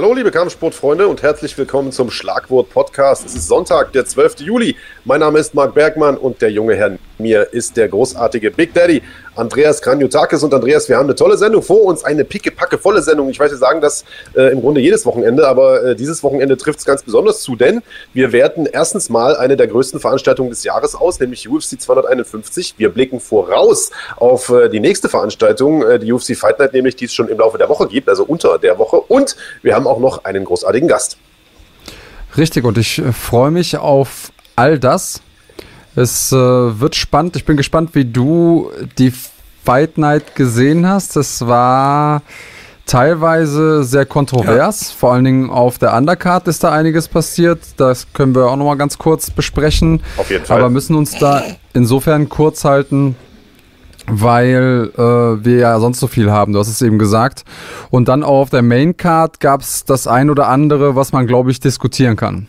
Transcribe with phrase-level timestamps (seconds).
[0.00, 3.26] Hallo, liebe Kampfsportfreunde und herzlich willkommen zum Schlagwort Podcast.
[3.26, 4.40] Es ist Sonntag, der 12.
[4.40, 4.74] Juli.
[5.04, 9.02] Mein Name ist Marc Bergmann und der junge Herr mir ist der großartige Big Daddy
[9.34, 10.42] Andreas Kranjotakis.
[10.42, 13.28] Und Andreas, wir haben eine tolle Sendung vor uns, eine picke-packe volle Sendung.
[13.28, 16.78] Ich weiß, wir sagen das äh, im Grunde jedes Wochenende, aber äh, dieses Wochenende trifft
[16.78, 17.82] es ganz besonders zu, denn
[18.14, 22.74] wir werten erstens mal eine der größten Veranstaltungen des Jahres aus, nämlich UFC 251.
[22.78, 27.06] Wir blicken voraus auf äh, die nächste Veranstaltung, äh, die UFC Fight Night, nämlich die
[27.06, 29.00] es schon im Laufe der Woche gibt, also unter der Woche.
[29.00, 31.16] Und wir haben haben auch noch einen großartigen Gast.
[32.36, 35.22] Richtig, und ich äh, freue mich auf all das.
[35.96, 37.34] Es äh, wird spannend.
[37.36, 39.12] Ich bin gespannt, wie du die
[39.64, 41.16] Fight Night gesehen hast.
[41.16, 42.22] Es war
[42.86, 44.90] teilweise sehr kontrovers.
[44.90, 44.96] Ja.
[44.98, 47.60] Vor allen Dingen auf der Undercard ist da einiges passiert.
[47.78, 50.02] Das können wir auch noch mal ganz kurz besprechen.
[50.16, 50.58] Auf jeden Fall.
[50.58, 53.16] Aber müssen uns da insofern kurz halten,
[54.06, 55.00] weil äh,
[55.44, 57.44] wir ja sonst so viel haben, du hast es eben gesagt.
[57.90, 61.50] Und dann auch auf der Maincard gab es das ein oder andere, was man, glaube
[61.50, 62.46] ich, diskutieren kann.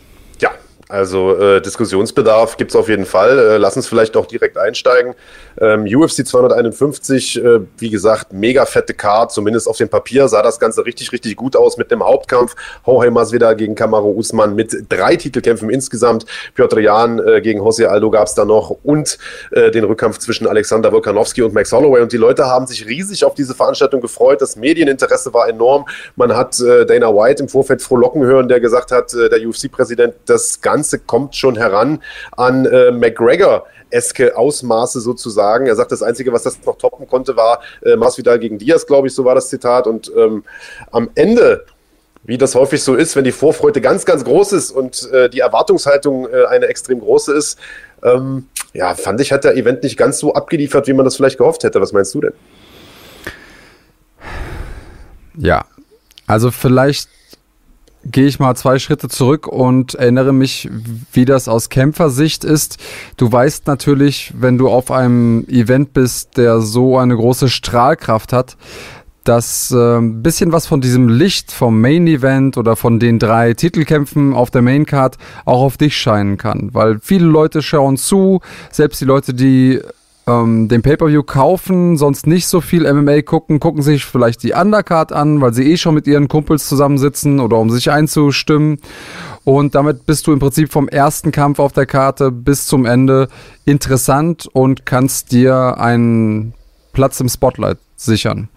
[0.92, 3.38] Also äh, Diskussionsbedarf gibt es auf jeden Fall.
[3.38, 5.14] Äh, lass uns vielleicht auch direkt einsteigen.
[5.58, 10.60] Ähm, UFC 251, äh, wie gesagt, mega fette Card, zumindest auf dem Papier sah das
[10.60, 12.54] Ganze richtig, richtig gut aus mit dem Hauptkampf.
[12.86, 16.26] Jorge Masvidal gegen Kamaru Usman mit drei Titelkämpfen insgesamt.
[16.54, 19.16] Piotr Jan äh, gegen Jose Aldo gab es da noch und
[19.52, 22.02] äh, den Rückkampf zwischen Alexander Volkanovski und Max Holloway.
[22.02, 24.42] Und die Leute haben sich riesig auf diese Veranstaltung gefreut.
[24.42, 25.86] Das Medieninteresse war enorm.
[26.16, 30.60] Man hat äh, Dana White im Vorfeld frohlocken hören, der gesagt hat, der UFC-Präsident, das
[30.60, 32.02] Ganze Ganze kommt schon heran
[32.32, 33.66] an äh, McGregor.
[33.90, 35.66] Eske Ausmaße sozusagen.
[35.66, 39.06] Er sagt, das Einzige, was das noch toppen konnte, war äh, Masvidal gegen Diaz, glaube
[39.06, 39.86] ich, so war das Zitat.
[39.86, 40.44] Und ähm,
[40.90, 41.64] am Ende
[42.24, 45.40] wie das häufig so ist, wenn die Vorfreude ganz, ganz groß ist und äh, die
[45.40, 47.58] Erwartungshaltung äh, eine extrem große ist,
[48.04, 51.38] ähm, ja, fand ich, hat der Event nicht ganz so abgeliefert, wie man das vielleicht
[51.38, 51.80] gehofft hätte.
[51.80, 52.32] Was meinst du denn?
[55.36, 55.64] Ja,
[56.28, 57.08] also vielleicht
[58.04, 60.68] gehe ich mal zwei Schritte zurück und erinnere mich,
[61.12, 62.78] wie das aus Kämpfersicht ist.
[63.16, 68.56] Du weißt natürlich, wenn du auf einem Event bist, der so eine große Strahlkraft hat,
[69.24, 73.54] dass äh, ein bisschen was von diesem Licht vom Main Event oder von den drei
[73.54, 78.40] Titelkämpfen auf der Main Card auch auf dich scheinen kann, weil viele Leute schauen zu,
[78.70, 79.80] selbst die Leute, die
[80.26, 85.12] ähm, den Pay-Per-View kaufen, sonst nicht so viel MMA gucken, gucken sich vielleicht die Undercard
[85.12, 88.78] an, weil sie eh schon mit ihren Kumpels zusammensitzen oder um sich einzustimmen.
[89.44, 93.28] Und damit bist du im Prinzip vom ersten Kampf auf der Karte bis zum Ende
[93.64, 96.54] interessant und kannst dir einen
[96.92, 98.48] Platz im Spotlight sichern.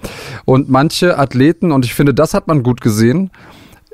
[0.46, 3.31] Und manche Athleten, und ich finde, das hat man gut gesehen,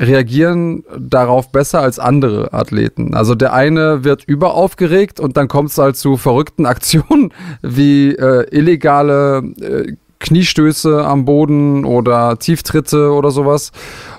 [0.02, 3.14] reagieren darauf besser als andere Athleten.
[3.14, 8.48] Also der eine wird überaufgeregt und dann kommt es halt zu verrückten Aktionen wie äh,
[8.52, 13.72] illegale äh, Kniestöße am Boden oder Tieftritte oder sowas.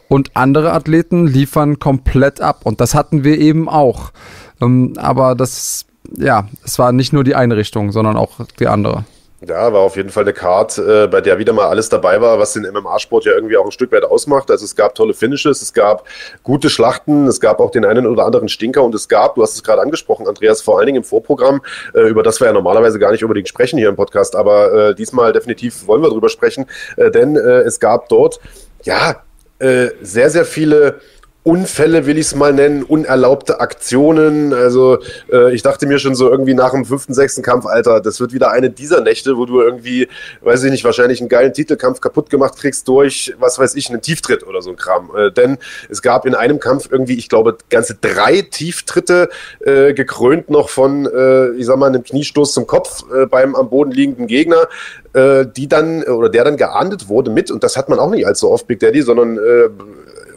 [0.08, 2.60] Und andere Athleten liefern komplett ab.
[2.64, 4.12] Und das hatten wir eben auch.
[4.60, 9.04] Ähm, aber das, ja, es war nicht nur die eine Richtung, sondern auch die andere.
[9.44, 12.38] Ja, war auf jeden Fall eine Card, äh, bei der wieder mal alles dabei war,
[12.38, 14.52] was den MMA-Sport ja irgendwie auch ein Stück weit ausmacht.
[14.52, 16.06] Also es gab tolle Finishes, es gab
[16.44, 19.56] gute Schlachten, es gab auch den einen oder anderen Stinker und es gab, du hast
[19.56, 21.60] es gerade angesprochen, Andreas, vor allen Dingen im Vorprogramm,
[21.92, 24.94] äh, über das wir ja normalerweise gar nicht unbedingt sprechen hier im Podcast, aber äh,
[24.94, 26.66] diesmal definitiv wollen wir drüber sprechen,
[26.96, 28.38] äh, denn äh, es gab dort,
[28.84, 29.22] ja,
[29.58, 31.00] äh, sehr, sehr viele
[31.44, 34.54] Unfälle, will ich es mal nennen, unerlaubte Aktionen.
[34.54, 34.98] Also
[35.32, 38.32] äh, ich dachte mir schon so irgendwie nach dem fünften, sechsten Kampf, Alter, das wird
[38.32, 40.08] wieder eine dieser Nächte, wo du irgendwie,
[40.42, 44.00] weiß ich nicht, wahrscheinlich einen geilen Titelkampf kaputt gemacht kriegst durch, was weiß ich, einen
[44.00, 45.10] Tieftritt oder so ein Kram.
[45.16, 45.58] Äh, denn
[45.88, 49.28] es gab in einem Kampf irgendwie, ich glaube, ganze drei Tieftritte,
[49.60, 53.68] äh, gekrönt noch von, äh, ich sag mal, einem Kniestoß zum Kopf äh, beim am
[53.68, 54.68] Boden liegenden Gegner,
[55.12, 58.28] äh, die dann, oder der dann geahndet wurde mit, und das hat man auch nicht
[58.28, 59.68] allzu oft, Big Daddy, sondern äh,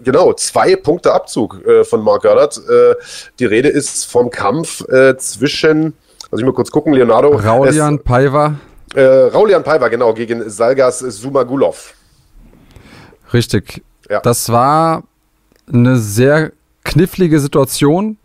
[0.06, 2.57] genau, zwei Punkte Abzug äh, von Mark Goddard.
[2.57, 2.96] Äh,
[3.40, 5.94] die Rede ist vom Kampf äh, zwischen,
[6.31, 7.36] lass ich mal kurz gucken, Leonardo.
[7.36, 8.56] Raulian Paiva.
[8.94, 11.94] Äh, Raulian Paiva, genau, gegen Salgas Sumagulov.
[13.34, 13.84] Richtig.
[14.10, 14.22] Ja.
[14.22, 15.04] Das war
[15.72, 16.51] eine sehr
[16.84, 18.18] knifflige Situation.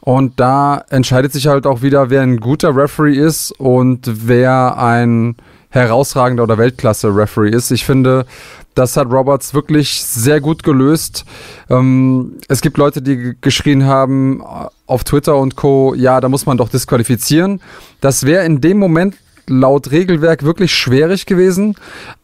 [0.00, 5.36] Und da entscheidet sich halt auch wieder, wer ein guter Referee ist und wer ein
[5.70, 7.70] herausragender oder Weltklasse-Referee ist.
[7.70, 8.26] Ich finde,
[8.74, 11.24] das hat Roberts wirklich sehr gut gelöst.
[11.68, 16.46] Ähm, es gibt Leute, die geschrien haben äh, auf Twitter und Co., ja, da muss
[16.46, 17.60] man doch disqualifizieren.
[18.00, 19.16] Das wäre in dem Moment
[19.46, 21.74] laut Regelwerk wirklich schwierig gewesen.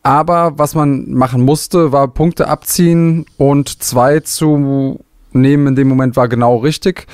[0.02, 5.00] Aber was man machen musste, war Punkte abziehen und zwei zu
[5.40, 7.06] nehmen in dem Moment war genau richtig.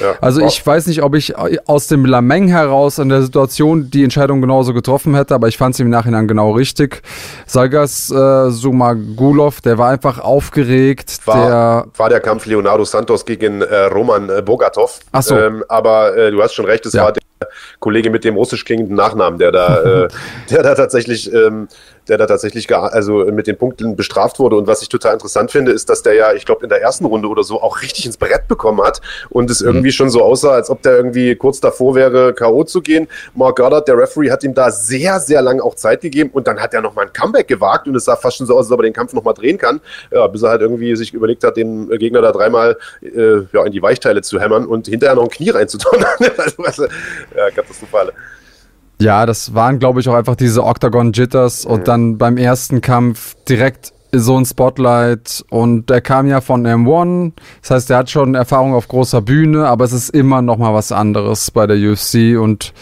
[0.00, 4.04] Ja, also ich weiß nicht, ob ich aus dem Lameng heraus in der Situation die
[4.04, 7.02] Entscheidung genauso getroffen hätte, aber ich fand sie im Nachhinein genau richtig.
[7.46, 11.18] Salgas äh, Sumagulov, der war einfach aufgeregt.
[11.24, 15.00] War der, war der Kampf Leonardo Santos gegen äh, Roman äh, Bogatov.
[15.12, 15.38] Ach so.
[15.38, 17.04] Ähm, aber äh, du hast schon recht, es ja.
[17.04, 17.22] war der
[17.80, 20.08] Kollege mit dem russisch klingenden Nachnamen, der da, äh,
[20.50, 21.68] der da tatsächlich ähm,
[22.08, 24.56] der da tatsächlich also mit den Punkten bestraft wurde.
[24.56, 27.04] Und was ich total interessant finde, ist, dass der ja, ich glaube, in der ersten
[27.04, 29.00] Runde oder so auch richtig ins Brett bekommen hat
[29.30, 29.92] und es irgendwie mhm.
[29.92, 32.64] schon so aussah, als ob der irgendwie kurz davor wäre, K.O.
[32.64, 33.08] zu gehen.
[33.34, 36.60] Mark Goddard, der Referee, hat ihm da sehr, sehr lange auch Zeit gegeben und dann
[36.60, 38.80] hat er nochmal ein Comeback gewagt und es sah fast schon so aus, als ob
[38.80, 41.88] er den Kampf nochmal drehen kann, ja, bis er halt irgendwie sich überlegt hat, den
[41.98, 45.50] Gegner da dreimal äh, ja, in die Weichteile zu hämmern und hinterher noch ein Knie
[45.50, 46.04] reinzutun.
[46.36, 46.86] also, also,
[47.36, 48.12] ja, katastrophale.
[49.00, 51.70] Ja, das waren, glaube ich, auch einfach diese Octagon Jitters mhm.
[51.72, 57.32] und dann beim ersten Kampf direkt so ein Spotlight und er kam ja von M1,
[57.62, 60.74] das heißt, er hat schon Erfahrung auf großer Bühne, aber es ist immer noch mal
[60.74, 62.74] was anderes bei der UFC und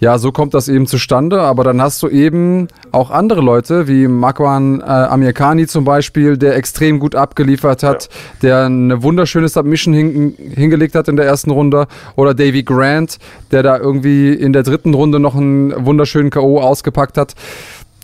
[0.00, 4.08] ja, so kommt das eben zustande, aber dann hast du eben auch andere Leute, wie
[4.08, 8.10] Makwan äh, Amirkani zum Beispiel, der extrem gut abgeliefert hat, ja.
[8.42, 11.86] der eine wunderschöne Submission hin, hingelegt hat in der ersten Runde,
[12.16, 13.18] oder Davy Grant,
[13.50, 16.60] der da irgendwie in der dritten Runde noch einen wunderschönen K.O.
[16.60, 17.34] ausgepackt hat.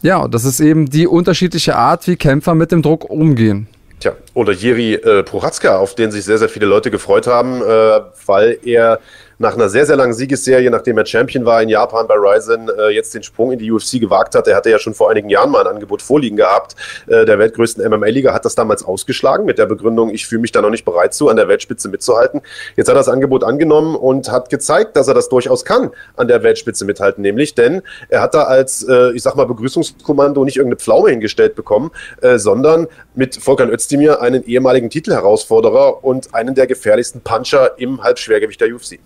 [0.02, 3.68] Ja, das ist eben die unterschiedliche Art, wie Kämpfer mit dem Druck umgehen.
[4.00, 8.00] Tja, oder Jiri äh, Prochatzka, auf den sich sehr, sehr viele Leute gefreut haben, äh,
[8.26, 9.00] weil er
[9.38, 12.88] nach einer sehr, sehr langen Siegesserie, nachdem er Champion war in Japan bei Ryzen, äh,
[12.88, 14.48] jetzt den Sprung in die UFC gewagt hat.
[14.48, 16.74] Er hatte ja schon vor einigen Jahren mal ein Angebot vorliegen gehabt.
[17.06, 20.62] Äh, der weltgrößten MMA-Liga hat das damals ausgeschlagen mit der Begründung, ich fühle mich da
[20.62, 22.40] noch nicht bereit zu, an der Weltspitze mitzuhalten.
[22.76, 26.28] Jetzt hat er das Angebot angenommen und hat gezeigt, dass er das durchaus kann, an
[26.28, 30.56] der Weltspitze mithalten, nämlich, denn er hat da als, äh, ich sag mal, Begrüßungskommando nicht
[30.56, 31.90] irgendeine Pflaume hingestellt bekommen,
[32.22, 38.60] äh, sondern mit Volkan Özdemir einen ehemaligen Titelherausforderer und einen der gefährlichsten Puncher im Halbschwergewicht
[38.60, 38.98] der UFC.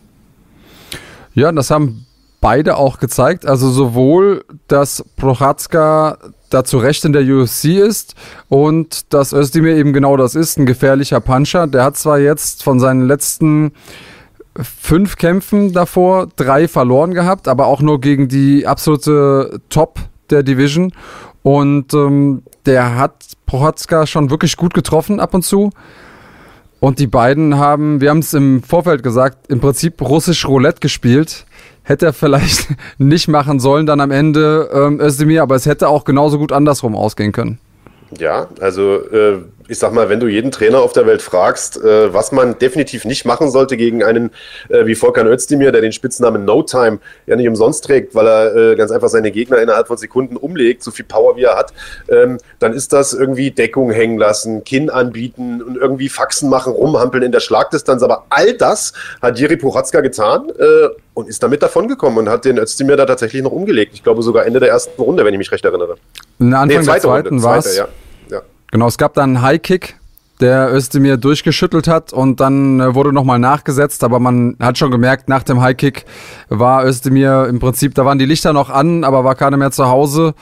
[1.34, 2.06] Ja, das haben
[2.40, 3.46] beide auch gezeigt.
[3.46, 6.18] Also sowohl, dass Prochatzka
[6.50, 8.14] da zu Recht in der UFC ist
[8.48, 11.66] und dass Özdemir eben genau das ist, ein gefährlicher Puncher.
[11.66, 13.72] Der hat zwar jetzt von seinen letzten
[14.60, 20.00] fünf Kämpfen davor drei verloren gehabt, aber auch nur gegen die absolute Top
[20.30, 20.92] der Division.
[21.42, 23.14] Und ähm, der hat
[23.46, 25.70] Prochatzka schon wirklich gut getroffen ab und zu.
[26.80, 31.44] Und die beiden haben, wir haben es im Vorfeld gesagt, im Prinzip russisch Roulette gespielt.
[31.82, 32.68] Hätte er vielleicht
[32.98, 36.96] nicht machen sollen dann am Ende ähm, Özdemir, aber es hätte auch genauso gut andersrum
[36.96, 37.58] ausgehen können.
[38.18, 39.38] Ja, also äh,
[39.70, 43.04] ich sag mal, wenn du jeden Trainer auf der Welt fragst, äh, was man definitiv
[43.04, 44.30] nicht machen sollte gegen einen
[44.68, 48.56] äh, wie Volkan Özdemir, der den Spitznamen No Time ja nicht umsonst trägt, weil er
[48.56, 51.72] äh, ganz einfach seine Gegner innerhalb von Sekunden umlegt, so viel Power wie er hat,
[52.08, 57.22] ähm, dann ist das irgendwie Deckung hängen lassen, Kinn anbieten und irgendwie Faxen machen, rumhampeln
[57.22, 58.02] in der Schlagdistanz.
[58.02, 62.58] Aber all das hat Jiri Puchatzka getan äh, und ist damit davongekommen und hat den
[62.58, 63.92] Özdemir da tatsächlich noch umgelegt.
[63.94, 65.96] Ich glaube sogar Ende der ersten Runde, wenn ich mich recht erinnere.
[66.38, 67.80] Na, Anfang nee, der zweiten war es.
[68.70, 69.96] Genau, es gab dann einen High-Kick,
[70.40, 75.28] der Özdemir durchgeschüttelt hat und dann äh, wurde nochmal nachgesetzt, aber man hat schon gemerkt,
[75.28, 76.06] nach dem High-Kick
[76.48, 79.88] war Özdemir im Prinzip, da waren die Lichter noch an, aber war keiner mehr zu
[79.88, 80.34] Hause.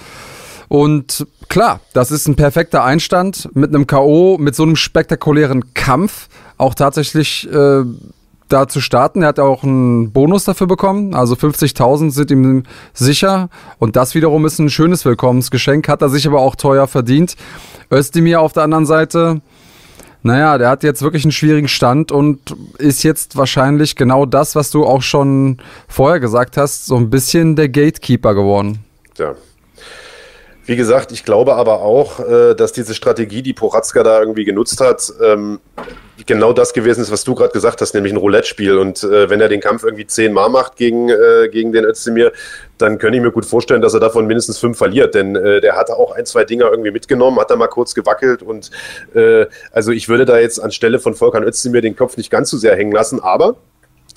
[0.69, 6.29] Und klar, das ist ein perfekter Einstand mit einem K.O., mit so einem spektakulären Kampf.
[6.59, 7.83] Auch tatsächlich äh,
[8.49, 9.23] da zu starten.
[9.23, 11.15] Er hat auch einen Bonus dafür bekommen.
[11.15, 12.63] Also 50.000 sind ihm
[12.93, 13.49] sicher.
[13.79, 15.89] Und das wiederum ist ein schönes Willkommensgeschenk.
[15.89, 17.37] Hat er sich aber auch teuer verdient.
[17.91, 19.41] Özdemir auf der anderen Seite,
[20.23, 24.71] naja, der hat jetzt wirklich einen schwierigen Stand und ist jetzt wahrscheinlich genau das, was
[24.71, 28.81] du auch schon vorher gesagt hast, so ein bisschen der Gatekeeper geworden.
[29.17, 29.35] Ja,
[30.69, 34.83] wie gesagt, ich glaube aber auch, äh, dass diese Strategie, die Poratzka da irgendwie genutzt
[34.83, 35.61] hat, ähm,
[36.27, 38.77] genau das gewesen ist, was du gerade gesagt hast, nämlich ein Roulette-Spiel.
[38.77, 42.33] Und äh, wenn er den Kampf irgendwie zehnmal macht gegen, äh, gegen den Özdemir,
[42.77, 45.15] dann könnte ich mir gut vorstellen, dass er davon mindestens fünf verliert.
[45.15, 48.41] Denn der hatte auch ein, zwei Dinger irgendwie mitgenommen, hat da mal kurz gewackelt.
[48.41, 48.71] Und
[49.73, 52.77] also ich würde da jetzt anstelle von Volkan Özdemir den Kopf nicht ganz so sehr
[52.77, 53.19] hängen lassen.
[53.19, 53.57] Aber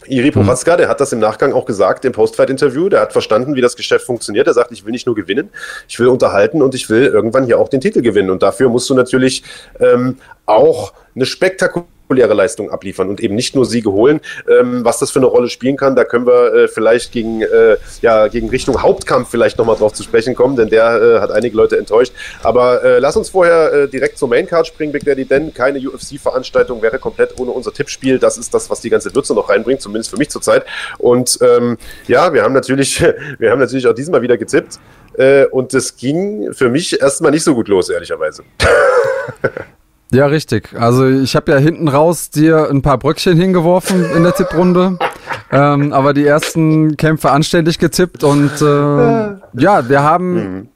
[0.07, 2.89] Iri Prochatzka, der hat das im Nachgang auch gesagt im Postfight-Interview.
[2.89, 4.47] Der hat verstanden, wie das Geschäft funktioniert.
[4.47, 5.49] Er sagt, ich will nicht nur gewinnen,
[5.87, 8.29] ich will unterhalten und ich will irgendwann hier auch den Titel gewinnen.
[8.29, 9.43] Und dafür musst du natürlich
[9.79, 14.19] ähm, auch eine spektakuläre spektakuläre Leistung abliefern und eben nicht nur Siege holen.
[14.49, 17.77] Ähm, was das für eine Rolle spielen kann, da können wir äh, vielleicht gegen, äh,
[18.01, 21.55] ja, gegen Richtung Hauptkampf vielleicht nochmal drauf zu sprechen kommen, denn der äh, hat einige
[21.55, 22.13] Leute enttäuscht.
[22.43, 26.81] Aber äh, lass uns vorher äh, direkt zur Maincard springen, Big Daddy, denn keine UFC-Veranstaltung
[26.81, 28.19] wäre komplett ohne unser Tippspiel.
[28.19, 30.65] Das ist das, was die ganze Würze noch reinbringt, zumindest für mich zurzeit.
[30.97, 31.77] Und ähm,
[32.07, 33.01] ja, wir haben natürlich,
[33.39, 34.79] wir haben natürlich auch diesmal wieder getippt.
[35.13, 38.43] Äh, und das ging für mich erstmal nicht so gut los, ehrlicherweise.
[40.13, 40.69] Ja, richtig.
[40.77, 44.97] Also ich habe ja hinten raus dir ein paar Bröckchen hingeworfen in der Tipprunde.
[45.51, 50.67] ähm, aber die ersten Kämpfe anständig getippt und äh, ja, wir haben mhm.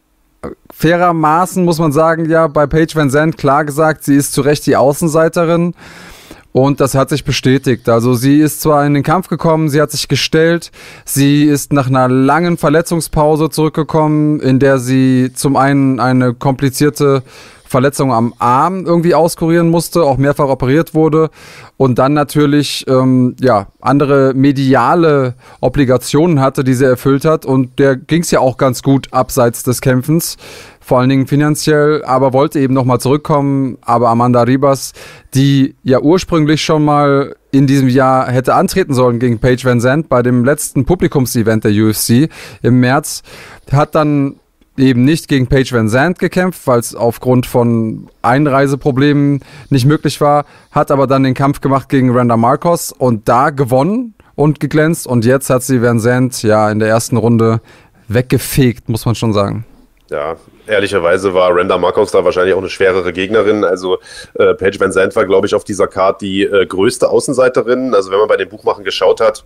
[0.73, 4.65] fairermaßen, muss man sagen, ja, bei Paige Van Zandt klar gesagt, sie ist zu Recht
[4.65, 5.73] die Außenseiterin.
[6.53, 7.89] Und das hat sich bestätigt.
[7.89, 10.71] Also sie ist zwar in den Kampf gekommen, sie hat sich gestellt,
[11.03, 17.23] sie ist nach einer langen Verletzungspause zurückgekommen, in der sie zum einen eine komplizierte
[17.65, 21.29] Verletzung am Arm irgendwie auskurieren musste, auch mehrfach operiert wurde.
[21.77, 27.45] Und dann natürlich ähm, ja andere mediale Obligationen hatte, die sie erfüllt hat.
[27.45, 30.37] Und der ging es ja auch ganz gut abseits des Kämpfens,
[30.79, 33.77] vor allen Dingen finanziell, aber wollte eben nochmal zurückkommen.
[33.81, 34.93] Aber Amanda Ribas,
[35.33, 40.09] die ja ursprünglich schon mal in diesem Jahr hätte antreten sollen gegen Paige Van Zandt
[40.09, 42.29] bei dem letzten Publikumsevent der UFC
[42.61, 43.23] im März,
[43.71, 44.35] hat dann
[44.77, 50.45] eben nicht gegen Paige Van Zandt gekämpft, weil es aufgrund von Einreiseproblemen nicht möglich war,
[50.71, 55.25] hat aber dann den Kampf gemacht gegen Randa Marcos und da gewonnen und geglänzt und
[55.25, 57.61] jetzt hat sie Van Zandt ja in der ersten Runde
[58.07, 59.65] weggefegt, muss man schon sagen.
[60.11, 60.35] Ja,
[60.67, 63.63] ehrlicherweise war Randa Marcos da wahrscheinlich auch eine schwerere Gegnerin.
[63.63, 63.97] Also
[64.35, 67.95] äh, Paige Van Zandt war, glaube ich, auf dieser Karte die äh, größte Außenseiterin.
[67.95, 69.43] Also wenn man bei den Buchmachen geschaut hat,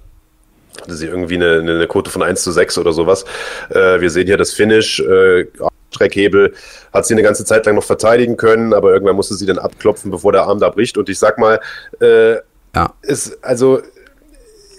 [0.82, 3.26] hatte sie irgendwie eine, eine Quote von 1 zu 6 oder sowas.
[3.70, 5.00] Äh, wir sehen hier das Finish.
[5.00, 5.48] Äh,
[5.92, 6.54] Streckhebel
[6.94, 10.12] hat sie eine ganze Zeit lang noch verteidigen können, aber irgendwann musste sie dann abklopfen,
[10.12, 10.98] bevor der Arm da bricht.
[10.98, 11.60] Und ich sag mal,
[12.00, 12.36] äh,
[12.76, 12.94] ja.
[13.02, 13.82] ist, also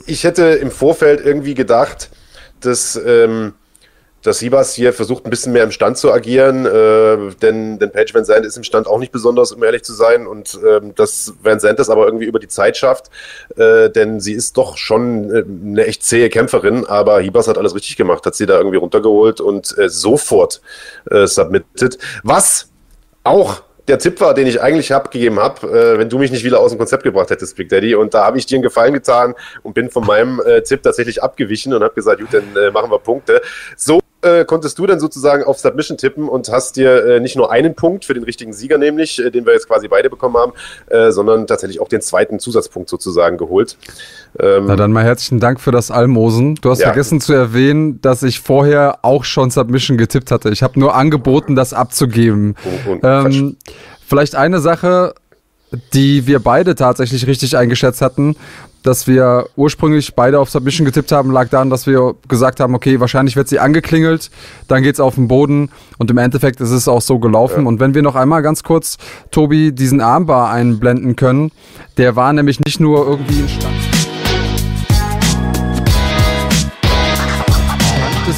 [0.06, 2.10] ich hätte im Vorfeld irgendwie gedacht,
[2.60, 3.54] dass ähm,
[4.22, 8.14] dass Sibas hier versucht, ein bisschen mehr im Stand zu agieren, äh, denn, denn Page
[8.14, 11.34] Van Zandt ist im Stand auch nicht besonders, um ehrlich zu sein, und ähm, dass
[11.42, 13.10] Van Zandt das aber irgendwie über die Zeit schafft,
[13.56, 17.74] äh, denn sie ist doch schon äh, eine echt zähe Kämpferin, aber Hibas hat alles
[17.74, 20.60] richtig gemacht, hat sie da irgendwie runtergeholt und äh, sofort
[21.10, 22.68] äh, submitted, was
[23.24, 26.60] auch der Tipp war, den ich eigentlich abgegeben habe, äh, wenn du mich nicht wieder
[26.60, 27.94] aus dem Konzept gebracht hättest, Big Daddy.
[27.94, 31.22] Und da habe ich dir einen Gefallen getan und bin von meinem äh, Tipp tatsächlich
[31.22, 33.42] abgewichen und habe gesagt, gut, dann äh, machen wir Punkte.
[33.76, 37.50] So äh, konntest du dann sozusagen auf Submission tippen und hast dir äh, nicht nur
[37.50, 40.52] einen Punkt für den richtigen Sieger, nämlich, äh, den wir jetzt quasi beide bekommen haben,
[40.88, 43.76] äh, sondern tatsächlich auch den zweiten Zusatzpunkt sozusagen geholt.
[44.38, 46.56] Ähm, Na dann mal herzlichen Dank für das Almosen.
[46.56, 46.86] Du hast ja.
[46.86, 50.50] vergessen zu erwähnen, dass ich vorher auch schon Submission getippt hatte.
[50.50, 52.56] Ich habe nur angeboten, das abzugeben.
[52.64, 53.56] Oh, oh, ähm,
[54.06, 55.14] vielleicht eine Sache,
[55.94, 58.36] die wir beide tatsächlich richtig eingeschätzt hatten,
[58.82, 62.98] dass wir ursprünglich beide auf Submission getippt haben, lag daran, dass wir gesagt haben, okay,
[62.98, 64.30] wahrscheinlich wird sie angeklingelt,
[64.68, 67.62] dann geht's auf den Boden und im Endeffekt ist es auch so gelaufen.
[67.62, 67.68] Ja.
[67.68, 68.96] Und wenn wir noch einmal ganz kurz,
[69.30, 71.52] Tobi, diesen Armbar einblenden können,
[71.98, 73.79] der war nämlich nicht nur irgendwie in Stand.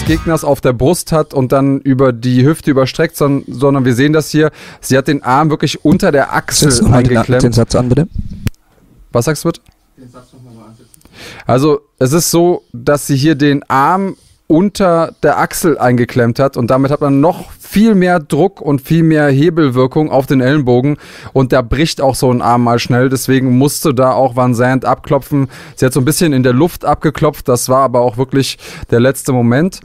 [0.03, 4.13] Des Gegners auf der Brust hat und dann über die Hüfte überstreckt, sondern wir sehen
[4.13, 4.51] das hier.
[4.81, 7.43] Sie hat den Arm wirklich unter der Achsel eingeklemmt.
[7.43, 8.09] Den Satz an, bitte.
[9.13, 9.61] Was sagst du bitte?
[9.97, 11.03] Den Satz nochmal ansetzen.
[11.47, 14.17] Also, es ist so, dass sie hier den Arm
[14.53, 19.03] unter der Achsel eingeklemmt hat und damit hat man noch viel mehr Druck und viel
[19.03, 20.99] mehr Hebelwirkung auf den Ellenbogen
[21.33, 24.85] und da bricht auch so ein Arm mal schnell, deswegen musste da auch Van Zandt
[24.85, 25.49] abklopfen.
[25.75, 28.59] Sie hat so ein bisschen in der Luft abgeklopft, das war aber auch wirklich
[28.91, 29.81] der letzte Moment.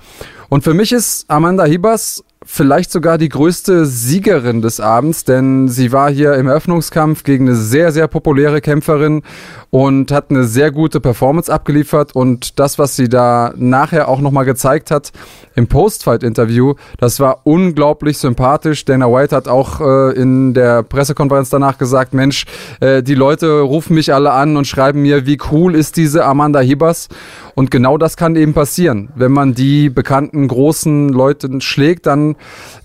[0.50, 5.92] Und für mich ist Amanda Hibas vielleicht sogar die größte Siegerin des Abends, denn sie
[5.92, 9.22] war hier im Eröffnungskampf gegen eine sehr, sehr populäre Kämpferin
[9.70, 14.46] und hat eine sehr gute Performance abgeliefert und das, was sie da nachher auch nochmal
[14.46, 15.12] gezeigt hat
[15.56, 18.86] im Post-Fight-Interview, das war unglaublich sympathisch.
[18.86, 22.46] Dana White hat auch äh, in der Pressekonferenz danach gesagt, Mensch,
[22.80, 26.62] äh, die Leute rufen mich alle an und schreiben mir, wie cool ist diese Amanda
[26.62, 27.10] Hibas
[27.58, 29.10] und genau das kann eben passieren.
[29.16, 32.36] Wenn man die bekannten großen Leute schlägt, dann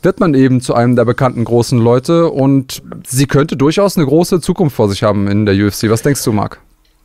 [0.01, 4.41] wird man eben zu einem der bekannten großen Leute und sie könnte durchaus eine große
[4.41, 5.91] Zukunft vor sich haben in der UFC.
[5.91, 6.59] Was denkst du, Marc?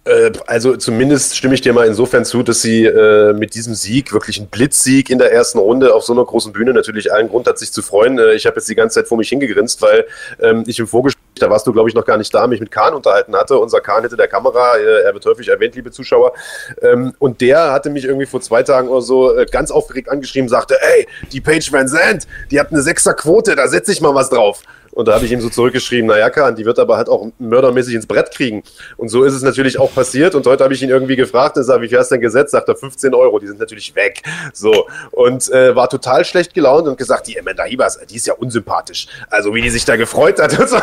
[0.05, 4.13] Äh, also zumindest stimme ich dir mal insofern zu, dass sie äh, mit diesem Sieg,
[4.13, 7.47] wirklich ein Blitzsieg in der ersten Runde auf so einer großen Bühne natürlich allen Grund
[7.47, 8.17] hat, sich zu freuen.
[8.17, 10.05] Äh, ich habe jetzt die ganze Zeit vor mich hingegrinst, weil
[10.39, 12.71] ähm, ich im Vorgespräch, da warst du glaube ich noch gar nicht da, mich mit
[12.71, 13.57] Kahn unterhalten hatte.
[13.57, 16.33] Unser Kahn hinter der Kamera, äh, er wird häufig erwähnt, liebe Zuschauer.
[16.81, 20.49] Ähm, und der hatte mich irgendwie vor zwei Tagen oder so äh, ganz aufgeregt angeschrieben,
[20.49, 24.29] sagte, ey, die Page Van Zandt, die hat eine Sechser-Quote, da setze ich mal was
[24.29, 24.63] drauf.
[24.97, 27.93] Und da habe ich ihm so zurückgeschrieben, naja, Kahn, die wird aber halt auch mördermäßig
[27.93, 28.63] ins Brett kriegen.
[28.95, 30.33] Und so ist es natürlich auch passiert.
[30.33, 32.49] Und heute habe ich ihn irgendwie gefragt und sage, wie viel hast du denn gesetzt?
[32.49, 34.23] Sagt er, 15 Euro, die sind natürlich weg.
[34.53, 34.87] So.
[35.11, 39.05] Und äh, war total schlecht gelaunt und gesagt, die Amanda Hibas, die ist ja unsympathisch.
[39.29, 40.57] Also wie die sich da gefreut hat.
[40.57, 40.77] Und so.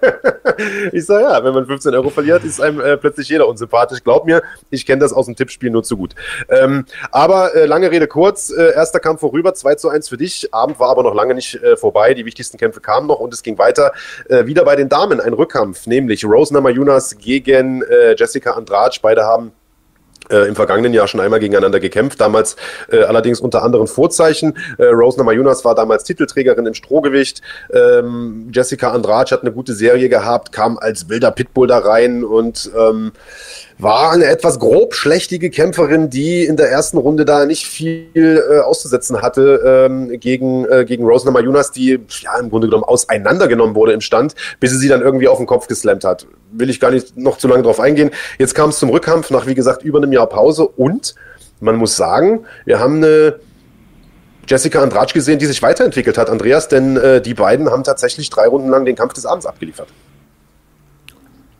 [0.92, 4.02] ich sage ja, wenn man 15 Euro verliert, ist einem äh, plötzlich jeder unsympathisch.
[4.02, 6.14] Glaub mir, ich kenne das aus dem Tippspiel nur zu gut.
[6.48, 10.52] Ähm, aber äh, lange Rede kurz, äh, erster Kampf vorüber, 2 zu 1 für dich.
[10.52, 12.14] Abend war aber noch lange nicht äh, vorbei.
[12.14, 13.92] Die wichtigsten Kämpfe kamen noch und es ging weiter.
[14.28, 18.98] Äh, wieder bei den Damen ein Rückkampf, nämlich Rose Namajunas gegen äh, Jessica Andrade.
[19.02, 19.52] Beide haben
[20.30, 22.56] äh, im vergangenen Jahr schon einmal gegeneinander gekämpft, damals
[22.90, 24.56] äh, allerdings unter anderen Vorzeichen.
[24.78, 27.42] Äh, Rose Namajunas war damals Titelträgerin im Strohgewicht.
[27.72, 32.70] Ähm, Jessica Andrade hat eine gute Serie gehabt, kam als wilder Pitbull da rein und
[32.76, 33.12] ähm,
[33.82, 38.58] war eine etwas grob schlechtige Kämpferin, die in der ersten Runde da nicht viel äh,
[38.58, 43.92] auszusetzen hatte ähm, gegen, äh, gegen Rose Namajunas, die ja im Grunde genommen auseinandergenommen wurde
[43.92, 46.26] im Stand, bis sie sie dann irgendwie auf den Kopf geslammt hat.
[46.52, 48.10] Will ich gar nicht noch zu lange drauf eingehen.
[48.38, 51.14] Jetzt kam es zum Rückkampf nach, wie gesagt, über einem Jahr Pause und
[51.60, 53.40] man muss sagen, wir haben eine
[54.46, 58.48] Jessica Andrade gesehen, die sich weiterentwickelt hat, Andreas, denn äh, die beiden haben tatsächlich drei
[58.48, 59.88] Runden lang den Kampf des Abends abgeliefert.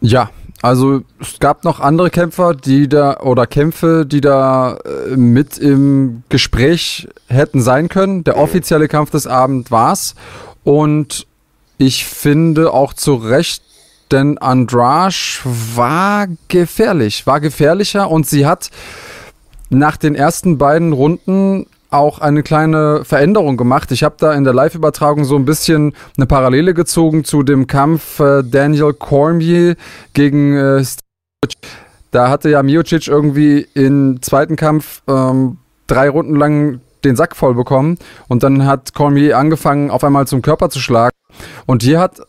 [0.01, 0.31] Ja,
[0.63, 6.23] also es gab noch andere Kämpfer, die da oder Kämpfe, die da äh, mit im
[6.29, 8.25] Gespräch hätten sein können.
[8.25, 10.15] Der offizielle Kampf des Abends war's.
[10.63, 11.27] Und
[11.79, 13.63] ich finde auch zu Recht,
[14.11, 15.15] denn Andrade
[15.45, 18.11] war gefährlich, war gefährlicher.
[18.11, 18.71] Und sie hat
[19.71, 23.91] nach den ersten beiden Runden auch eine kleine Veränderung gemacht.
[23.93, 28.21] Ich habe da in der Live-Übertragung so ein bisschen eine Parallele gezogen zu dem Kampf
[28.21, 29.77] äh, Daniel Cormier
[30.15, 30.85] gegen äh,
[32.11, 37.55] Da hatte ja Miocic irgendwie im zweiten Kampf ähm, drei Runden lang den Sack voll
[37.55, 41.15] bekommen und dann hat Cormier angefangen, auf einmal zum Körper zu schlagen.
[41.67, 42.21] Und hier hat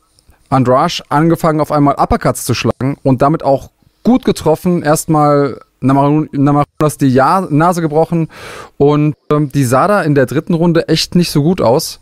[0.49, 3.69] Andrasch angefangen, auf einmal Uppercuts zu schlagen und damit auch
[4.03, 4.83] gut getroffen.
[4.83, 8.29] Erstmal Namarunas die ja Nase gebrochen
[8.77, 11.99] und ähm, die sah da in der dritten Runde echt nicht so gut aus.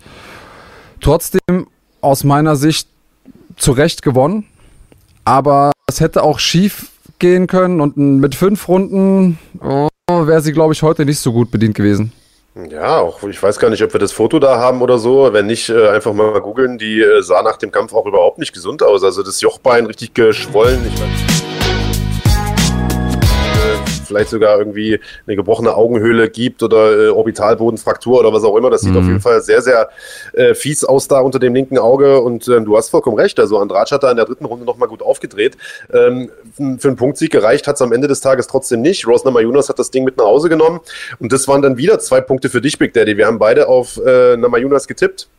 [1.01, 1.67] Trotzdem
[2.01, 2.89] aus meiner Sicht
[3.55, 4.45] zu Recht gewonnen,
[5.25, 10.73] aber es hätte auch schief gehen können und mit fünf Runden oh, wäre sie, glaube
[10.73, 12.11] ich, heute nicht so gut bedient gewesen.
[12.69, 15.31] Ja, auch ich weiß gar nicht, ob wir das Foto da haben oder so.
[15.31, 16.77] Wenn nicht, äh, einfach mal googeln.
[16.77, 19.03] Die äh, sah nach dem Kampf auch überhaupt nicht gesund aus.
[19.03, 20.79] Also das Jochbein richtig geschwollen.
[20.85, 21.28] Ich weiß
[24.09, 28.69] vielleicht sogar irgendwie eine gebrochene Augenhöhle gibt oder äh, Orbitalbodenfraktur oder was auch immer.
[28.69, 28.97] Das sieht mhm.
[28.97, 29.89] auf jeden Fall sehr, sehr
[30.33, 33.39] äh, fies aus da unter dem linken Auge und äh, du hast vollkommen recht.
[33.39, 35.57] Also Andrade hat da in der dritten Runde nochmal gut aufgedreht.
[35.93, 39.07] Ähm, für einen Punktsieg gereicht hat es am Ende des Tages trotzdem nicht.
[39.07, 40.81] Rosna Mayunas hat das Ding mit nach Hause genommen
[41.19, 43.15] und das waren dann wieder zwei Punkte für dich, Big Daddy.
[43.17, 45.29] Wir haben beide auf äh, Namayunas getippt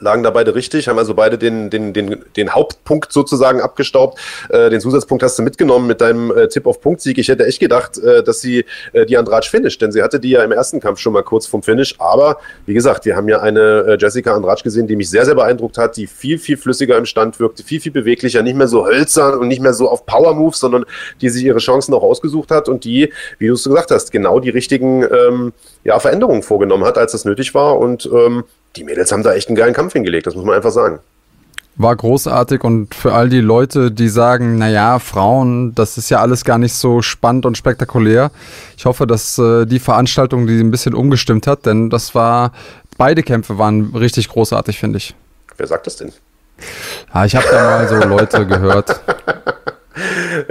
[0.00, 4.18] lagen da beide richtig, haben also beide den, den, den, den Hauptpunkt sozusagen abgestaubt.
[4.48, 7.18] Äh, den Zusatzpunkt hast du mitgenommen mit deinem äh, Tipp auf Punktsieg.
[7.18, 10.30] Ich hätte echt gedacht, äh, dass sie äh, die Andrade finisht, denn sie hatte die
[10.30, 11.94] ja im ersten Kampf schon mal kurz vom Finish.
[11.98, 15.34] Aber wie gesagt, wir haben ja eine äh, Jessica Andrade gesehen, die mich sehr, sehr
[15.34, 18.86] beeindruckt hat, die viel, viel flüssiger im Stand wirkte, viel, viel beweglicher, nicht mehr so
[18.86, 20.84] hölzern und nicht mehr so auf Power Moves, sondern
[21.20, 24.40] die sich ihre Chancen auch ausgesucht hat und die, wie du es gesagt hast, genau
[24.40, 25.52] die richtigen ähm,
[25.84, 27.78] ja, Veränderungen vorgenommen hat, als das nötig war.
[27.78, 28.44] Und ähm,
[28.76, 31.00] die Mädels haben da echt einen geilen Kampf hingelegt, das muss man einfach sagen.
[31.78, 36.44] War großartig und für all die Leute, die sagen, naja, Frauen, das ist ja alles
[36.44, 38.30] gar nicht so spannend und spektakulär.
[38.78, 42.52] Ich hoffe, dass äh, die Veranstaltung die ein bisschen umgestimmt hat, denn das war,
[42.96, 45.14] beide Kämpfe waren richtig großartig, finde ich.
[45.58, 46.12] Wer sagt das denn?
[47.14, 49.00] Ja, ich habe da mal so Leute gehört.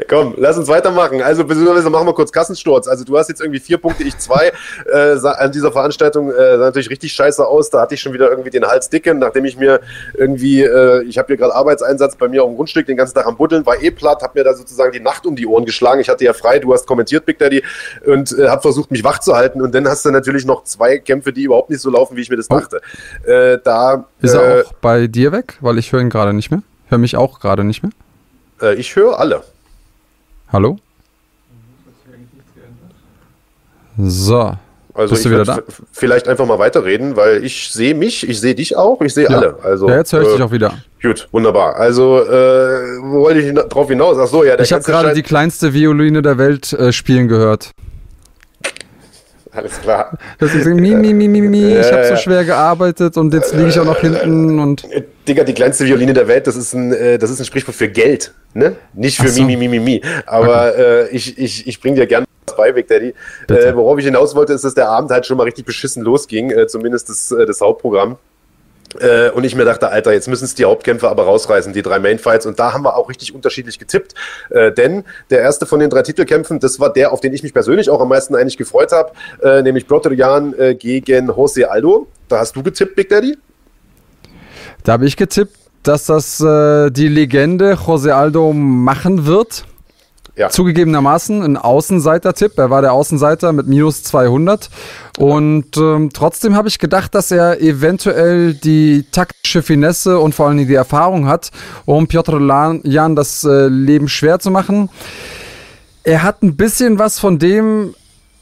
[0.07, 1.21] Komm, lass uns weitermachen.
[1.21, 2.87] Also, beziehungsweise machen wir kurz Kassensturz.
[2.87, 4.51] Also, du hast jetzt irgendwie vier Punkte, ich zwei.
[4.91, 7.69] Äh, an dieser Veranstaltung äh, sah natürlich richtig scheiße aus.
[7.69, 9.79] Da hatte ich schon wieder irgendwie den Hals dicken, nachdem ich mir
[10.13, 13.25] irgendwie, äh, ich habe hier gerade Arbeitseinsatz bei mir auf dem Grundstück den ganzen Tag
[13.25, 16.01] am Buddeln, war eh platt, habe mir da sozusagen die Nacht um die Ohren geschlagen.
[16.01, 17.63] Ich hatte ja frei, du hast kommentiert, Big Daddy,
[18.05, 19.61] und äh, habe versucht, mich wach zu halten.
[19.61, 22.29] Und dann hast du natürlich noch zwei Kämpfe, die überhaupt nicht so laufen, wie ich
[22.29, 22.59] mir das oh.
[22.59, 22.81] dachte.
[23.25, 25.57] Äh, da, Ist er äh, auch bei dir weg?
[25.61, 26.61] Weil ich höre ihn gerade nicht mehr.
[26.87, 27.91] Hör mich auch gerade nicht mehr.
[28.61, 29.43] Äh, ich höre alle.
[30.51, 30.77] Hallo?
[33.97, 34.57] So.
[34.93, 35.61] Also Bist ich du wieder da?
[35.91, 39.37] vielleicht einfach mal weiterreden, weil ich sehe mich, ich sehe dich auch, ich sehe ja.
[39.37, 39.57] alle.
[39.61, 40.73] Also, ja, jetzt höre ich äh, dich auch wieder.
[41.01, 41.75] Gut, wunderbar.
[41.75, 42.29] Also, äh,
[43.01, 44.17] wo wollte ich drauf hinaus?
[44.17, 44.55] Ach so, ja.
[44.55, 47.71] Der ich habe gerade die kleinste Violine der Welt äh, spielen gehört.
[49.55, 50.17] Alles klar.
[50.37, 51.77] Das ist mi, mi, mi, mi, mi.
[51.77, 54.83] Ich habe so schwer gearbeitet und jetzt liege ich auch noch hinten und.
[55.27, 57.87] Digga, die kleinste Violine der Welt, das ist ein, äh, das ist ein Sprichwort für
[57.87, 58.75] Geld, ne?
[58.93, 59.41] Nicht für so.
[59.41, 60.01] mi, mi, mi, mi, mi.
[60.27, 60.81] Aber okay.
[60.81, 63.13] äh, ich, ich, ich bring dir gerne was bei, Big Daddy.
[63.49, 66.51] Äh, worauf ich hinaus wollte, ist, dass der Abend halt schon mal richtig beschissen losging,
[66.51, 68.17] äh, zumindest das, äh, das Hauptprogramm.
[68.99, 71.99] Äh, und ich mir dachte, Alter, jetzt müssen es die Hauptkämpfe aber rausreißen, die drei
[71.99, 72.45] Mainfights.
[72.45, 74.13] Und da haben wir auch richtig unterschiedlich getippt.
[74.49, 77.53] Äh, denn der erste von den drei Titelkämpfen, das war der, auf den ich mich
[77.53, 82.07] persönlich auch am meisten eigentlich gefreut habe, äh, nämlich Broterian äh, gegen Jose Aldo.
[82.27, 83.37] Da hast du getippt, Big Daddy?
[84.83, 89.65] Da habe ich getippt dass das äh, die Legende José Aldo machen wird.
[90.37, 90.49] Ja.
[90.49, 92.57] Zugegebenermaßen ein Außenseiter-Tipp.
[92.57, 94.69] Er war der Außenseiter mit minus 200.
[95.17, 100.67] Und ähm, trotzdem habe ich gedacht, dass er eventuell die taktische Finesse und vor allem
[100.67, 101.51] die Erfahrung hat,
[101.85, 102.41] um Piotr
[102.83, 104.89] Jan das äh, Leben schwer zu machen.
[106.03, 107.95] Er hat ein bisschen was von dem,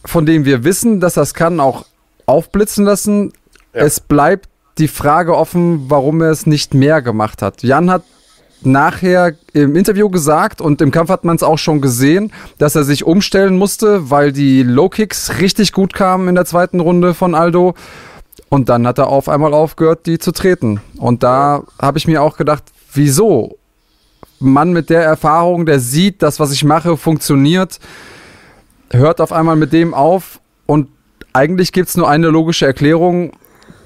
[0.04, 1.86] von dem wir wissen, dass er es kann, auch
[2.26, 3.34] aufblitzen lassen.
[3.74, 3.82] Ja.
[3.82, 7.62] Es bleibt die Frage offen, warum er es nicht mehr gemacht hat.
[7.62, 8.04] Jan hat
[8.66, 12.84] nachher im Interview gesagt und im Kampf hat man es auch schon gesehen, dass er
[12.84, 17.36] sich umstellen musste, weil die Low Kicks richtig gut kamen in der zweiten Runde von
[17.36, 17.76] Aldo.
[18.50, 20.82] Und dann hat er auf einmal aufgehört, die zu treten.
[20.98, 23.58] Und da habe ich mir auch gedacht, wieso?
[24.40, 27.80] Mann mit der Erfahrung, der sieht, dass was ich mache funktioniert,
[28.92, 30.90] hört auf einmal mit dem auf und
[31.32, 33.32] eigentlich gibt es nur eine logische Erklärung,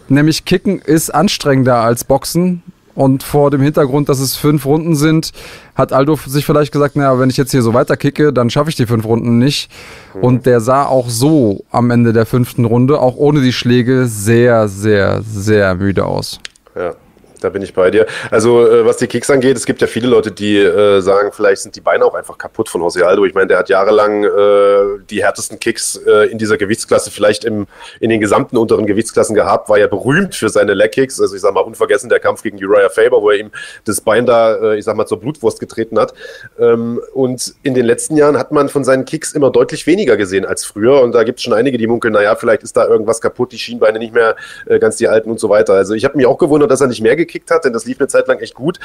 [0.09, 2.63] nämlich Kicken ist anstrengender als Boxen
[2.97, 5.31] und vor dem Hintergrund, dass es fünf Runden sind,
[5.75, 8.75] hat Aldo sich vielleicht gesagt, naja, wenn ich jetzt hier so weiterkicke, dann schaffe ich
[8.75, 9.69] die fünf Runden nicht.
[10.15, 10.23] Mhm.
[10.23, 14.67] Und der sah auch so am Ende der fünften Runde, auch ohne die Schläge, sehr,
[14.67, 16.39] sehr, sehr müde aus.
[16.75, 16.95] Ja.
[17.39, 18.05] Da bin ich bei dir.
[18.31, 21.61] Also äh, was die Kicks angeht, es gibt ja viele Leute, die äh, sagen, vielleicht
[21.61, 23.25] sind die Beine auch einfach kaputt von Jose Aldo.
[23.25, 27.67] Ich meine, der hat jahrelang äh, die härtesten Kicks äh, in dieser Gewichtsklasse, vielleicht im,
[27.99, 31.21] in den gesamten unteren Gewichtsklassen gehabt, war ja berühmt für seine Leg Kicks.
[31.21, 33.51] Also ich sag mal, unvergessen der Kampf gegen Uriah Faber, wo er ihm
[33.85, 36.13] das Bein da, äh, ich sag mal, zur Blutwurst getreten hat.
[36.59, 40.45] Ähm, und in den letzten Jahren hat man von seinen Kicks immer deutlich weniger gesehen
[40.45, 41.01] als früher.
[41.01, 43.59] Und da gibt es schon einige, die munkeln, naja, vielleicht ist da irgendwas kaputt, die
[43.59, 45.73] Schienbeine nicht mehr äh, ganz die alten und so weiter.
[45.73, 47.85] Also ich habe mich auch gewundert, dass er nicht mehr gekickt gekickt hat, denn das
[47.85, 48.79] lief eine Zeit lang echt gut.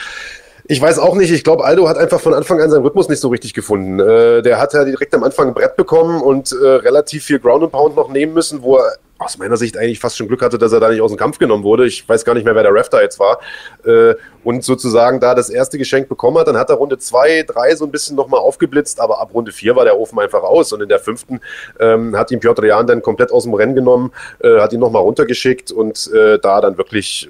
[0.65, 3.21] Ich weiß auch nicht, ich glaube, Aldo hat einfach von Anfang an seinen Rhythmus nicht
[3.21, 3.99] so richtig gefunden.
[3.99, 7.65] Äh, der hat ja direkt am Anfang ein Brett bekommen und äh, relativ viel Ground
[7.65, 8.93] and Pound noch nehmen müssen, wo er
[9.25, 11.39] aus meiner Sicht eigentlich fast schon Glück hatte, dass er da nicht aus dem Kampf
[11.39, 11.87] genommen wurde.
[11.87, 13.41] Ich weiß gar nicht mehr, wer der Ref da jetzt war.
[13.85, 17.75] Äh, und sozusagen da das erste Geschenk bekommen hat, dann hat er Runde zwei, drei
[17.75, 20.73] so ein bisschen nochmal aufgeblitzt, aber ab Runde vier war der Ofen einfach aus.
[20.73, 21.41] Und in der fünften
[21.79, 25.03] ähm, hat ihn Piotr Jan dann komplett aus dem Rennen genommen, äh, hat ihn nochmal
[25.03, 27.29] runtergeschickt und äh, da dann wirklich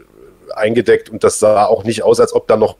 [0.54, 2.76] eingedeckt und das sah auch nicht aus, als ob da noch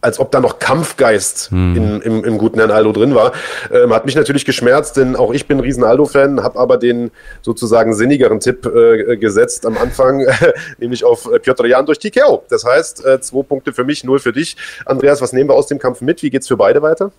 [0.00, 1.76] als ob da noch Kampfgeist hm.
[1.76, 3.32] in, im, im guten Herrn Aldo drin war.
[3.72, 7.10] Ähm, hat mich natürlich geschmerzt, denn auch ich bin ein riesen Aldo-Fan, habe aber den
[7.42, 10.24] sozusagen sinnigeren Tipp äh, gesetzt am Anfang,
[10.78, 12.44] nämlich auf Piotr Jan durch TKO.
[12.48, 14.56] Das heißt, äh, zwei Punkte für mich, null für dich.
[14.86, 16.22] Andreas, was nehmen wir aus dem Kampf mit?
[16.22, 17.10] Wie geht's für beide weiter?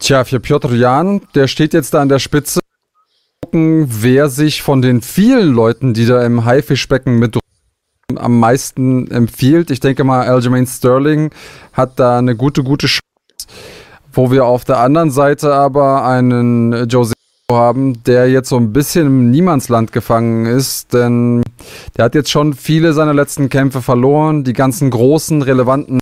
[0.00, 2.60] Tja, für Piotr Jan, der steht jetzt da an der Spitze.
[3.44, 7.36] Gucken, wer sich von den vielen Leuten, die da im Haifischbecken mit
[8.18, 9.70] am meisten empfiehlt.
[9.70, 11.30] Ich denke mal, Aljamain Sterling
[11.72, 13.46] hat da eine gute, gute Chance,
[14.12, 17.14] wo wir auf der anderen Seite aber einen Jose
[17.50, 21.42] haben, der jetzt so ein bisschen im Niemandsland gefangen ist, denn
[21.96, 24.44] der hat jetzt schon viele seiner letzten Kämpfe verloren.
[24.44, 26.00] Die ganzen großen, relevanten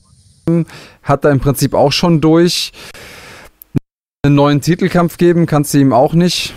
[1.03, 2.73] hat er im Prinzip auch schon durch.
[4.25, 6.55] Einen neuen Titelkampf geben kannst du ihm auch nicht.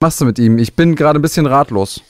[0.00, 0.58] Was machst du mit ihm?
[0.58, 2.02] Ich bin gerade ein bisschen ratlos.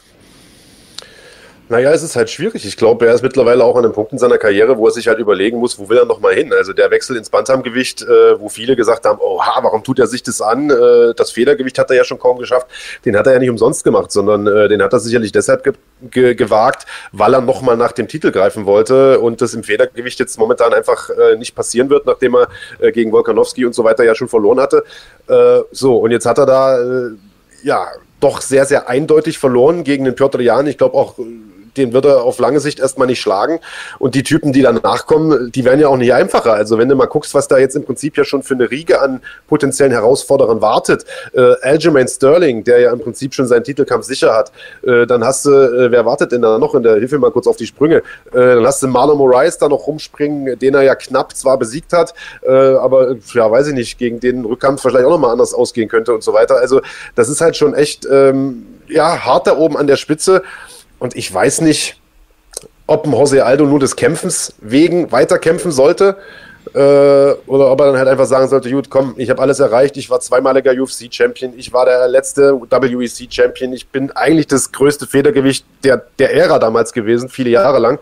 [1.72, 2.66] Naja, es ist halt schwierig.
[2.66, 5.08] Ich glaube, er ist mittlerweile auch an einem Punkt in seiner Karriere, wo er sich
[5.08, 6.52] halt überlegen muss, wo will er nochmal hin.
[6.52, 10.22] Also der Wechsel ins Bantamgewicht, äh, wo viele gesagt haben, oh, warum tut er sich
[10.22, 10.68] das an?
[10.68, 12.66] Äh, das Federgewicht hat er ja schon kaum geschafft.
[13.06, 15.72] Den hat er ja nicht umsonst gemacht, sondern äh, den hat er sicherlich deshalb ge
[16.10, 20.38] ge gewagt, weil er nochmal nach dem Titel greifen wollte und das im Federgewicht jetzt
[20.38, 22.48] momentan einfach äh, nicht passieren wird, nachdem er
[22.80, 24.84] äh, gegen Volkanowski und so weiter ja schon verloren hatte.
[25.26, 26.78] Äh, so, und jetzt hat er da,
[27.62, 27.86] ja,
[28.20, 30.66] doch sehr, sehr eindeutig verloren gegen den Piotr Jan.
[30.66, 31.16] Ich glaube auch
[31.76, 33.60] den wird er auf lange Sicht erstmal nicht schlagen.
[33.98, 36.52] Und die Typen, die danach kommen, die werden ja auch nicht einfacher.
[36.52, 39.00] Also wenn du mal guckst, was da jetzt im Prinzip ja schon für eine Riege
[39.00, 44.34] an potenziellen Herausforderern wartet, äh, Aljamain Sterling, der ja im Prinzip schon seinen Titelkampf sicher
[44.34, 47.18] hat, äh, dann hast du, äh, wer wartet denn da noch in der, hilf mir
[47.18, 50.74] mal kurz auf die Sprünge, äh, dann hast du Marlon Moraes da noch rumspringen, den
[50.74, 54.82] er ja knapp zwar besiegt hat, äh, aber ja, weiß ich nicht, gegen den Rückkampf
[54.82, 56.56] vielleicht auch nochmal anders ausgehen könnte und so weiter.
[56.56, 56.80] Also
[57.14, 60.42] das ist halt schon echt, ähm, ja, hart da oben an der Spitze.
[61.02, 62.00] Und ich weiß nicht,
[62.86, 66.16] ob ein Jose Aldo nur des Kämpfens wegen weiterkämpfen sollte
[66.74, 69.96] äh, oder ob er dann halt einfach sagen sollte, gut, komm, ich habe alles erreicht,
[69.96, 75.66] ich war zweimaliger UFC-Champion, ich war der letzte WEC-Champion, ich bin eigentlich das größte Federgewicht
[75.82, 77.98] der, der Ära damals gewesen, viele Jahre lang.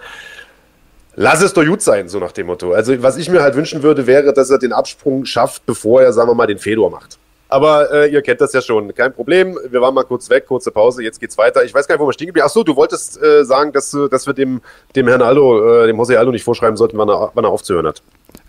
[1.16, 2.74] Lass es doch gut sein, so nach dem Motto.
[2.74, 6.12] Also was ich mir halt wünschen würde, wäre, dass er den Absprung schafft, bevor er,
[6.12, 7.18] sagen wir mal, den Fedor macht.
[7.50, 8.94] Aber äh, ihr kennt das ja schon.
[8.94, 9.58] Kein Problem.
[9.68, 11.02] Wir waren mal kurz weg, kurze Pause.
[11.02, 11.64] Jetzt geht's weiter.
[11.64, 13.96] Ich weiß gar nicht, wo wir stehen geblieben Ach so, du wolltest äh, sagen, dass,
[14.10, 14.60] dass wir dem,
[14.94, 17.88] dem Herrn Aldo, äh, dem Jose Aldo nicht vorschreiben sollten, wann er, wann er aufzuhören
[17.88, 18.02] hat.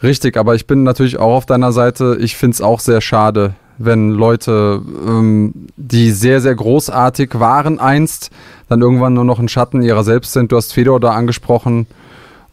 [0.03, 2.17] Richtig, aber ich bin natürlich auch auf deiner Seite.
[2.19, 8.29] Ich find's auch sehr schade, wenn Leute, ähm, die sehr, sehr großartig waren einst,
[8.69, 10.51] dann irgendwann nur noch ein Schatten ihrer selbst sind.
[10.51, 11.87] Du hast Fedor da angesprochen.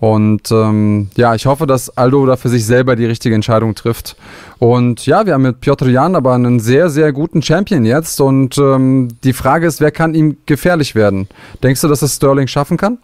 [0.00, 4.16] Und ähm, ja, ich hoffe, dass Aldo da für sich selber die richtige Entscheidung trifft.
[4.58, 8.20] Und ja, wir haben mit Piotr Jan aber einen sehr, sehr guten Champion jetzt.
[8.20, 11.28] Und ähm, die Frage ist, wer kann ihm gefährlich werden?
[11.62, 12.98] Denkst du, dass es Sterling schaffen kann?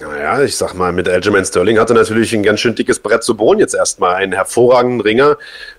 [0.00, 3.36] Naja, ich sag mal, mit Aljamain Sterling hatte natürlich ein ganz schön dickes Brett zu
[3.36, 4.14] bohren jetzt erstmal.
[4.14, 5.36] Einen hervorragenden Ringer,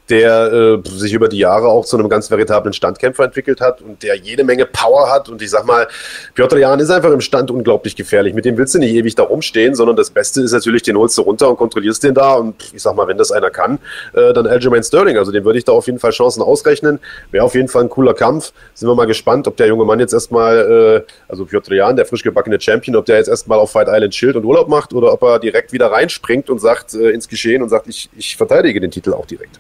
[0.09, 4.03] der äh, sich über die Jahre auch zu einem ganz veritablen Standkämpfer entwickelt hat und
[4.03, 5.29] der jede Menge Power hat.
[5.29, 5.87] Und ich sag mal,
[6.33, 8.33] Piotr Jan ist einfach im Stand unglaublich gefährlich.
[8.33, 11.17] Mit dem willst du nicht ewig da rumstehen, sondern das Beste ist natürlich, den holst
[11.17, 12.33] du runter und kontrollierst den da.
[12.33, 13.79] Und ich sag mal, wenn das einer kann,
[14.13, 15.17] äh, dann Aljamain Sterling.
[15.17, 16.99] Also dem würde ich da auf jeden Fall Chancen ausrechnen.
[17.31, 18.51] Wäre auf jeden Fall ein cooler Kampf.
[18.73, 22.05] Sind wir mal gespannt, ob der junge Mann jetzt erstmal, äh, also Piotr Jan, der
[22.05, 25.13] frisch gebackene Champion, ob der jetzt erstmal auf Fight Island chillt und Urlaub macht oder
[25.13, 28.81] ob er direkt wieder reinspringt und sagt äh, ins Geschehen und sagt, ich, ich verteidige
[28.81, 29.59] den Titel auch direkt.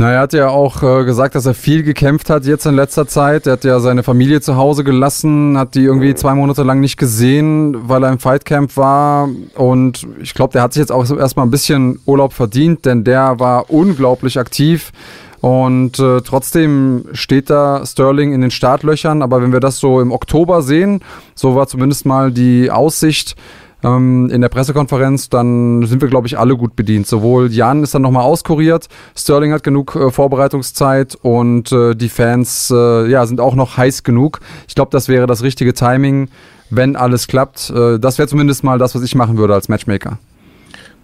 [0.00, 3.08] Na, er hat ja auch äh, gesagt, dass er viel gekämpft hat jetzt in letzter
[3.08, 3.48] Zeit.
[3.48, 6.98] Er hat ja seine Familie zu Hause gelassen, hat die irgendwie zwei Monate lang nicht
[6.98, 9.28] gesehen, weil er im Fightcamp war.
[9.56, 13.40] Und ich glaube, der hat sich jetzt auch erstmal ein bisschen Urlaub verdient, denn der
[13.40, 14.92] war unglaublich aktiv.
[15.40, 19.20] Und äh, trotzdem steht da Sterling in den Startlöchern.
[19.20, 21.00] Aber wenn wir das so im Oktober sehen,
[21.34, 23.34] so war zumindest mal die Aussicht,
[23.82, 27.06] ähm, in der Pressekonferenz, dann sind wir, glaube ich, alle gut bedient.
[27.06, 32.72] Sowohl Jan ist dann nochmal auskuriert, Sterling hat genug äh, Vorbereitungszeit und äh, die Fans
[32.74, 34.40] äh, ja, sind auch noch heiß genug.
[34.66, 36.28] Ich glaube, das wäre das richtige Timing,
[36.70, 37.70] wenn alles klappt.
[37.70, 40.18] Äh, das wäre zumindest mal das, was ich machen würde als Matchmaker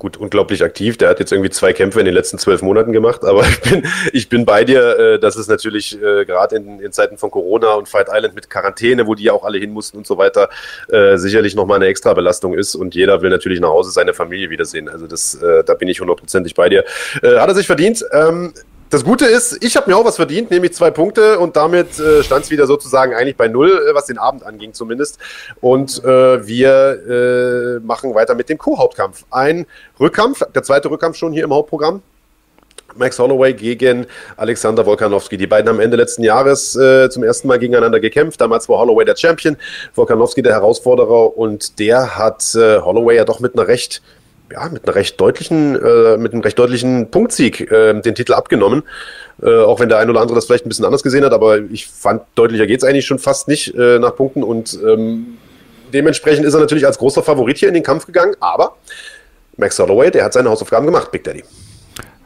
[0.05, 0.99] gut, unglaublich aktiv.
[0.99, 3.87] Der hat jetzt irgendwie zwei Kämpfe in den letzten zwölf Monaten gemacht, aber ich bin,
[4.13, 4.99] ich bin bei dir.
[4.99, 8.51] Äh, das ist natürlich äh, gerade in, in Zeiten von Corona und Fight Island mit
[8.51, 10.51] Quarantäne, wo die ja auch alle hin mussten und so weiter,
[10.89, 14.51] äh, sicherlich nochmal eine extra Belastung ist und jeder will natürlich nach Hause seine Familie
[14.51, 14.91] wiedersehen.
[14.91, 16.85] Also das, da bin ich hundertprozentig bei dir.
[17.23, 18.05] Hat er sich verdient.
[18.13, 18.53] Ähm,
[18.95, 22.23] das Gute ist, ich habe mir auch was verdient, nämlich zwei Punkte und damit äh,
[22.23, 25.19] stand es wieder sozusagen eigentlich bei null, äh, was den Abend anging zumindest.
[25.61, 29.25] Und äh, wir äh, machen weiter mit dem Co-Hauptkampf.
[29.33, 29.67] Ein
[29.99, 32.03] Rückkampf, der zweite Rückkampf schon hier im Hauptprogramm.
[32.95, 35.37] Max Holloway gegen Alexander Volkanowski.
[35.37, 38.41] Die beiden haben Ende letzten Jahres äh, zum ersten Mal gegeneinander gekämpft.
[38.41, 39.57] Damals war Holloway der Champion,
[39.97, 44.03] Volkanowski der Herausforderer und der hat äh, Holloway ja doch mit einer recht
[44.53, 48.83] ja, mit einer recht deutlichen, äh, mit einem recht deutlichen Punktsieg äh, den Titel abgenommen.
[49.43, 51.59] Äh, auch wenn der ein oder andere das vielleicht ein bisschen anders gesehen hat, aber
[51.59, 55.39] ich fand, deutlicher geht es eigentlich schon fast nicht äh, nach Punkten und ähm,
[55.93, 58.77] dementsprechend ist er natürlich als großer Favorit hier in den Kampf gegangen, aber
[59.57, 61.43] Max Holloway, der hat seine Hausaufgaben gemacht, Big Daddy.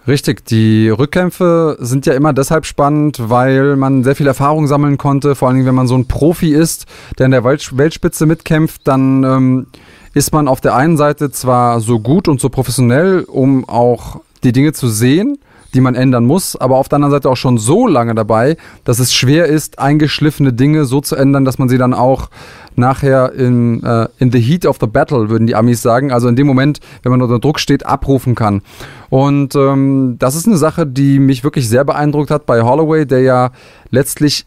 [0.06, 5.34] Richtig, die Rückkämpfe sind ja immer deshalb spannend, weil man sehr viel Erfahrung sammeln konnte,
[5.34, 6.86] vor allem wenn man so ein Profi ist,
[7.18, 9.66] der in der Weltspitze mitkämpft, dann ähm,
[10.14, 14.52] ist man auf der einen Seite zwar so gut und so professionell, um auch die
[14.52, 15.38] Dinge zu sehen,
[15.74, 18.98] die man ändern muss, aber auf der anderen Seite auch schon so lange dabei, dass
[18.98, 22.30] es schwer ist, eingeschliffene Dinge so zu ändern, dass man sie dann auch
[22.74, 26.36] nachher in, äh, in the heat of the battle, würden die Amis sagen, also in
[26.36, 28.62] dem Moment, wenn man unter Druck steht, abrufen kann.
[29.10, 33.20] Und ähm, das ist eine Sache, die mich wirklich sehr beeindruckt hat bei Holloway, der
[33.20, 33.50] ja
[33.90, 34.46] letztlich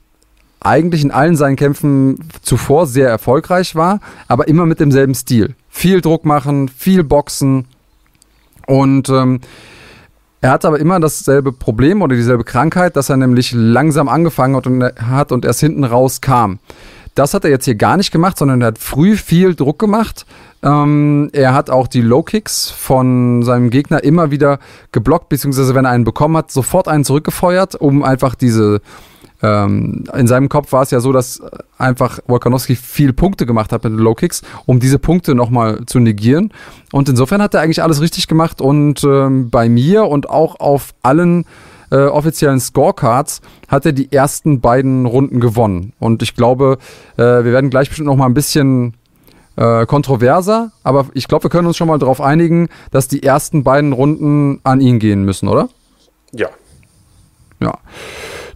[0.61, 5.55] eigentlich in allen seinen Kämpfen zuvor sehr erfolgreich war, aber immer mit demselben Stil.
[5.69, 7.65] Viel Druck machen, viel Boxen
[8.67, 9.41] und ähm,
[10.39, 14.65] er hat aber immer dasselbe Problem oder dieselbe Krankheit, dass er nämlich langsam angefangen hat
[14.65, 16.59] und, hat und erst hinten raus kam.
[17.13, 20.25] Das hat er jetzt hier gar nicht gemacht, sondern er hat früh viel Druck gemacht.
[20.63, 24.59] Ähm, er hat auch die Low Kicks von seinem Gegner immer wieder
[24.91, 28.81] geblockt, beziehungsweise wenn er einen bekommen hat, sofort einen zurückgefeuert, um einfach diese
[29.43, 31.41] ähm, in seinem Kopf war es ja so, dass
[31.77, 35.99] einfach Wolkanowski viel Punkte gemacht hat mit den Low Kicks, um diese Punkte nochmal zu
[35.99, 36.53] negieren.
[36.91, 40.93] Und insofern hat er eigentlich alles richtig gemacht und ähm, bei mir und auch auf
[41.01, 41.45] allen
[41.91, 45.93] äh, offiziellen Scorecards hat er die ersten beiden Runden gewonnen.
[45.99, 46.77] Und ich glaube,
[47.17, 48.93] äh, wir werden gleich bestimmt noch mal ein bisschen
[49.57, 53.63] äh, kontroverser, aber ich glaube, wir können uns schon mal darauf einigen, dass die ersten
[53.63, 55.69] beiden Runden an ihn gehen müssen, oder?
[56.31, 56.47] Ja.
[57.59, 57.77] Ja.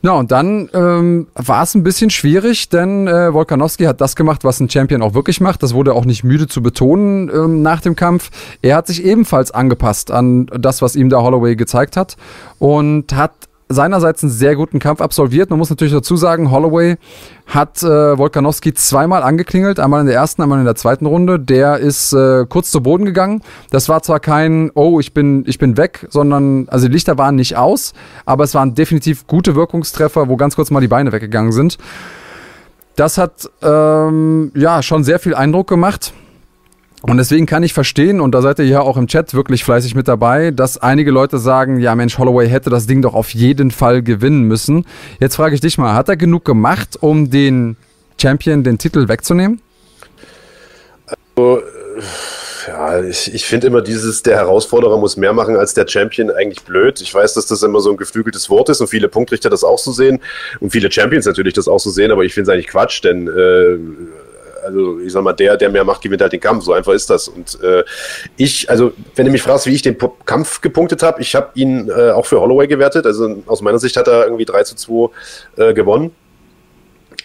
[0.01, 4.43] Ja, und dann ähm, war es ein bisschen schwierig, denn äh, Volkanowski hat das gemacht,
[4.43, 5.63] was ein Champion auch wirklich macht.
[5.63, 8.29] Das wurde auch nicht müde zu betonen ähm, nach dem Kampf.
[8.61, 12.17] Er hat sich ebenfalls angepasst an das, was ihm der Holloway gezeigt hat
[12.59, 13.33] und hat
[13.67, 15.49] seinerseits einen sehr guten Kampf absolviert.
[15.49, 16.97] Man muss natürlich dazu sagen, Holloway
[17.47, 21.39] hat äh, Volkanowski zweimal angeklingelt, einmal in der ersten, einmal in der zweiten Runde.
[21.39, 23.41] Der ist äh, kurz zu Boden gegangen.
[23.71, 27.35] Das war zwar kein, oh, ich bin, ich bin weg, sondern, also die Lichter waren
[27.35, 27.93] nicht aus,
[28.25, 31.77] aber es waren definitiv gute Wirkungstreffer, wo ganz kurz mal die Beine weggegangen sind.
[32.95, 36.13] Das hat ähm, ja schon sehr viel Eindruck gemacht.
[37.07, 39.93] Und deswegen kann ich verstehen, und da seid ihr ja auch im Chat wirklich fleißig
[39.93, 43.69] mit dabei, dass einige Leute sagen, ja Mensch, Holloway hätte das Ding doch auf jeden
[43.69, 44.85] Fall gewinnen müssen.
[45.19, 47.77] Jetzt frage ich dich mal, hat er genug gemacht, um den
[48.19, 49.61] Champion den Titel wegzunehmen?
[51.35, 51.61] Also,
[52.67, 56.63] ja, ich, ich finde immer dieses, der Herausforderer muss mehr machen als der Champion eigentlich
[56.63, 56.99] blöd.
[57.01, 59.77] Ich weiß, dass das immer so ein geflügeltes Wort ist und viele Punktrichter das auch
[59.77, 60.19] so sehen
[60.59, 63.27] und viele Champions natürlich das auch so sehen, aber ich finde es eigentlich Quatsch, denn
[63.27, 63.77] äh,
[64.65, 66.63] also ich sag mal, der, der mehr macht, gewinnt halt den Kampf.
[66.63, 67.27] So einfach ist das.
[67.27, 67.83] Und äh,
[68.37, 71.89] ich, also wenn du mich fragst, wie ich den Kampf gepunktet habe, ich habe ihn
[71.89, 73.05] äh, auch für Holloway gewertet.
[73.05, 75.09] Also aus meiner Sicht hat er irgendwie 3 zu 2
[75.57, 76.11] äh, gewonnen.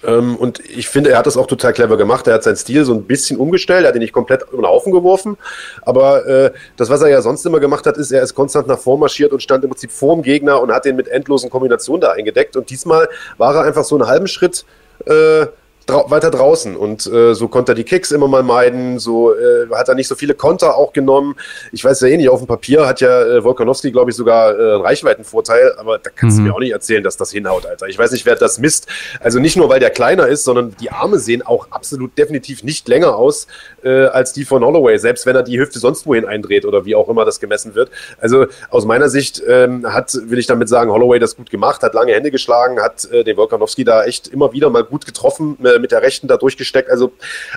[0.02, 2.26] Ähm, und ich finde, er hat das auch total clever gemacht.
[2.26, 4.66] Er hat seinen Stil so ein bisschen umgestellt, er hat ihn nicht komplett über den
[4.66, 5.36] Haufen geworfen.
[5.82, 8.78] Aber äh, das, was er ja sonst immer gemacht hat, ist, er ist konstant nach
[8.78, 12.00] vorn marschiert und stand im Prinzip vor dem Gegner und hat den mit endlosen Kombinationen
[12.00, 12.56] da eingedeckt.
[12.56, 14.64] Und diesmal war er einfach so einen halben Schritt
[15.06, 15.46] äh,
[15.88, 19.88] weiter draußen und äh, so konnte er die Kicks immer mal meiden, so äh, hat
[19.88, 21.36] er nicht so viele Konter auch genommen.
[21.72, 24.58] Ich weiß ja eh nicht, auf dem Papier hat ja äh, Volkanowski, glaube ich, sogar
[24.58, 26.44] äh, einen Reichweitenvorteil, aber da kannst mhm.
[26.44, 27.88] du mir auch nicht erzählen, dass das hinhaut, Alter.
[27.88, 28.86] Ich weiß nicht, wer das misst.
[29.20, 32.88] Also nicht nur, weil der kleiner ist, sondern die Arme sehen auch absolut definitiv nicht
[32.88, 33.46] länger aus
[33.82, 36.94] äh, als die von Holloway, selbst wenn er die Hüfte sonst wohin eindreht oder wie
[36.94, 37.90] auch immer das gemessen wird.
[38.20, 41.94] Also aus meiner Sicht ähm, hat, will ich damit sagen, Holloway das gut gemacht, hat
[41.94, 45.78] lange Hände geschlagen, hat äh, den Volkanowski da echt immer wieder mal gut getroffen, äh,
[45.78, 46.90] mit der Rechten da durchgesteckt.
[46.90, 47.12] Also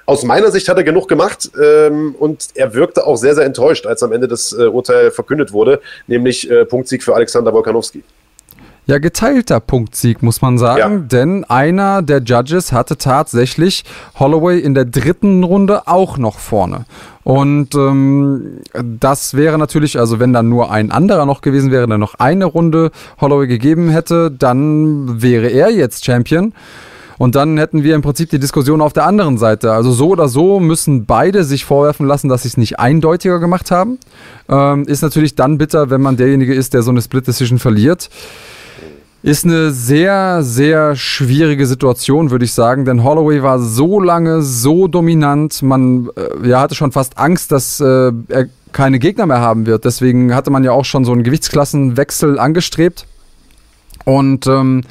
[0.06, 3.86] aus meiner Sicht hat er genug gemacht ähm, und er wirkte auch sehr, sehr enttäuscht,
[3.86, 8.04] als am Ende das äh, Urteil verkündet wurde, nämlich äh, Punktsieg für Alexander Volkanowski.
[8.86, 11.00] Ja, geteilter Punktsieg, muss man sagen, ja.
[11.00, 13.86] denn einer der Judges hatte tatsächlich
[14.20, 16.86] Holloway in der dritten Runde auch noch vorne.
[17.24, 21.98] Und ähm, das wäre natürlich, also wenn dann nur ein anderer noch gewesen wäre, der
[21.98, 26.54] noch eine Runde Holloway gegeben hätte, dann wäre er jetzt Champion.
[27.18, 29.72] Und dann hätten wir im Prinzip die Diskussion auf der anderen Seite.
[29.72, 33.72] Also so oder so müssen beide sich vorwerfen lassen, dass sie es nicht eindeutiger gemacht
[33.72, 34.00] haben.
[34.50, 38.10] Ähm, ist natürlich dann bitter, wenn man derjenige ist, der so eine Split Decision verliert.
[39.22, 44.90] Ist eine sehr, sehr schwierige Situation, würde ich sagen, denn Holloway war so lange so
[44.90, 49.66] dominant, man äh, ja, hatte schon fast Angst, dass äh, er keine Gegner mehr haben
[49.66, 49.86] wird.
[49.86, 53.06] Deswegen hatte man ja auch schon so einen Gewichtsklassenwechsel angestrebt.
[54.04, 54.82] Und ähm,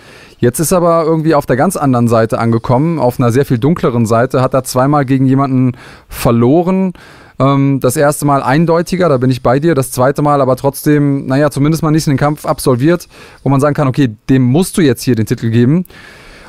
[0.43, 4.07] Jetzt ist aber irgendwie auf der ganz anderen Seite angekommen, auf einer sehr viel dunkleren
[4.07, 5.77] Seite, hat er zweimal gegen jemanden
[6.09, 6.95] verloren.
[7.39, 9.77] Ähm, das erste Mal eindeutiger, da bin ich bei dir.
[9.77, 13.07] Das zweite Mal aber trotzdem, naja, zumindest mal nicht in den Kampf absolviert,
[13.45, 15.87] wo man sagen kann, okay, dem musst du jetzt hier den Titel geben.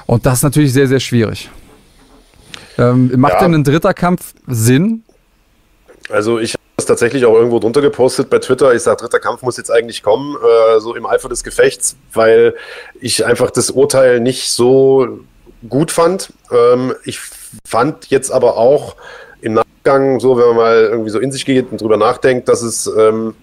[0.07, 1.51] Und das ist natürlich sehr, sehr schwierig.
[2.79, 3.41] Ähm, macht ja.
[3.41, 5.03] denn ein dritter Kampf Sinn?
[6.09, 8.73] Also ich das tatsächlich auch irgendwo drunter gepostet bei Twitter.
[8.73, 12.55] Ich sage, dritter Kampf muss jetzt eigentlich kommen, äh, so im Eifer des Gefechts, weil
[12.99, 15.19] ich einfach das Urteil nicht so
[15.69, 16.33] gut fand.
[16.51, 17.19] Ähm, ich
[17.65, 18.95] fand jetzt aber auch
[19.41, 22.61] im Nachgang, so wenn man mal irgendwie so in sich geht und drüber nachdenkt, dass
[22.61, 23.33] es ähm,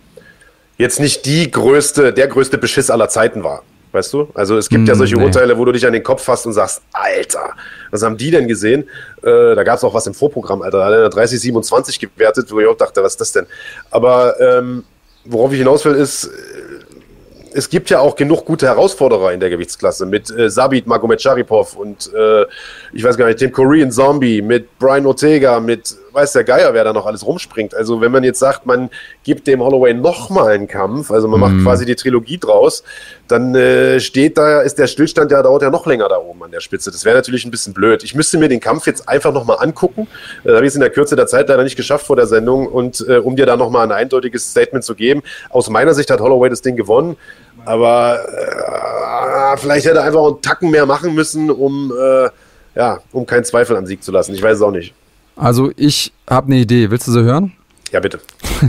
[0.77, 3.63] jetzt nicht die größte, der größte Beschiss aller Zeiten war.
[3.93, 4.29] Weißt du?
[4.35, 5.25] Also es gibt mm, ja solche nee.
[5.25, 7.55] Urteile, wo du dich an den Kopf fasst und sagst, Alter,
[7.91, 8.85] was haben die denn gesehen?
[9.23, 10.79] Äh, da gab es auch was im Vorprogramm, Alter.
[10.79, 13.47] Da hat er 30, 27 gewertet, wo ich auch dachte, was ist das denn?
[13.91, 14.85] Aber ähm,
[15.25, 16.31] worauf ich hinaus will, ist,
[17.53, 21.77] es gibt ja auch genug gute Herausforderer in der Gewichtsklasse mit äh, Sabit Magomed Sharipov
[21.77, 22.47] und äh,
[22.93, 26.85] ich weiß gar nicht, dem Korean Zombie, mit Brian Ortega, mit weiß der Geier, wer
[26.85, 27.75] da noch alles rumspringt.
[27.75, 28.91] Also wenn man jetzt sagt, man
[29.25, 31.57] gibt dem Holloway nochmal einen Kampf, also man mhm.
[31.57, 32.83] macht quasi die Trilogie draus,
[33.29, 36.51] dann äh, steht da, ist der Stillstand, der dauert ja noch länger da oben an
[36.51, 36.91] der Spitze.
[36.91, 38.03] Das wäre natürlich ein bisschen blöd.
[38.03, 40.09] Ich müsste mir den Kampf jetzt einfach nochmal angucken.
[40.45, 42.67] Äh, habe ich es in der Kürze der Zeit leider nicht geschafft vor der Sendung
[42.67, 45.23] und äh, um dir da nochmal ein eindeutiges Statement zu geben.
[45.51, 47.17] Aus meiner Sicht hat Holloway das Ding gewonnen,
[47.65, 52.29] aber äh, vielleicht hätte er einfach einen Tacken mehr machen müssen, um, äh,
[52.75, 54.35] ja, um keinen Zweifel am Sieg zu lassen.
[54.35, 54.95] Ich weiß es auch nicht.
[55.41, 56.91] Also ich habe eine Idee.
[56.91, 57.53] Willst du sie hören?
[57.93, 58.21] Ja, bitte.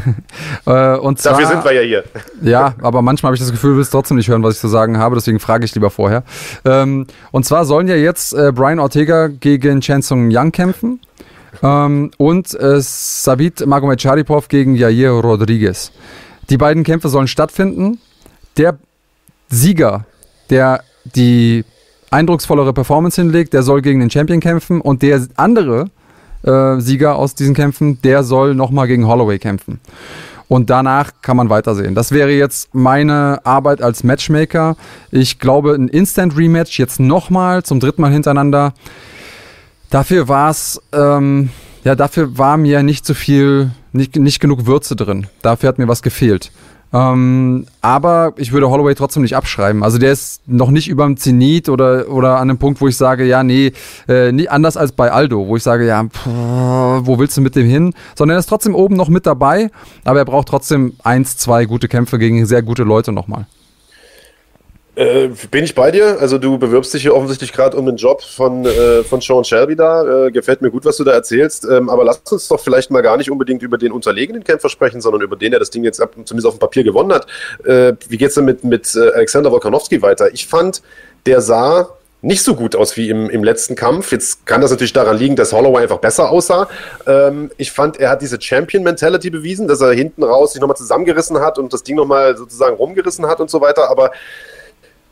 [0.65, 2.03] äh, und zwar, Dafür sind wir ja hier.
[2.41, 4.67] ja, aber manchmal habe ich das Gefühl, du willst trotzdem nicht hören, was ich zu
[4.67, 6.23] sagen habe, deswegen frage ich lieber vorher.
[6.65, 10.99] Ähm, und zwar sollen ja jetzt äh, Brian Ortega gegen Chen Sung Yang kämpfen
[11.61, 14.01] ähm, und äh, Sabit Magomed
[14.49, 15.91] gegen Jair Rodriguez.
[16.49, 17.99] Die beiden Kämpfe sollen stattfinden.
[18.57, 18.77] Der
[19.49, 20.05] Sieger,
[20.49, 21.63] der die
[22.09, 25.89] eindrucksvollere Performance hinlegt, der soll gegen den Champion kämpfen und der andere,
[26.43, 29.79] Sieger aus diesen Kämpfen, der soll nochmal gegen Holloway kämpfen.
[30.47, 31.95] Und danach kann man weitersehen.
[31.95, 34.75] Das wäre jetzt meine Arbeit als Matchmaker.
[35.09, 38.73] Ich glaube, ein Instant Rematch jetzt nochmal zum dritten Mal hintereinander.
[39.89, 41.51] Dafür war es, ähm,
[41.85, 45.27] ja, dafür war mir nicht so viel, nicht, nicht genug Würze drin.
[45.41, 46.51] Dafür hat mir was gefehlt.
[46.93, 49.83] Ähm, aber ich würde Holloway trotzdem nicht abschreiben.
[49.83, 52.97] Also der ist noch nicht über dem Zenit oder, oder an einem Punkt, wo ich
[52.97, 53.71] sage, ja, nee,
[54.09, 57.55] äh, nie anders als bei Aldo, wo ich sage, ja, pff, wo willst du mit
[57.55, 57.93] dem hin?
[58.15, 59.71] Sondern er ist trotzdem oben noch mit dabei,
[60.03, 63.45] aber er braucht trotzdem eins, zwei gute Kämpfe gegen sehr gute Leute nochmal.
[64.95, 66.17] Äh, bin ich bei dir?
[66.19, 69.75] Also du bewirbst dich hier offensichtlich gerade um den Job von, äh, von Sean Shelby
[69.75, 70.25] da.
[70.27, 71.65] Äh, gefällt mir gut, was du da erzählst.
[71.65, 74.99] Ähm, aber lass uns doch vielleicht mal gar nicht unbedingt über den unterlegenen Kämpfer sprechen,
[74.99, 77.25] sondern über den, der das Ding jetzt ab, zumindest auf dem Papier gewonnen hat.
[77.63, 80.33] Äh, wie geht's denn mit, mit äh, Alexander Wolkanowski weiter?
[80.33, 80.81] Ich fand,
[81.25, 81.89] der sah
[82.21, 84.11] nicht so gut aus wie im, im letzten Kampf.
[84.11, 86.67] Jetzt kann das natürlich daran liegen, dass Holloway einfach besser aussah.
[87.07, 91.39] Ähm, ich fand, er hat diese Champion-Mentality bewiesen, dass er hinten raus sich nochmal zusammengerissen
[91.39, 93.89] hat und das Ding nochmal sozusagen rumgerissen hat und so weiter.
[93.89, 94.11] Aber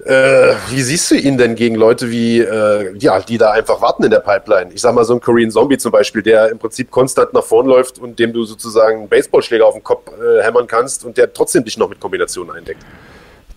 [0.05, 4.03] äh, wie siehst du ihn denn gegen Leute wie, äh, ja, die da einfach warten
[4.03, 4.71] in der Pipeline?
[4.73, 7.67] Ich sag mal so ein Korean Zombie zum Beispiel, der im Prinzip konstant nach vorn
[7.67, 11.65] läuft und dem du sozusagen Baseballschläger auf den Kopf äh, hämmern kannst und der trotzdem
[11.65, 12.81] dich noch mit Kombinationen eindeckt.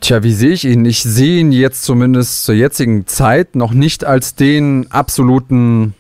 [0.01, 0.85] Tja, wie sehe ich ihn?
[0.85, 5.95] Ich sehe ihn jetzt zumindest zur jetzigen Zeit noch nicht als den absoluten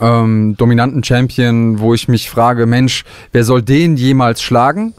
[0.00, 4.94] ähm, dominanten Champion, wo ich mich frage, Mensch, wer soll den jemals schlagen?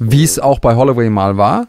[0.00, 1.68] Wie es auch bei Holloway mal war.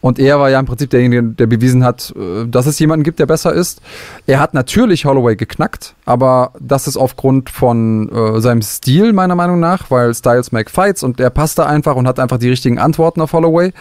[0.00, 3.18] Und er war ja im Prinzip derjenige, der bewiesen hat, äh, dass es jemanden gibt,
[3.18, 3.82] der besser ist.
[4.26, 9.60] Er hat natürlich Holloway geknackt, aber das ist aufgrund von äh, seinem Stil meiner Meinung
[9.60, 13.20] nach, weil Styles make fights und er passte einfach und hat einfach die richtigen Antworten
[13.20, 13.72] auf Holloway.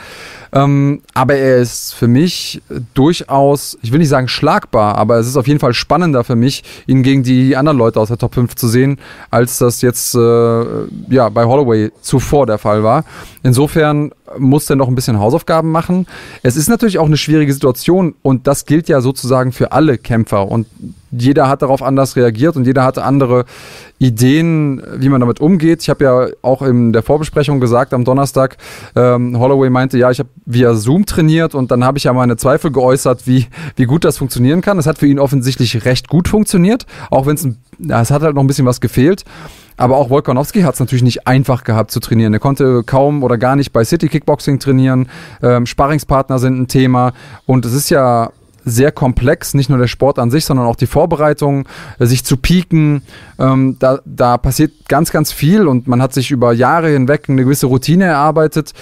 [0.52, 2.62] Ähm, aber er ist für mich
[2.94, 6.64] durchaus, ich will nicht sagen schlagbar, aber es ist auf jeden Fall spannender für mich,
[6.88, 8.98] ihn gegen die anderen Leute aus der Top 5 zu sehen,
[9.30, 10.64] als das jetzt äh,
[11.10, 13.06] ja, bei Holloway zuvor der Fall war.
[13.44, 16.08] Insofern muss er noch ein bisschen Hausaufgaben machen.
[16.44, 20.48] Es ist natürlich auch eine schwierige Situation und das gilt ja sozusagen für alle Kämpfer
[20.48, 20.68] und
[21.12, 23.46] jeder hat darauf anders reagiert und jeder hatte andere
[23.98, 25.82] Ideen, wie man damit umgeht.
[25.82, 28.58] Ich habe ja auch in der Vorbesprechung gesagt am Donnerstag,
[28.96, 32.38] ähm, Holloway meinte, ja, ich habe via Zoom trainiert und dann habe ich ja meine
[32.38, 34.78] Zweifel geäußert, wie, wie gut das funktionieren kann.
[34.78, 38.44] Es hat für ihn offensichtlich recht gut funktioniert, auch wenn es, es hat halt noch
[38.44, 39.26] ein bisschen was gefehlt.
[39.80, 42.34] Aber auch Wolkonowski hat es natürlich nicht einfach gehabt zu trainieren.
[42.34, 45.08] Er konnte kaum oder gar nicht bei City Kickboxing trainieren.
[45.42, 47.14] Ähm, Sparringspartner sind ein Thema.
[47.46, 48.30] Und es ist ja
[48.70, 51.68] sehr komplex, nicht nur der Sport an sich, sondern auch die Vorbereitung,
[52.00, 53.02] äh, sich zu pieken.
[53.38, 57.44] Ähm, da, da passiert ganz, ganz viel und man hat sich über Jahre hinweg eine
[57.44, 58.74] gewisse Routine erarbeitet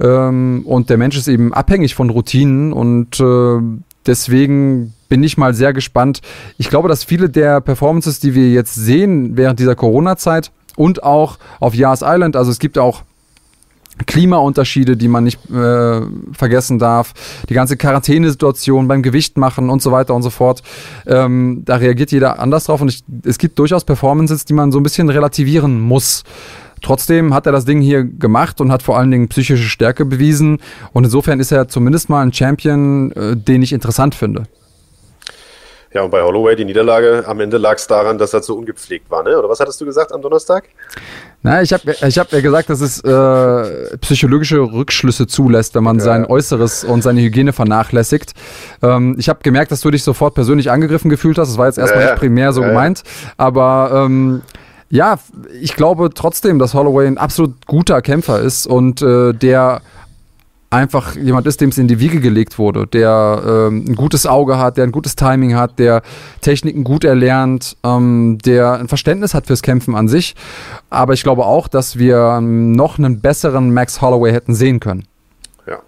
[0.00, 3.60] ähm, und der Mensch ist eben abhängig von Routinen und äh,
[4.06, 6.20] deswegen bin ich mal sehr gespannt.
[6.58, 11.38] Ich glaube, dass viele der Performances, die wir jetzt sehen während dieser Corona-Zeit und auch
[11.60, 13.02] auf Yas Island, also es gibt auch
[14.04, 16.00] Klimaunterschiede, die man nicht äh,
[16.32, 17.14] vergessen darf,
[17.48, 20.62] die ganze Quarantänesituation beim Gewicht machen und so weiter und so fort.
[21.06, 24.78] Ähm, da reagiert jeder anders drauf und ich, es gibt durchaus Performances, die man so
[24.78, 26.24] ein bisschen relativieren muss.
[26.82, 30.58] Trotzdem hat er das Ding hier gemacht und hat vor allen Dingen psychische Stärke bewiesen
[30.92, 34.44] und insofern ist er zumindest mal ein Champion, äh, den ich interessant finde.
[35.96, 39.10] Ja, und bei Holloway, die Niederlage, am Ende lag es daran, dass er zu ungepflegt
[39.10, 39.38] war, ne?
[39.38, 40.64] Oder was hattest du gesagt am Donnerstag?
[41.42, 45.96] Na, ich habe ich hab ja gesagt, dass es äh, psychologische Rückschlüsse zulässt, wenn man
[45.96, 46.04] ja.
[46.04, 48.34] sein Äußeres und seine Hygiene vernachlässigt.
[48.82, 51.48] Ähm, ich habe gemerkt, dass du dich sofort persönlich angegriffen gefühlt hast.
[51.48, 53.02] Das war jetzt erstmal ja, nicht primär so ja, gemeint.
[53.38, 54.42] Aber ähm,
[54.90, 55.18] ja,
[55.58, 59.80] ich glaube trotzdem, dass Holloway ein absolut guter Kämpfer ist und äh, der
[60.76, 64.58] einfach jemand ist, dem es in die Wiege gelegt wurde, der ähm, ein gutes Auge
[64.58, 66.02] hat, der ein gutes Timing hat, der
[66.42, 70.34] Techniken gut erlernt, ähm, der ein Verständnis hat fürs Kämpfen an sich.
[70.90, 75.06] Aber ich glaube auch, dass wir noch einen besseren Max Holloway hätten sehen können.
[75.66, 75.78] Ja,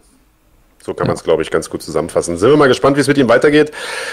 [0.83, 2.39] so kann man es, glaube ich, ganz gut zusammenfassen.
[2.39, 3.71] Sind wir mal gespannt, wie es mit ihm weitergeht.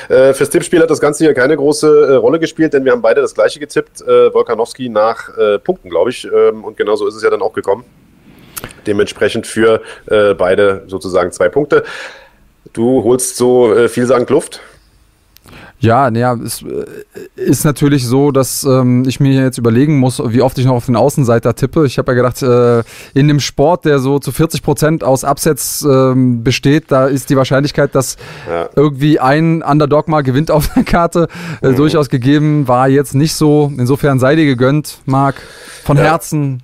[0.09, 3.01] Äh, fürs Tippspiel hat das Ganze hier keine große äh, Rolle gespielt, denn wir haben
[3.01, 4.01] beide das gleiche getippt.
[4.01, 6.25] Äh, Volkanowski nach äh, Punkten, glaube ich.
[6.25, 7.85] Ähm, und genauso ist es ja dann auch gekommen.
[8.87, 11.83] Dementsprechend für äh, beide sozusagen zwei Punkte.
[12.73, 14.61] Du holst so äh, vielsagend Luft.
[15.79, 16.85] Ja, naja, es äh,
[17.35, 20.85] ist natürlich so, dass ähm, ich mir jetzt überlegen muss, wie oft ich noch auf
[20.85, 21.85] den Außenseiter tippe.
[21.85, 22.83] Ich habe ja gedacht, äh,
[23.13, 27.35] in dem Sport, der so zu 40 Prozent aus Absatz ähm, besteht, da ist die
[27.35, 28.15] Wahrscheinlichkeit, dass
[28.49, 28.69] ja.
[28.75, 31.27] irgendwie ein Underdog mal gewinnt auf der Karte,
[31.61, 31.75] äh, mhm.
[31.75, 33.71] durchaus gegeben, war jetzt nicht so.
[33.77, 35.35] Insofern sei dir gegönnt, Marc,
[35.83, 36.03] von ja.
[36.03, 36.63] Herzen.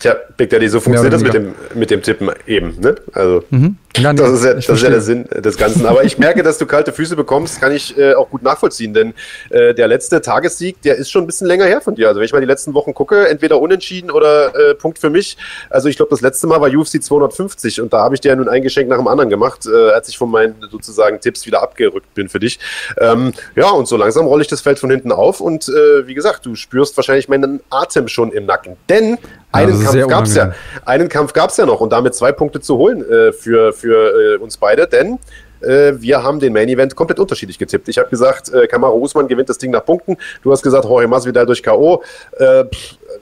[0.00, 2.74] Tja, Big Daddy, so funktioniert das mit dem, mit dem Tippen eben.
[2.80, 2.96] Ne?
[3.12, 3.76] Also, mhm.
[3.98, 5.86] Nee, das, ist ja, das ist ja der Sinn des Ganzen.
[5.86, 9.14] Aber ich merke, dass du kalte Füße bekommst, kann ich äh, auch gut nachvollziehen, denn
[9.50, 12.08] äh, der letzte Tagessieg, der ist schon ein bisschen länger her von dir.
[12.08, 15.36] Also, wenn ich mal die letzten Wochen gucke, entweder unentschieden oder äh, Punkt für mich.
[15.70, 18.36] Also, ich glaube, das letzte Mal war UFC 250 und da habe ich dir ja
[18.36, 21.62] nun ein Geschenk nach dem anderen gemacht, äh, als ich von meinen sozusagen Tipps wieder
[21.62, 22.58] abgerückt bin für dich.
[22.98, 26.14] Ähm, ja, und so langsam rolle ich das Feld von hinten auf und äh, wie
[26.14, 28.76] gesagt, du spürst wahrscheinlich meinen Atem schon im Nacken.
[28.88, 29.18] Denn
[29.52, 30.52] einen Kampf gab es ja.
[30.84, 34.36] Einen Kampf gab es ja noch und damit zwei Punkte zu holen äh, für, für
[34.36, 35.18] äh, uns beide, denn
[35.60, 37.88] äh, wir haben den Main Event komplett unterschiedlich getippt.
[37.88, 40.16] Ich habe gesagt, äh, Kamara Usman gewinnt das Ding nach Punkten.
[40.42, 42.02] Du hast gesagt, Jorge Masvidal durch K.O.
[42.38, 42.64] Äh,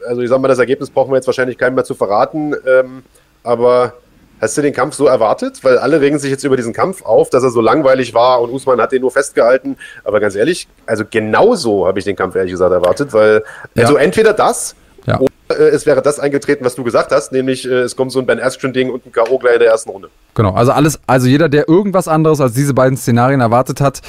[0.06, 2.54] also ich sag mal, das Ergebnis brauchen wir jetzt wahrscheinlich keinem mehr zu verraten.
[2.66, 3.02] Ähm,
[3.42, 3.94] aber
[4.40, 5.64] Hast du den Kampf so erwartet?
[5.64, 8.50] Weil alle regen sich jetzt über diesen Kampf auf, dass er so langweilig war und
[8.50, 9.76] Usman hat den nur festgehalten.
[10.04, 13.42] Aber ganz ehrlich, also genauso habe ich den Kampf ehrlich gesagt erwartet, weil
[13.76, 14.00] also ja.
[14.00, 14.76] entweder das
[15.08, 15.18] ja.
[15.20, 18.18] oder äh, es wäre das eingetreten, was du gesagt hast, nämlich äh, es kommt so
[18.18, 19.38] ein Ben Askren-Ding und ein K.O.
[19.38, 20.10] gleich in der ersten Runde.
[20.34, 24.02] Genau, also alles, also jeder, der irgendwas anderes als diese beiden Szenarien erwartet hat,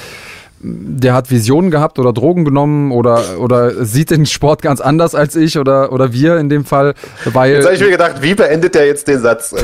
[0.62, 5.36] der hat Visionen gehabt oder Drogen genommen oder, oder sieht den Sport ganz anders als
[5.36, 6.95] ich oder, oder wir in dem Fall.
[7.26, 9.55] Weil jetzt habe ich mir gedacht, wie beendet der jetzt den Satz?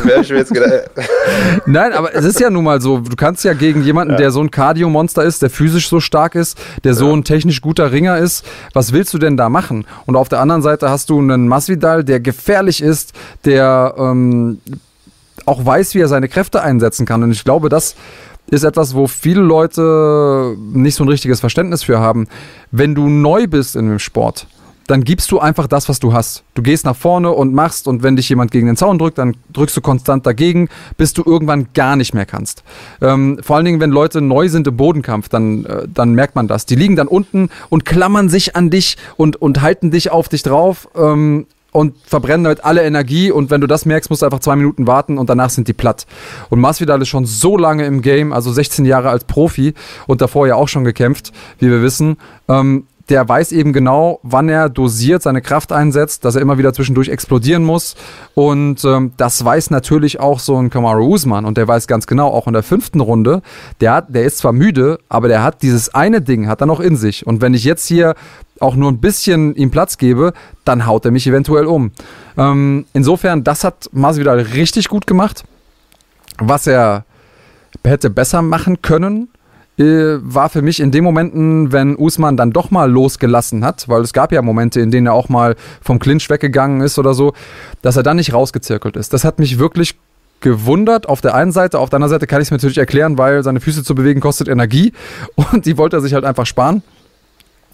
[1.66, 4.20] Nein, aber es ist ja nun mal so, du kannst ja gegen jemanden, ja.
[4.20, 7.92] der so ein Cardio-Monster ist, der physisch so stark ist, der so ein technisch guter
[7.92, 9.86] Ringer ist, was willst du denn da machen?
[10.06, 13.12] Und auf der anderen Seite hast du einen Masvidal, der gefährlich ist,
[13.44, 14.60] der ähm,
[15.46, 17.22] auch weiß, wie er seine Kräfte einsetzen kann.
[17.22, 17.96] Und ich glaube, das
[18.50, 22.28] ist etwas, wo viele Leute nicht so ein richtiges Verständnis für haben.
[22.72, 24.48] Wenn du neu bist in dem Sport,
[24.88, 26.44] dann gibst du einfach das, was du hast.
[26.54, 29.36] Du gehst nach vorne und machst und wenn dich jemand gegen den Zaun drückt, dann
[29.52, 32.64] drückst du konstant dagegen, bis du irgendwann gar nicht mehr kannst.
[33.02, 36.48] Ähm, vor allen Dingen, wenn Leute neu sind im Bodenkampf, dann, äh, dann merkt man
[36.48, 36.66] das.
[36.66, 40.44] Die liegen dann unten und klammern sich an dich und, und halten dich auf dich
[40.44, 40.88] drauf.
[40.96, 44.56] Ähm, und verbrennen damit alle Energie und wenn du das merkst, musst du einfach zwei
[44.56, 46.06] Minuten warten und danach sind die platt.
[46.50, 49.74] Und Masvidal ist schon so lange im Game, also 16 Jahre als Profi
[50.08, 52.16] und davor ja auch schon gekämpft, wie wir wissen.
[52.48, 56.74] Ähm, der weiß eben genau, wann er dosiert seine Kraft einsetzt, dass er immer wieder
[56.74, 57.96] zwischendurch explodieren muss.
[58.34, 61.46] Und ähm, das weiß natürlich auch so ein Kamaru Usman.
[61.46, 63.42] Und der weiß ganz genau, auch in der fünften Runde,
[63.80, 66.80] der, hat, der ist zwar müde, aber der hat dieses eine Ding, hat er noch
[66.80, 67.28] in sich.
[67.28, 68.16] Und wenn ich jetzt hier
[68.60, 70.34] auch nur ein bisschen ihm Platz gebe,
[70.64, 71.92] dann haut er mich eventuell um.
[72.38, 75.44] Ähm, insofern, das hat Masvidal richtig gut gemacht.
[76.40, 77.06] Was er
[77.84, 79.30] hätte besser machen können,
[79.78, 84.14] war für mich in den Momenten, wenn Usman dann doch mal losgelassen hat, weil es
[84.14, 87.34] gab ja Momente, in denen er auch mal vom Clinch weggegangen ist oder so,
[87.82, 89.12] dass er dann nicht rausgezirkelt ist.
[89.14, 89.96] Das hat mich wirklich
[90.40, 93.18] gewundert auf der einen Seite, auf der anderen Seite kann ich es mir natürlich erklären,
[93.18, 94.94] weil seine Füße zu bewegen kostet Energie
[95.36, 96.82] und die wollte er sich halt einfach sparen.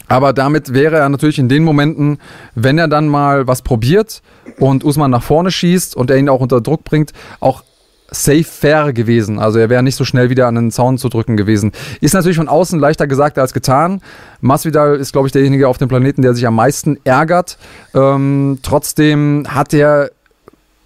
[0.07, 2.17] Aber damit wäre er natürlich in den Momenten,
[2.55, 4.21] wenn er dann mal was probiert
[4.59, 7.63] und Usman nach vorne schießt und er ihn auch unter Druck bringt, auch
[8.11, 9.39] safe fair gewesen.
[9.39, 11.71] Also er wäre nicht so schnell wieder an den Zaun zu drücken gewesen.
[12.01, 14.01] Ist natürlich von außen leichter gesagt als getan.
[14.41, 17.57] Masvidal ist, glaube ich, derjenige auf dem Planeten, der sich am meisten ärgert.
[17.95, 20.11] Ähm, trotzdem hat er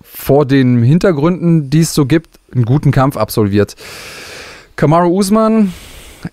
[0.03, 3.75] vor den Hintergründen, die es so gibt, einen guten Kampf absolviert.
[4.75, 5.73] Kamaru Usman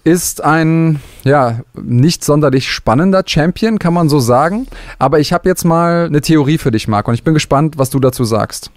[0.04, 4.66] ist ein ja, nicht sonderlich spannender Champion, kann man so sagen.
[4.98, 7.90] Aber ich habe jetzt mal eine Theorie für dich, Marc, und ich bin gespannt, was
[7.90, 8.70] du dazu sagst.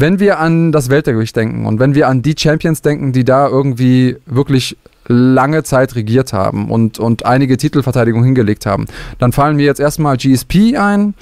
[0.00, 3.48] Wenn wir an das Weltergewicht denken und wenn wir an die Champions denken, die da
[3.48, 4.76] irgendwie wirklich
[5.08, 8.86] lange Zeit regiert haben und, und einige Titelverteidigungen hingelegt haben,
[9.18, 11.14] dann fallen mir jetzt erstmal GSP ein,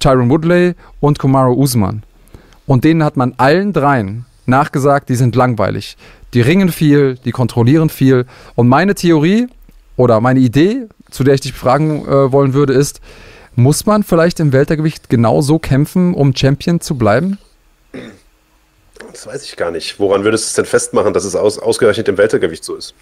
[0.00, 2.04] Tyron Woodley und Kamaru Usman.
[2.64, 5.98] Und denen hat man allen dreien nachgesagt, die sind langweilig.
[6.32, 8.24] Die ringen viel, die kontrollieren viel.
[8.54, 9.46] Und meine Theorie
[9.96, 13.02] oder meine Idee, zu der ich dich fragen äh, wollen würde, ist,
[13.56, 17.36] muss man vielleicht im Weltergewicht genauso kämpfen, um Champion zu bleiben?
[19.12, 19.98] Das weiß ich gar nicht.
[20.00, 22.94] Woran würdest du es denn festmachen, dass es aus, ausgerechnet im Weltergewicht so ist?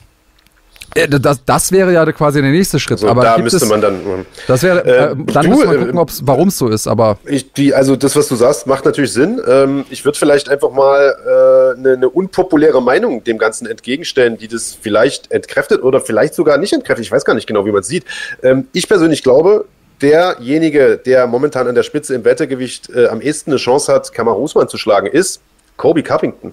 [0.92, 2.98] Das, das wäre ja quasi der nächste Schritt.
[2.98, 4.26] Also aber da müsste es, man dann.
[4.48, 6.88] Das wäre, äh, dann du, müssen wir gucken, äh, warum es so ist.
[6.88, 9.40] Aber ich, die, also das, was du sagst, macht natürlich Sinn.
[9.46, 14.48] Ähm, ich würde vielleicht einfach mal äh, eine, eine unpopuläre Meinung dem Ganzen entgegenstellen, die
[14.48, 17.06] das vielleicht entkräftet oder vielleicht sogar nicht entkräftet.
[17.06, 18.04] Ich weiß gar nicht genau, wie man es sieht.
[18.42, 19.66] Ähm, ich persönlich glaube,
[20.02, 24.36] derjenige, der momentan an der Spitze im Wettergewicht äh, am ehesten eine Chance hat, Kamar
[24.38, 25.40] Usman zu schlagen, ist
[25.80, 26.52] Kobe Cuppington.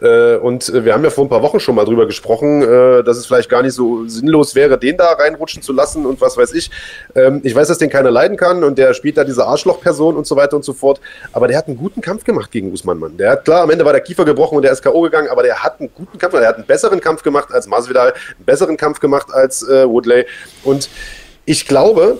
[0.00, 3.04] Äh, und äh, wir haben ja vor ein paar Wochen schon mal drüber gesprochen, äh,
[3.04, 6.38] dass es vielleicht gar nicht so sinnlos wäre, den da reinrutschen zu lassen und was
[6.38, 6.70] weiß ich.
[7.14, 10.26] Ähm, ich weiß, dass den keiner leiden kann und der spielt da diese Arschlochperson und
[10.26, 11.02] so weiter und so fort.
[11.32, 13.18] Aber der hat einen guten Kampf gemacht gegen Usman, Mann.
[13.18, 15.02] Der hat, klar, am Ende war der Kiefer gebrochen und der ist K.O.
[15.02, 18.14] gegangen, aber der hat einen guten Kampf, der hat einen besseren Kampf gemacht als Masvidal,
[18.14, 20.24] einen besseren Kampf gemacht als Woodley.
[20.64, 20.88] Und
[21.44, 22.18] ich glaube,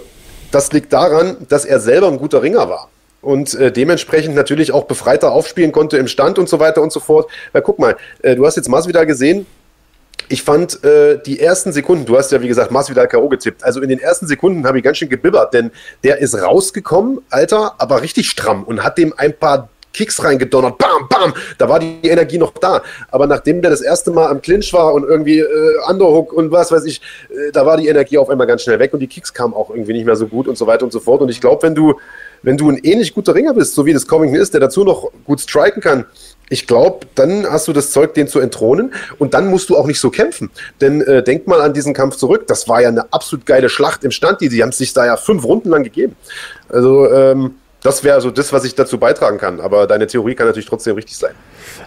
[0.51, 2.92] das liegt daran, dass er selber ein guter Ringer war
[3.23, 7.01] und äh, dementsprechend natürlich auch befreiter aufspielen konnte im Stand und so weiter und so
[7.01, 7.31] fort.
[7.53, 9.47] Weil guck mal, äh, du hast jetzt Masvidal gesehen.
[10.29, 13.29] Ich fand äh, die ersten Sekunden, du hast ja wie gesagt Masvidal K.O.
[13.29, 15.71] getippt, also in den ersten Sekunden habe ich ganz schön gebibbert, denn
[16.05, 21.09] der ist rausgekommen, Alter, aber richtig stramm und hat dem ein paar Kicks reingedonnert, bam,
[21.09, 22.83] bam, da war die Energie noch da.
[23.11, 26.73] Aber nachdem der das erste Mal am Clinch war und irgendwie äh, Underhook und was
[26.73, 29.33] weiß ich, äh, da war die Energie auf einmal ganz schnell weg und die Kicks
[29.33, 31.21] kamen auch irgendwie nicht mehr so gut und so weiter und so fort.
[31.21, 31.95] Und ich glaube, wenn du
[32.43, 35.11] wenn du ein ähnlich guter Ringer bist, so wie das Covington ist, der dazu noch
[35.25, 36.07] gut striken kann,
[36.49, 39.87] ich glaube, dann hast du das Zeug, den zu entthronen und dann musst du auch
[39.87, 40.51] nicht so kämpfen.
[40.81, 44.05] Denn äh, denk mal an diesen Kampf zurück, das war ja eine absolut geile Schlacht
[44.05, 46.17] im Stand, die, die haben sich da ja fünf Runden lang gegeben.
[46.69, 49.61] Also ähm, das wäre so das, was ich dazu beitragen kann.
[49.61, 51.33] Aber deine Theorie kann natürlich trotzdem richtig sein.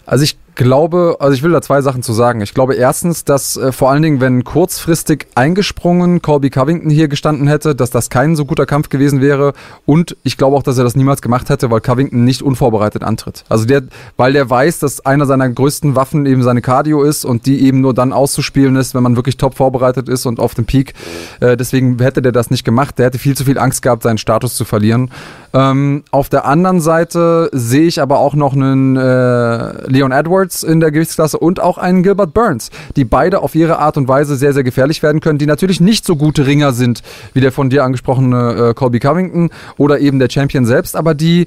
[0.06, 2.41] Also ich glaube, also ich will da zwei Sachen zu sagen.
[2.41, 7.48] Ich glaube erstens, dass äh, vor allen Dingen, wenn kurzfristig eingesprungen Colby Covington hier gestanden
[7.48, 9.54] hätte, dass das kein so guter Kampf gewesen wäre.
[9.86, 13.43] Und ich glaube auch, dass er das niemals gemacht hätte, weil Covington nicht unvorbereitet antritt.
[13.50, 13.84] Also der,
[14.18, 17.82] weil der weiß, dass einer seiner größten Waffen eben seine Cardio ist und die eben
[17.82, 20.93] nur dann auszuspielen ist, wenn man wirklich top vorbereitet ist und auf dem Peak.
[21.41, 22.98] Äh, deswegen hätte der das nicht gemacht.
[22.98, 25.12] Der hätte viel zu viel Angst gehabt, seinen Status zu verlieren.
[25.56, 30.82] Ähm, auf der anderen Seite sehe ich aber auch noch einen äh, Leon Edwards in
[30.82, 34.51] der Gewichtsklasse und auch einen Gilbert Burns, die beide auf ihre Art und Weise sehr,
[34.51, 37.03] sehr gefährlich werden können, die natürlich nicht so gute Ringer sind
[37.34, 41.45] wie der von dir angesprochene äh, Colby Covington oder eben der Champion selbst, aber die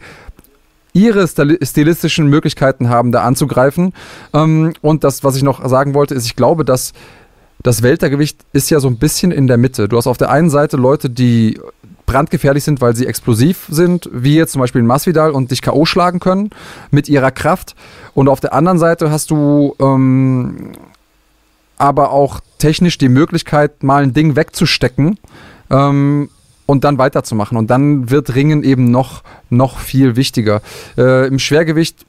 [0.94, 3.92] ihre stilistischen Möglichkeiten haben, da anzugreifen.
[4.32, 6.94] Ähm, und das, was ich noch sagen wollte, ist, ich glaube, dass
[7.62, 9.86] das Weltergewicht ist ja so ein bisschen in der Mitte.
[9.86, 11.60] Du hast auf der einen Seite Leute, die
[12.08, 15.84] brandgefährlich sind, weil sie explosiv sind, wie jetzt zum Beispiel Masvidal und dich K.O.
[15.84, 16.50] schlagen können
[16.90, 17.76] mit ihrer Kraft.
[18.14, 20.72] Und auf der anderen Seite hast du ähm,
[21.76, 25.18] aber auch technisch die Möglichkeit, mal ein Ding wegzustecken
[25.70, 26.30] ähm,
[26.64, 27.58] und dann weiterzumachen.
[27.58, 30.62] Und dann wird Ringen eben noch, noch viel wichtiger.
[30.96, 32.06] Äh, Im Schwergewicht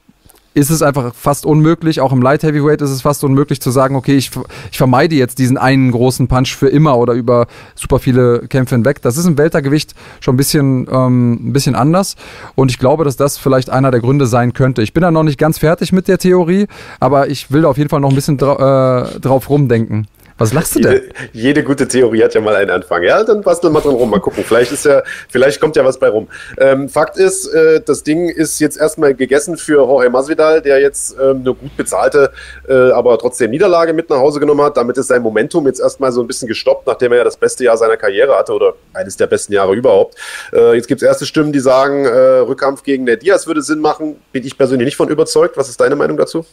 [0.52, 3.94] ist es einfach fast unmöglich, auch im Light Heavyweight ist es fast unmöglich zu sagen,
[3.94, 4.30] okay, ich,
[4.72, 7.46] ich vermeide jetzt diesen einen großen Punch für immer oder über
[7.76, 9.00] super viele Kämpfe hinweg.
[9.02, 12.16] Das ist im Weltergewicht schon ein bisschen, ähm, ein bisschen anders
[12.56, 14.82] und ich glaube, dass das vielleicht einer der Gründe sein könnte.
[14.82, 16.66] Ich bin da noch nicht ganz fertig mit der Theorie,
[16.98, 20.08] aber ich will da auf jeden Fall noch ein bisschen dra äh, drauf rumdenken.
[20.40, 21.02] Was lachst du denn?
[21.34, 23.02] Jede, gute Theorie hat ja mal einen Anfang.
[23.02, 24.08] Ja, dann basteln wir drin rum.
[24.08, 24.42] Mal gucken.
[24.42, 26.28] Vielleicht ist ja, vielleicht kommt ja was bei rum.
[26.56, 31.14] Ähm, Fakt ist, äh, das Ding ist jetzt erstmal gegessen für Jorge Masvidal, der jetzt
[31.20, 32.32] ähm, eine gut bezahlte,
[32.66, 34.78] äh, aber trotzdem Niederlage mit nach Hause genommen hat.
[34.78, 37.64] Damit ist sein Momentum jetzt erstmal so ein bisschen gestoppt, nachdem er ja das beste
[37.64, 40.14] Jahr seiner Karriere hatte oder eines der besten Jahre überhaupt.
[40.54, 43.80] Äh, jetzt gibt es erste Stimmen, die sagen, äh, Rückkampf gegen der Diaz würde Sinn
[43.80, 44.16] machen.
[44.32, 45.58] Bin ich persönlich nicht von überzeugt.
[45.58, 46.46] Was ist deine Meinung dazu?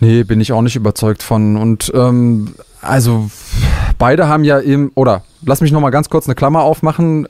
[0.00, 1.56] Nee, bin ich auch nicht überzeugt von.
[1.56, 3.30] Und ähm, also
[3.98, 7.28] beide haben ja eben, oder lass mich nochmal ganz kurz eine Klammer aufmachen, äh,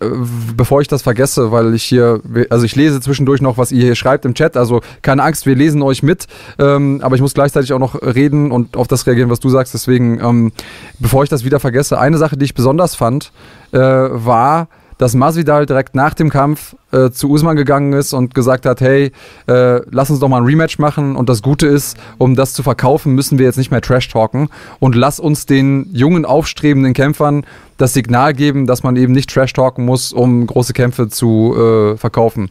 [0.57, 3.95] bevor ich das vergesse, weil ich hier, also ich lese zwischendurch noch, was ihr hier
[3.95, 6.27] schreibt im Chat, also keine Angst, wir lesen euch mit,
[6.59, 9.75] ähm, aber ich muss gleichzeitig auch noch reden und auf das reagieren, was du sagst,
[9.75, 10.53] deswegen, ähm,
[10.99, 13.33] bevor ich das wieder vergesse, eine Sache, die ich besonders fand,
[13.73, 14.69] äh, war,
[15.05, 19.13] dass Masvidal direkt nach dem Kampf äh, zu Usman gegangen ist und gesagt hat, hey,
[19.47, 22.63] äh, lass uns doch mal ein Rematch machen und das Gute ist, um das zu
[22.63, 24.49] verkaufen, müssen wir jetzt nicht mehr Trash talken
[24.81, 27.45] und lass uns den jungen, aufstrebenden Kämpfern
[27.77, 31.99] das Signal geben, dass man eben nicht Trash talken muss, um große Kämpfe zu äh,
[31.99, 32.49] verkaufen.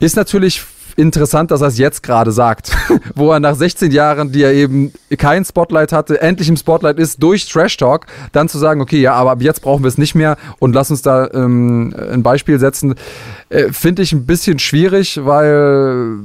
[0.00, 0.60] Ist natürlich
[0.96, 2.72] interessant, dass er es jetzt gerade sagt,
[3.14, 7.22] wo er nach 16 Jahren, die er eben kein Spotlight hatte, endlich im Spotlight ist
[7.22, 10.14] durch Trash Talk, dann zu sagen, okay, ja, aber ab jetzt brauchen wir es nicht
[10.14, 12.94] mehr und lass uns da ähm, ein Beispiel setzen,
[13.48, 16.16] äh, finde ich ein bisschen schwierig, weil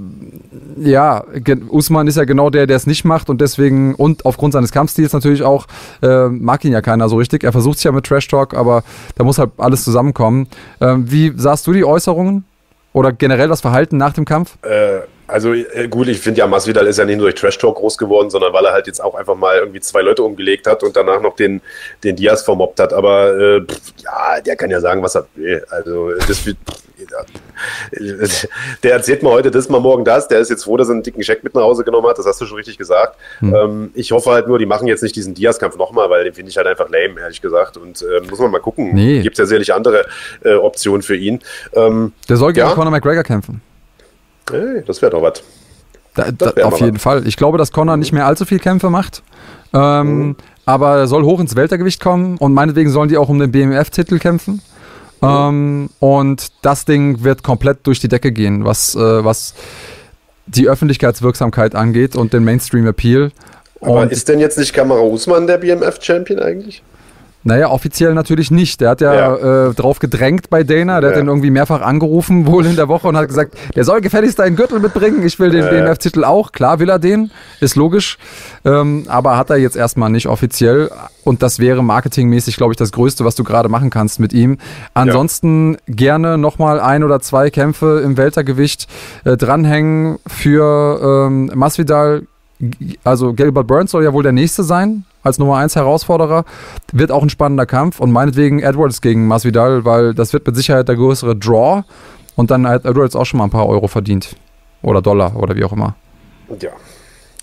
[0.78, 1.24] ja,
[1.69, 5.13] Usman ist ja genau der, der es nicht macht und deswegen und aufgrund seines Kampfstils
[5.13, 5.67] natürlich auch
[6.01, 7.43] äh, mag ihn ja keiner so richtig.
[7.43, 8.84] Er versucht es ja mit Trash Talk, aber
[9.15, 10.47] da muss halt alles zusammenkommen.
[10.80, 12.45] Ähm, wie sahst du die Äußerungen?
[12.94, 14.58] Oder generell das Verhalten nach dem Kampf?
[14.64, 17.78] Äh, also äh, gut, ich finde ja, Masvidal ist ja nicht nur durch Trash Talk
[17.78, 20.84] groß geworden, sondern weil er halt jetzt auch einfach mal irgendwie zwei Leute umgelegt hat
[20.84, 21.62] und danach noch den,
[22.04, 22.92] den Diaz vermobbt hat.
[22.92, 25.66] Aber äh, pff, ja, der kann ja sagen, was er will.
[25.70, 26.58] Also das wird,
[28.84, 30.28] der erzählt mir heute das, mal morgen das.
[30.28, 32.18] Der ist jetzt froh, dass er einen dicken Scheck mit nach Hause genommen hat.
[32.18, 33.18] Das hast du schon richtig gesagt.
[33.39, 33.56] Hm.
[33.56, 36.49] Ähm, ich hoffe halt nur, die machen jetzt nicht diesen Diaz-Kampf nochmal, weil den finde
[36.49, 37.78] ich halt einfach lame, ehrlich gesagt.
[37.78, 38.93] Und äh, muss man mal gucken.
[38.93, 39.22] Nee.
[39.22, 40.06] Gibt es ja sicherlich andere
[40.43, 41.39] äh, Optionen für ihn.
[41.74, 42.74] Ähm, der soll gegen ja.
[42.74, 43.62] Conor McGregor kämpfen.
[44.49, 45.43] Hey, das wäre doch was.
[46.14, 47.02] Da, da, auf jeden was.
[47.02, 47.28] Fall.
[47.28, 49.24] Ich glaube, dass Conor nicht mehr allzu viel Kämpfe macht.
[49.74, 50.36] Ähm, mhm.
[50.66, 54.20] Aber er soll hoch ins Weltergewicht kommen und meinetwegen sollen die auch um den BMF-Titel
[54.20, 54.62] kämpfen.
[55.22, 59.53] Ähm, und das Ding wird komplett durch die Decke gehen, was, äh, was
[60.47, 63.32] die Öffentlichkeitswirksamkeit angeht und den Mainstream-Appeal.
[63.82, 66.84] Aber ist denn jetzt nicht Kamera Usman der BMF-Champion eigentlich?
[67.44, 68.82] Naja, offiziell natürlich nicht.
[68.82, 69.70] Der hat ja, ja.
[69.70, 71.02] Äh, drauf gedrängt bei Dana.
[71.02, 71.16] Der ja.
[71.16, 74.39] hat ihn irgendwie mehrfach angerufen, wohl in der Woche, und hat gesagt, der soll gefälligst
[74.39, 75.26] einen Gürtel mitbringen.
[75.26, 75.70] Ich will den ja.
[75.70, 76.52] BMF-Titel auch.
[76.52, 78.18] Klar will er den, ist logisch.
[78.64, 80.92] Ähm, aber hat er jetzt erstmal nicht offiziell.
[81.24, 84.58] Und das wäre marketingmäßig, glaube ich, das Größte, was du gerade machen kannst mit ihm.
[84.94, 85.80] Ansonsten ja.
[85.88, 88.88] gerne nochmal ein oder zwei Kämpfe im Weltergewicht
[89.24, 92.24] äh, dranhängen für ähm, Masvidal.
[93.04, 96.45] Also Gilbert Burns soll ja wohl der nächste sein, als Nummer 1 Herausforderer.
[96.91, 100.88] Wird auch ein spannender Kampf und meinetwegen Edwards gegen Masvidal, weil das wird mit Sicherheit
[100.88, 101.84] der größere Draw
[102.36, 104.36] und dann hat Edwards auch schon mal ein paar Euro verdient.
[104.82, 105.95] Oder Dollar oder wie auch immer.
[106.59, 106.72] Ja,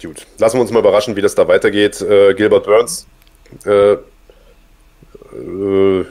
[0.02, 0.26] gut.
[0.38, 2.00] Lassen wir uns mal überraschen, wie das da weitergeht.
[2.00, 3.06] Äh, Gilbert Burns.
[3.64, 3.98] Äh, äh,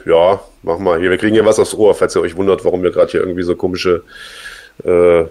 [0.06, 1.10] ja, mach mal hier.
[1.10, 3.42] Wir kriegen hier was aufs Ohr, falls ihr euch wundert, warum wir gerade hier irgendwie
[3.42, 4.04] so komische
[4.84, 5.24] äh,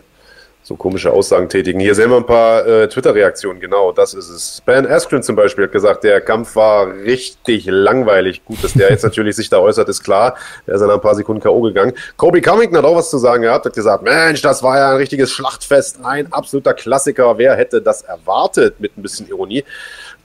[0.68, 1.80] so komische Aussagen tätigen.
[1.80, 4.61] Hier sehen wir ein paar äh, Twitter-Reaktionen, genau, das ist es.
[4.65, 8.43] Ben Askren zum Beispiel hat gesagt, der Kampf war richtig langweilig.
[8.43, 10.36] Gut, dass der jetzt natürlich sich da äußert, ist klar.
[10.68, 11.61] Der ist dann ein paar Sekunden K.O.
[11.61, 11.93] gegangen.
[12.18, 14.97] Kobe Cummington hat auch was zu sagen gehabt, hat gesagt, Mensch, das war ja ein
[14.97, 17.38] richtiges Schlachtfest, ein absoluter Klassiker.
[17.38, 18.82] Wer hätte das erwartet?
[18.82, 19.63] Mit ein bisschen Ironie.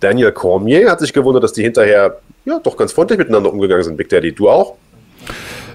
[0.00, 3.96] Daniel Cormier hat sich gewundert, dass die hinterher ja doch ganz freundlich miteinander umgegangen sind.
[3.96, 4.74] Big Daddy, du auch?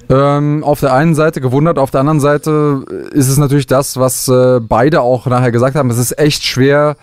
[0.09, 4.27] Ähm, auf der einen Seite gewundert, auf der anderen Seite ist es natürlich das, was
[4.27, 5.89] äh, beide auch nachher gesagt haben.
[5.89, 6.95] Es ist echt schwer,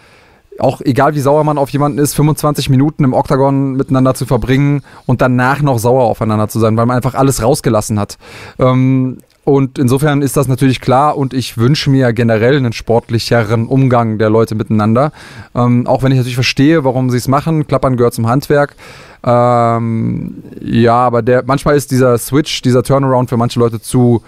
[0.59, 4.83] auch egal wie sauer man auf jemanden ist, 25 Minuten im Oktagon miteinander zu verbringen
[5.07, 8.17] und danach noch sauer aufeinander zu sein, weil man einfach alles rausgelassen hat.
[8.59, 14.17] Ähm, und insofern ist das natürlich klar und ich wünsche mir generell einen sportlicheren Umgang
[14.17, 15.13] der Leute miteinander.
[15.55, 17.67] Ähm, auch wenn ich natürlich verstehe, warum sie es machen.
[17.67, 18.75] Klappern gehört zum Handwerk.
[19.23, 24.23] Ähm, ja, aber der, manchmal ist dieser Switch, dieser Turnaround für manche Leute zu,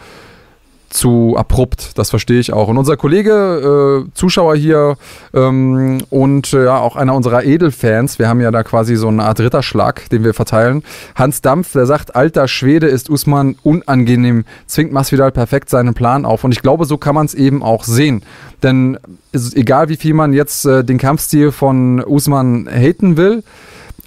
[0.91, 1.99] zu abrupt.
[1.99, 2.68] Das verstehe ich auch.
[2.68, 4.97] Und unser Kollege, äh, Zuschauer hier
[5.34, 9.24] ähm, und äh, ja auch einer unserer Edelfans, wir haben ja da quasi so eine
[9.24, 10.82] Art Ritterschlag, den wir verteilen.
[11.14, 16.45] Hans Dampf, der sagt, alter Schwede ist Usman unangenehm, zwingt Masvidal perfekt seinen Plan auf.
[16.45, 18.22] Und ich glaube, so kann man es eben auch sehen.
[18.62, 18.99] Denn
[19.32, 23.43] egal wie viel man jetzt äh, den Kampfstil von Usman haten will,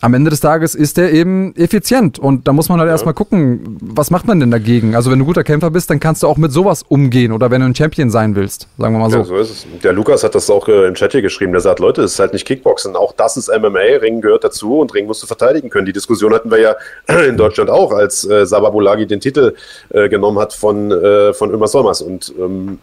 [0.01, 2.19] am Ende des Tages ist er eben effizient.
[2.19, 2.93] Und da muss man halt ja.
[2.93, 4.95] erstmal gucken, was macht man denn dagegen?
[4.95, 7.61] Also, wenn du guter Kämpfer bist, dann kannst du auch mit sowas umgehen oder wenn
[7.61, 9.17] du ein Champion sein willst, sagen wir mal so.
[9.17, 9.81] Ja, so ist es.
[9.83, 11.51] Der Lukas hat das auch äh, im Chat hier geschrieben.
[11.51, 12.95] Der sagt, Leute, es ist halt nicht Kickboxen.
[12.95, 13.97] Auch das ist MMA.
[14.01, 15.85] Ring gehört dazu und Ring musst du verteidigen können.
[15.85, 16.75] Die Diskussion hatten wir ja
[17.27, 19.55] in Deutschland auch, als äh, Sababulagi den Titel
[19.89, 22.01] äh, genommen hat von, äh, von Ömer Solmers.
[22.01, 22.79] Und ähm,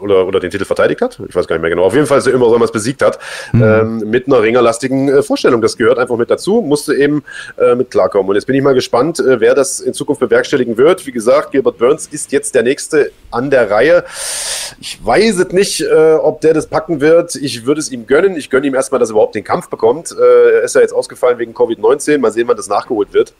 [0.00, 1.20] oder, oder den Titel verteidigt hat.
[1.28, 1.84] Ich weiß gar nicht mehr genau.
[1.84, 3.18] Auf jeden Fall, so immer so es besiegt hat.
[3.52, 3.62] Mhm.
[3.62, 5.60] Ähm, mit einer ringerlastigen äh, Vorstellung.
[5.60, 7.22] Das gehört einfach mit dazu, musste eben
[7.56, 8.28] äh, mit klarkommen.
[8.28, 11.06] Und jetzt bin ich mal gespannt, äh, wer das in Zukunft bewerkstelligen wird.
[11.06, 14.04] Wie gesagt, Gilbert Burns ist jetzt der Nächste an der Reihe.
[14.80, 17.34] Ich weiß es nicht, äh, ob der das packen wird.
[17.36, 18.36] Ich würde es ihm gönnen.
[18.36, 20.12] Ich gönne ihm erstmal, dass er überhaupt den Kampf bekommt.
[20.12, 22.18] Äh, er ist ja jetzt ausgefallen wegen Covid-19.
[22.18, 23.34] Mal sehen, wann das nachgeholt wird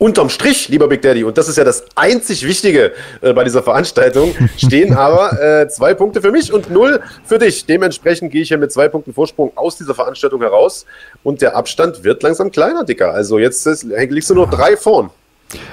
[0.00, 3.62] unterm Strich, lieber Big Daddy, und das ist ja das einzig Wichtige äh, bei dieser
[3.62, 7.66] Veranstaltung, stehen aber äh, zwei Punkte für mich und null für dich.
[7.66, 10.86] Dementsprechend gehe ich ja mit zwei Punkten Vorsprung aus dieser Veranstaltung heraus
[11.22, 13.12] und der Abstand wird langsam kleiner, Dicker.
[13.12, 15.10] Also jetzt ist, liegst du nur drei vorn.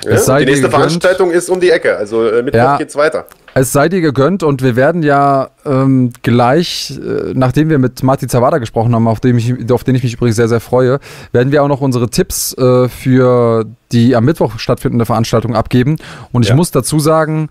[0.03, 0.39] Ja?
[0.39, 2.77] Die nächste Veranstaltung ist um die Ecke, also äh, Mittwoch ja.
[2.77, 3.27] geht's weiter.
[3.59, 8.29] Es sei dir gegönnt und wir werden ja ähm, gleich, äh, nachdem wir mit Martin
[8.29, 10.99] Zawada gesprochen haben, auf, dem ich, auf den ich mich übrigens sehr, sehr freue,
[11.31, 15.95] werden wir auch noch unsere Tipps äh, für die am Mittwoch stattfindende Veranstaltung abgeben.
[16.31, 16.55] Und ich ja.
[16.55, 17.49] muss dazu sagen,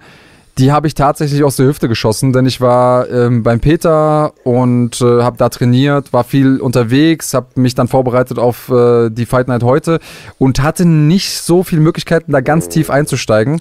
[0.58, 5.00] die habe ich tatsächlich aus der Hüfte geschossen, denn ich war ähm, beim Peter und
[5.02, 9.48] äh, habe da trainiert, war viel unterwegs, habe mich dann vorbereitet auf äh, die Fight
[9.48, 10.00] Night heute
[10.38, 13.60] und hatte nicht so viele Möglichkeiten, da ganz tief einzusteigen.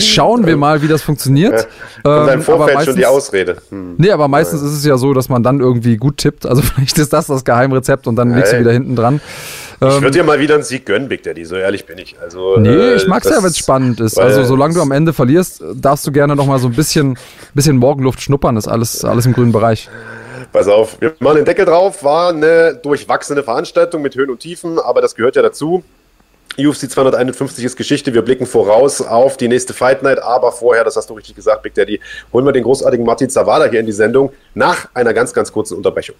[0.00, 1.68] Schauen wir mal, wie das funktioniert.
[2.04, 3.56] Ja, ähm, aber meistens, schon die Ausrede.
[3.70, 3.94] Hm.
[3.98, 6.46] Nee, aber meistens ist es ja so, dass man dann irgendwie gut tippt.
[6.46, 9.20] Also vielleicht ist das das Geheimrezept und dann liegst du wieder hinten dran.
[9.76, 12.16] Ich würde ähm, dir mal wieder einen Sieg gönnen, Big Daddy, so ehrlich bin ich.
[12.20, 14.18] Also, nee, äh, ich mag's ja, wenn es spannend ist.
[14.18, 17.18] Also solange du am Ende verlierst, darfst du gerne noch mal so ein bisschen,
[17.52, 19.90] bisschen Morgenluft schnuppern, ist alles, alles im grünen Bereich.
[20.52, 22.02] Pass auf, wir machen den Deckel drauf.
[22.02, 25.82] War eine durchwachsene Veranstaltung mit Höhen und Tiefen, aber das gehört ja dazu.
[26.58, 28.14] UFC 251 ist Geschichte.
[28.14, 30.22] Wir blicken voraus auf die nächste Fight Night.
[30.22, 32.00] Aber vorher, das hast du richtig gesagt, Big Daddy,
[32.32, 35.76] holen wir den großartigen Martin Zawada hier in die Sendung nach einer ganz, ganz kurzen
[35.76, 36.16] Unterbrechung.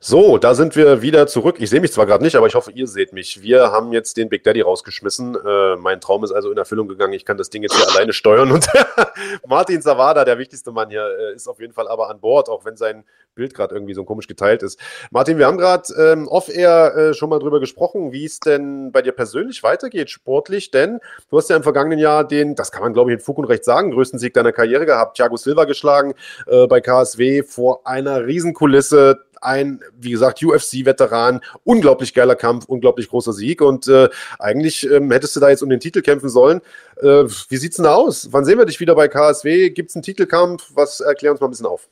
[0.00, 1.56] So, da sind wir wieder zurück.
[1.58, 3.42] Ich sehe mich zwar gerade nicht, aber ich hoffe, ihr seht mich.
[3.42, 5.36] Wir haben jetzt den Big Daddy rausgeschmissen.
[5.36, 7.14] Äh, mein Traum ist also in Erfüllung gegangen.
[7.14, 8.52] Ich kann das Ding jetzt hier alleine steuern.
[8.52, 8.68] Und
[9.46, 12.64] Martin Zawada, der wichtigste Mann hier, äh, ist auf jeden Fall aber an Bord, auch
[12.64, 14.80] wenn sein Bild gerade irgendwie so komisch geteilt ist.
[15.10, 19.02] Martin, wir haben gerade ähm, off-air äh, schon mal drüber gesprochen, wie es denn bei
[19.02, 22.94] dir persönlich weitergeht, sportlich, denn du hast ja im vergangenen Jahr den, das kann man
[22.94, 26.14] glaube ich in Fug und Recht sagen, größten Sieg deiner Karriere gehabt, Thiago Silva geschlagen
[26.46, 33.32] äh, bei KSW vor einer Riesenkulisse ein, wie gesagt, UFC-Veteran, unglaublich geiler Kampf, unglaublich großer
[33.32, 34.08] Sieg und äh,
[34.38, 36.60] eigentlich ähm, hättest du da jetzt um den Titel kämpfen sollen.
[37.00, 38.28] Äh, wie sieht's denn da aus?
[38.32, 39.70] Wann sehen wir dich wieder bei KSW?
[39.70, 40.70] Gibt's einen Titelkampf?
[40.74, 41.88] Was erklär uns mal ein bisschen auf.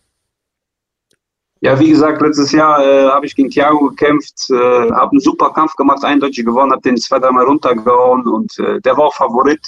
[1.64, 5.50] Ja, wie gesagt, letztes Jahr äh, habe ich gegen Thiago gekämpft, äh, habe einen super
[5.50, 9.60] Kampf gemacht, eindeutig gewonnen, habe den zwei, dreimal runtergehauen und äh, der war auch Favorit.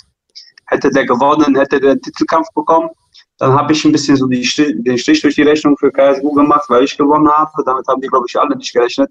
[0.67, 2.91] Hätte der gewonnen, hätte der den Titelkampf bekommen.
[3.39, 4.49] Dann habe ich ein bisschen so die,
[4.83, 7.51] den Strich durch die Rechnung für KSU gemacht, weil ich gewonnen habe.
[7.65, 9.11] Damit haben die, glaube ich, alle nicht gerechnet.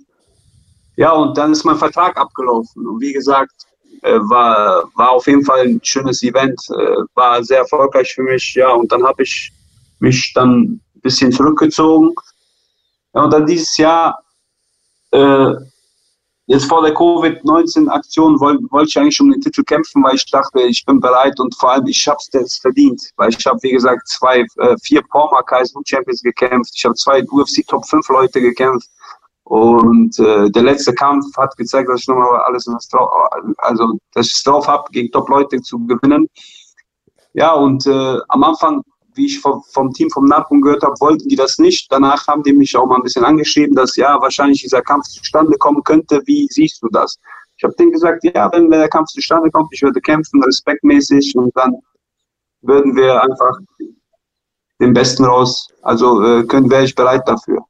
[0.96, 2.88] Ja, und dann ist mein Vertrag abgelaufen.
[2.88, 3.54] Und wie gesagt,
[4.02, 8.54] äh, war, war auf jeden Fall ein schönes Event, äh, war sehr erfolgreich für mich.
[8.56, 9.52] Ja, und dann habe ich
[10.00, 12.14] mich dann ein bisschen zurückgezogen.
[13.14, 14.20] Ja, und dann dieses Jahr
[15.12, 15.54] äh,
[16.48, 20.62] jetzt vor der Covid-19-Aktion wollte wollt ich eigentlich um den Titel kämpfen, weil ich dachte,
[20.62, 24.08] ich bin bereit und vor allem ich habe es verdient, weil ich habe wie gesagt
[24.08, 28.90] zwei, äh, vier Former KSU Champions gekämpft, ich habe zwei UFC Top 5 Leute gekämpft
[29.44, 33.10] und äh, der letzte Kampf hat gezeigt, dass ich nochmal alles was drauf,
[33.58, 36.28] also dass ich es drauf habe, gegen Top Leute zu gewinnen.
[37.34, 38.82] Ja und äh, am Anfang
[39.16, 41.92] wie ich vom, vom Team vom Narcon gehört habe, wollten die das nicht.
[41.92, 45.58] Danach haben die mich auch mal ein bisschen angeschrieben, dass ja wahrscheinlich dieser Kampf zustande
[45.58, 46.22] kommen könnte.
[46.26, 47.18] Wie siehst du das?
[47.58, 51.36] Ich habe denen gesagt, ja, wenn, wenn der Kampf zustande kommt, ich würde kämpfen, respektmäßig
[51.38, 51.76] und dann
[52.62, 53.58] würden wir einfach
[54.82, 55.70] den Besten raus.
[55.82, 57.66] Also äh, können wäre ich bereit dafür.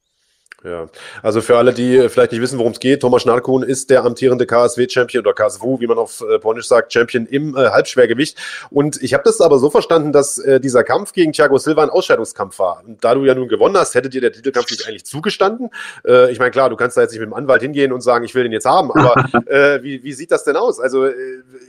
[0.65, 0.87] Ja,
[1.21, 4.47] also für alle, die vielleicht nicht wissen, worum es geht, Thomas Schnarkun ist der amtierende
[4.47, 8.35] KSW-Champion oder KSW, wie man auf äh, Polnisch sagt, Champion im äh, Halbschwergewicht.
[8.71, 11.91] Und ich habe das aber so verstanden, dass äh, dieser Kampf gegen Thiago Silva ein
[11.91, 12.81] Ausscheidungskampf war.
[12.83, 15.69] Und da du ja nun gewonnen hast, hätte dir der Titelkampf nicht eigentlich zugestanden.
[16.03, 18.25] Äh, ich meine, klar, du kannst da jetzt nicht mit dem Anwalt hingehen und sagen,
[18.25, 20.79] ich will den jetzt haben, aber äh, wie, wie sieht das denn aus?
[20.79, 21.13] Also äh,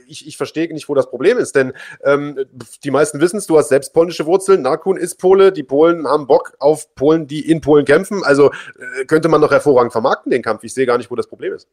[0.07, 1.73] ich, ich verstehe nicht, wo das Problem ist, denn
[2.03, 2.45] ähm,
[2.83, 6.25] die meisten wissen es, du hast selbst polnische Wurzeln, Narkun ist Pole, die Polen haben
[6.25, 8.23] Bock auf Polen, die in Polen kämpfen.
[8.23, 10.63] Also äh, könnte man doch hervorragend vermarkten, den Kampf.
[10.63, 11.67] Ich sehe gar nicht, wo das Problem ist.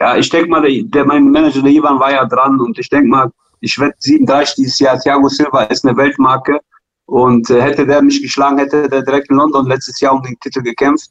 [0.00, 2.88] Ja, ich denke mal, der, der, mein Manager, der Ivan, war ja dran und ich
[2.88, 4.98] denke mal, ich werde 37 dieses Jahr.
[4.98, 6.60] Thiago Silva ist eine Weltmarke
[7.06, 10.38] und äh, hätte der mich geschlagen, hätte der direkt in London letztes Jahr um den
[10.38, 11.10] Titel gekämpft.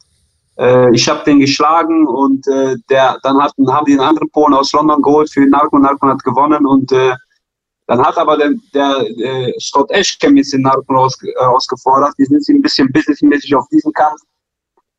[0.58, 4.54] Äh, ich habe den geschlagen und äh, der, dann hatten, haben die einen anderen Polen
[4.54, 5.78] aus London geholt für Narco.
[5.78, 7.14] Narco hat gewonnen und äh,
[7.88, 12.14] dann hat aber der, der äh, Scott Ashcam jetzt den Narco raus, rausgefordert.
[12.18, 14.22] Die sind ein bisschen businessmäßig auf diesen Kampf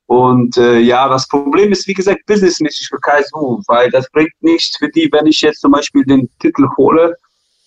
[0.09, 4.75] und äh, ja, das Problem ist, wie gesagt, businessmäßig für KSU, weil das bringt nichts
[4.79, 7.15] für die, wenn ich jetzt zum Beispiel den Titel hole.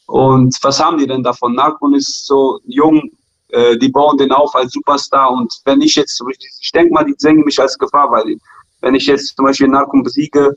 [0.08, 1.54] Und was haben die denn davon?
[1.54, 3.12] Narkon ist so jung,
[3.50, 5.30] äh, die bauen den auf als Superstar.
[5.30, 6.20] Und wenn ich jetzt,
[6.60, 8.36] ich denke mal, die sehen mich als Gefahr, weil
[8.82, 10.56] wenn ich jetzt zum Beispiel Narkon besiege,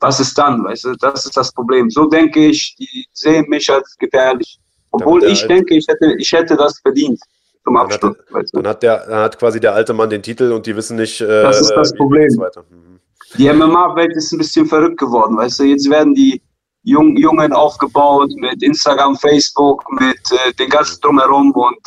[0.00, 0.64] was ist dann?
[0.64, 1.88] Weißt du, das ist das Problem.
[1.88, 4.58] So denke ich, die sehen mich als gefährlich.
[4.90, 7.20] Obwohl ich denke, ich hätte, ich hätte das verdient
[7.66, 8.16] zum Abschluss.
[8.30, 10.76] Dann hat, dann hat, der, dann hat quasi der alte Mann den Titel und die
[10.76, 11.20] wissen nicht.
[11.20, 12.28] Äh, das ist das Problem.
[12.70, 13.00] Mhm.
[13.36, 15.64] Die MMA-Welt ist ein bisschen verrückt geworden, weißt du.
[15.64, 16.40] Jetzt werden die
[16.84, 21.78] Jung, Jungen aufgebaut mit Instagram, Facebook, mit äh, den ganzen drumherum und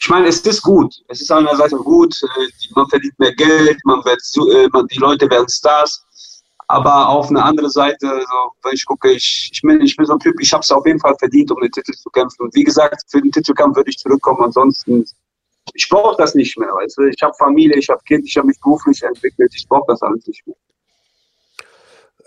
[0.00, 0.92] ich meine, es ist gut.
[1.08, 4.20] Es ist einerseits gut, äh, man verdient mehr Geld, man wird,
[4.52, 6.04] äh, man, die Leute werden Stars.
[6.72, 10.14] Aber auf eine andere Seite, so, wenn ich gucke, ich, ich, bin, ich bin so
[10.14, 12.44] ein Typ, ich habe es auf jeden Fall verdient, um den Titel zu kämpfen.
[12.44, 14.42] Und wie gesagt, für den Titelkampf würde ich zurückkommen.
[14.42, 15.04] Ansonsten,
[15.74, 16.70] ich brauche das nicht mehr.
[16.70, 17.02] Weißt du?
[17.02, 19.52] Ich habe Familie, ich habe Kind, ich habe mich beruflich entwickelt.
[19.54, 20.56] Ich brauche das alles nicht mehr.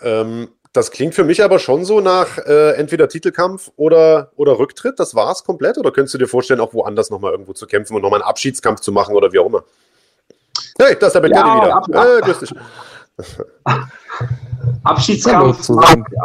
[0.02, 5.00] Ähm, das klingt für mich aber schon so nach äh, entweder Titelkampf oder, oder Rücktritt.
[5.00, 5.80] Das war es komplett?
[5.80, 8.82] Oder könntest du dir vorstellen, auch woanders nochmal irgendwo zu kämpfen und nochmal einen Abschiedskampf
[8.82, 9.64] zu machen oder wie auch immer?
[10.78, 11.76] Hey, das ist der Ben ja, wieder.
[11.78, 12.54] Ab, ab, äh, grüß dich.
[14.84, 15.70] Abschiedskampf,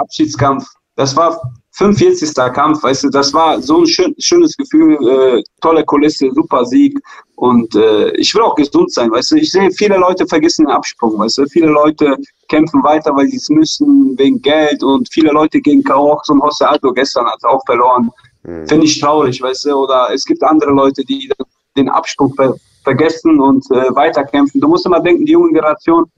[0.00, 0.66] Abschiedskampf.
[0.96, 1.40] Das war
[1.72, 2.34] 45.
[2.52, 6.98] Kampf, weißt du, das war so ein schön, schönes Gefühl, äh, tolle Kulisse, super Sieg.
[7.36, 9.36] Und äh, ich will auch gesund sein, weißt du.
[9.36, 11.46] Ich sehe, viele Leute vergessen den Absprung, weißt du.
[11.46, 12.16] Viele Leute
[12.48, 14.82] kämpfen weiter, weil sie es müssen, wegen Geld.
[14.82, 18.10] Und viele Leute gehen auch so ein José Aldo gestern hat auch verloren.
[18.42, 18.68] Mhm.
[18.68, 19.76] Finde ich traurig, weißt du.
[19.76, 21.30] Oder es gibt andere Leute, die
[21.76, 24.58] den Absprung ver vergessen und äh, weiterkämpfen.
[24.58, 26.10] Du musst immer denken, die junge Generation,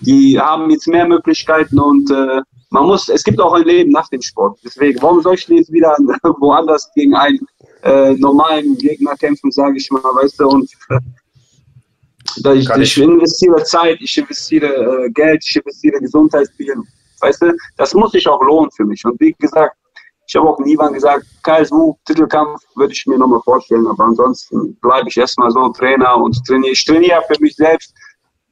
[0.00, 2.40] die haben jetzt mehr Möglichkeiten und äh,
[2.70, 4.58] man muss, es gibt auch ein Leben nach dem Sport.
[4.64, 5.96] Deswegen, warum soll ich jetzt wieder
[6.40, 7.38] woanders gegen einen
[7.82, 13.98] äh, normalen Gegner kämpfen, sage ich mal, weißt du, und äh, ich, ich, investiere Zeit,
[14.00, 16.48] ich investiere äh, Geld, ich investiere Gesundheit,
[17.20, 19.04] weißt du, das muss sich auch lohnen für mich.
[19.04, 19.76] Und wie gesagt,
[20.26, 25.08] ich habe auch nie gesagt, KSU, Titelkampf würde ich mir nochmal vorstellen, aber ansonsten bleibe
[25.08, 26.72] ich erstmal so Trainer und trainiere.
[26.72, 27.94] Ich trainiere für mich selbst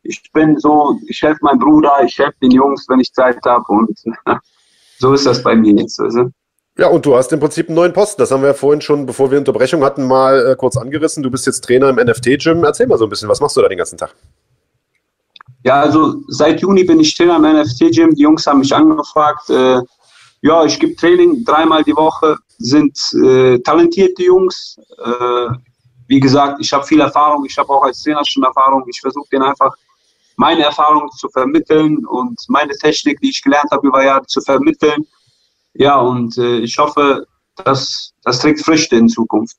[0.03, 3.65] ich bin so, ich helfe meinem Bruder, ich helfe den Jungs, wenn ich Zeit habe
[3.69, 3.99] und
[4.99, 6.01] so ist das bei mir jetzt.
[6.01, 6.31] Also.
[6.79, 8.21] Ja, und du hast im Prinzip einen neuen Posten.
[8.21, 11.23] Das haben wir ja vorhin schon, bevor wir Unterbrechung hatten, mal äh, kurz angerissen.
[11.23, 12.65] Du bist jetzt Trainer im NFT-Gym.
[12.65, 14.15] Erzähl mal so ein bisschen, was machst du da den ganzen Tag?
[15.65, 18.15] Ja, also seit Juni bin ich Trainer im NFT-Gym.
[18.15, 19.51] Die Jungs haben mich angefragt.
[19.51, 19.81] Äh,
[20.41, 22.37] ja, ich gebe Training dreimal die Woche.
[22.59, 24.77] Sind äh, talentierte Jungs.
[25.05, 25.49] Äh,
[26.09, 27.45] wie gesagt, ich habe viel Erfahrung.
[27.45, 28.85] Ich habe auch als Trainer schon Erfahrung.
[28.89, 29.75] Ich versuche den einfach
[30.37, 35.07] meine Erfahrungen zu vermitteln und meine Technik, die ich gelernt habe über Jahre, zu vermitteln.
[35.75, 37.27] Ja, und äh, ich hoffe,
[37.57, 39.57] dass das trägt Früchte in Zukunft.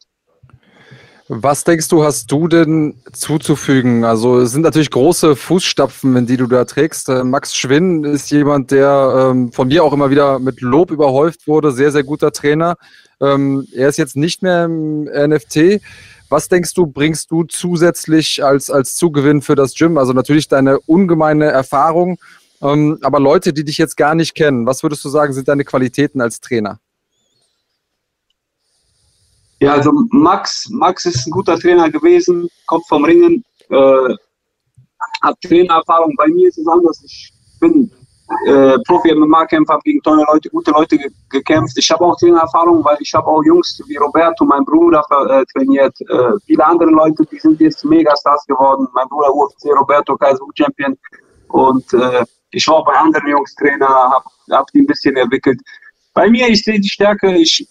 [1.30, 4.04] Was denkst du, hast du denn zuzufügen?
[4.04, 7.08] Also es sind natürlich große Fußstapfen, in die du da trägst.
[7.08, 11.48] Äh, Max Schwinn ist jemand, der ähm, von mir auch immer wieder mit Lob überhäuft
[11.48, 11.72] wurde.
[11.72, 12.76] Sehr, sehr guter Trainer.
[13.22, 15.82] Ähm, er ist jetzt nicht mehr im NFT.
[16.34, 20.00] Was denkst du, bringst du zusätzlich als, als Zugewinn für das Gym?
[20.00, 22.18] Also natürlich deine ungemeine Erfahrung,
[22.64, 25.66] Ähm, aber Leute, die dich jetzt gar nicht kennen, was würdest du sagen, sind deine
[25.66, 26.80] Qualitäten als Trainer?
[29.60, 34.16] Ja, also Max, Max ist ein guter Trainer gewesen, kommt vom Ringen, äh,
[35.22, 36.16] hat Trainererfahrung.
[36.18, 37.04] Bei mir ist es anders.
[37.06, 37.92] Ich bin
[38.46, 41.78] äh, Profi-MMA-Kämpfer, gegen tolle Leute, gute Leute ge gekämpft.
[41.78, 45.96] Ich habe auch Trainererfahrung, weil ich habe auch Jungs wie Roberto, mein Bruder, äh, trainiert.
[46.02, 48.88] Äh, viele andere Leute, die sind jetzt Megastars geworden.
[48.94, 50.98] Mein Bruder UFC, Roberto, Kaiser-Champion.
[51.50, 55.60] Und äh, ich war auch bei anderen Jungs Trainer, habe hab die ein bisschen entwickelt.
[56.14, 57.68] Bei mir, ich sehe die Stärke, ich,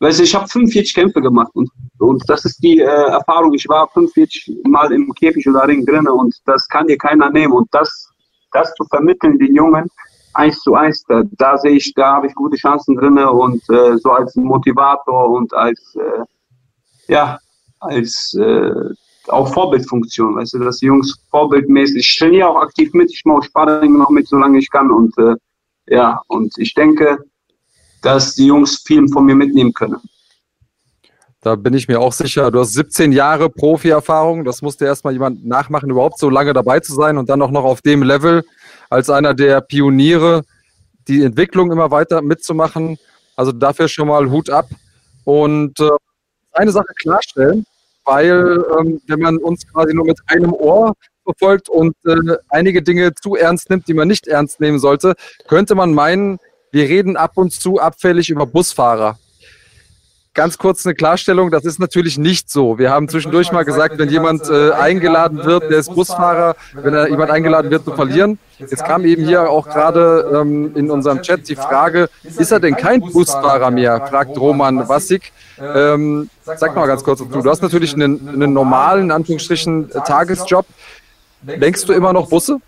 [0.00, 3.52] ich habe 45 Kämpfe gemacht und, und das ist die äh, Erfahrung.
[3.52, 7.52] Ich war 45 Mal im Käfig oder Ring drin und das kann dir keiner nehmen.
[7.52, 8.09] Und das
[8.52, 9.88] das zu vermitteln den Jungen
[10.34, 13.96] eins zu eins, da, da sehe ich, da habe ich gute Chancen drin und äh,
[13.98, 17.38] so als Motivator und als äh, ja
[17.80, 18.72] als äh,
[19.28, 23.44] auch Vorbildfunktion, weißt du, dass die Jungs vorbildmäßig, ich trainiere auch aktiv mit, ich mache
[23.44, 25.36] Sparring noch mit, solange ich kann und äh,
[25.86, 27.18] ja, und ich denke,
[28.02, 30.00] dass die Jungs viel von mir mitnehmen können.
[31.42, 32.50] Da bin ich mir auch sicher.
[32.50, 34.44] Du hast 17 Jahre Profi-Erfahrung.
[34.44, 37.64] Das musste erstmal jemand nachmachen, überhaupt so lange dabei zu sein und dann auch noch
[37.64, 38.44] auf dem Level
[38.90, 40.42] als einer der Pioniere
[41.08, 42.98] die Entwicklung immer weiter mitzumachen.
[43.36, 44.66] Also dafür schon mal Hut ab.
[45.24, 45.88] Und äh,
[46.52, 47.64] eine Sache klarstellen,
[48.04, 50.92] weil ähm, wenn man uns quasi nur mit einem Ohr
[51.24, 55.14] verfolgt und äh, einige Dinge zu ernst nimmt, die man nicht ernst nehmen sollte,
[55.48, 56.38] könnte man meinen,
[56.70, 59.18] wir reden ab und zu abfällig über Busfahrer.
[60.32, 62.78] Ganz kurz eine Klarstellung, das ist natürlich nicht so.
[62.78, 67.08] Wir haben zwischendurch mal gesagt, wenn jemand äh, eingeladen wird, der ist Busfahrer, wenn er
[67.08, 68.38] jemand eingeladen wird zu verlieren.
[68.58, 72.76] Jetzt kam eben hier auch gerade ähm, in unserem Chat die Frage, ist er denn
[72.76, 74.06] kein Busfahrer mehr?
[74.06, 75.32] fragt Roman Wassig.
[75.58, 77.42] Ähm, sag mal ganz kurz dazu.
[77.42, 80.64] Du hast natürlich einen, einen normalen, in Anführungsstrichen, Tagesjob.
[81.42, 82.58] Denkst du immer noch Busse?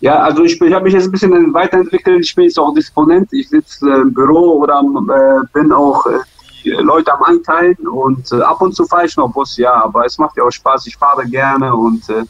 [0.00, 2.24] Ja, also ich, ich habe mich jetzt ein bisschen weiterentwickelt.
[2.24, 3.32] Ich bin jetzt auch Disponent.
[3.32, 6.18] Ich sitze äh, im Büro oder äh, bin auch äh,
[6.64, 10.04] die Leute am Einteilen und äh, ab und zu fahre ich noch Bus, ja, aber
[10.04, 10.86] es macht ja auch Spaß.
[10.86, 12.24] Ich fahre gerne und äh,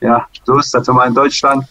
[0.00, 1.64] ja, so ist das immer in Deutschland.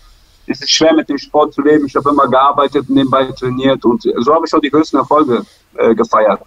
[0.45, 1.85] Es ist schwer mit dem Sport zu leben.
[1.85, 5.43] Ich habe immer gearbeitet nebenbei trainiert und so habe ich auch die größten Erfolge
[5.75, 6.41] äh, gefeiert.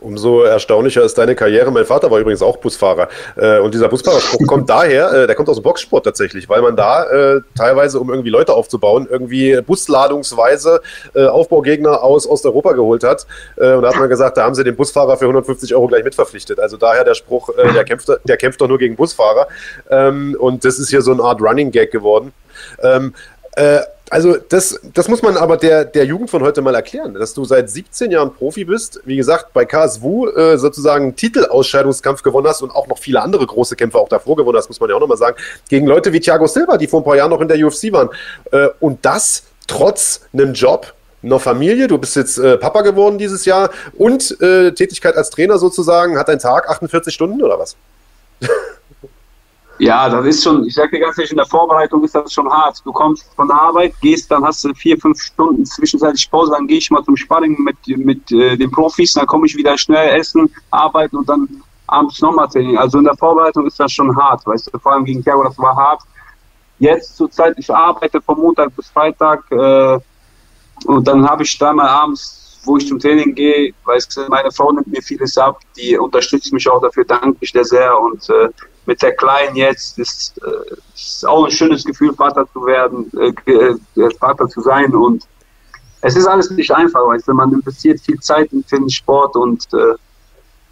[0.00, 1.70] Umso erstaunlicher ist deine Karriere.
[1.70, 3.08] Mein Vater war übrigens auch Busfahrer.
[3.36, 6.76] Äh, und dieser Busfahrerspruch kommt daher, äh, der kommt aus dem Boxsport tatsächlich, weil man
[6.76, 10.80] da äh, teilweise, um irgendwie Leute aufzubauen, irgendwie busladungsweise
[11.14, 13.26] Aufbaugegner aus Osteuropa geholt hat.
[13.56, 16.58] und da hat man gesagt, da haben sie den Busfahrer für 150 Euro gleich mitverpflichtet.
[16.58, 19.48] Also daher der Spruch, der, kämpft, der kämpft doch nur gegen Busfahrer.
[19.90, 22.32] Ähm, und das ist hier so eine Art Running Gag geworden.
[24.10, 27.44] Also das, das muss man aber der, der Jugend von heute mal erklären, dass du
[27.44, 32.72] seit 17 Jahren Profi bist, wie gesagt, bei KSW äh, sozusagen Titelausscheidungskampf gewonnen hast und
[32.72, 35.16] auch noch viele andere große Kämpfe auch davor gewonnen hast, muss man ja auch nochmal
[35.16, 35.36] sagen,
[35.68, 38.08] gegen Leute wie Thiago Silva, die vor ein paar Jahren noch in der UFC waren.
[38.50, 40.92] Äh, und das trotz einem Job,
[41.22, 45.58] einer Familie, du bist jetzt äh, Papa geworden dieses Jahr und äh, Tätigkeit als Trainer
[45.58, 47.76] sozusagen, hat dein Tag 48 Stunden oder was?
[49.80, 52.52] Ja, das ist schon, ich sage dir ganz ehrlich, in der Vorbereitung ist das schon
[52.52, 52.82] hart.
[52.84, 56.66] Du kommst von der Arbeit, gehst, dann hast du vier, fünf Stunden zwischenzeitlich Pause, dann
[56.66, 60.20] gehe ich mal zum Sparring mit, mit äh, den Profis, dann komme ich wieder schnell
[60.20, 61.48] essen, arbeiten und dann
[61.86, 62.76] abends nochmal Training.
[62.76, 65.58] Also in der Vorbereitung ist das schon hart, weißt du, vor allem gegen Thiago, das
[65.58, 66.02] war hart.
[66.78, 69.98] Jetzt zur Zeit, ich arbeite von Montag bis Freitag äh,
[70.84, 74.50] und dann habe ich da mal abends, wo ich zum Training gehe, weißt du, meine
[74.50, 78.28] Frau nimmt mir vieles ab, die unterstützt mich auch dafür, danke ich dir sehr und
[78.28, 78.50] äh,
[78.86, 83.50] mit der Kleinen jetzt ist, äh, ist auch ein schönes Gefühl, Vater zu werden, äh,
[83.50, 85.26] äh, Vater zu sein und
[86.02, 89.94] es ist alles nicht einfach, weil man investiert viel Zeit in den Sport und äh,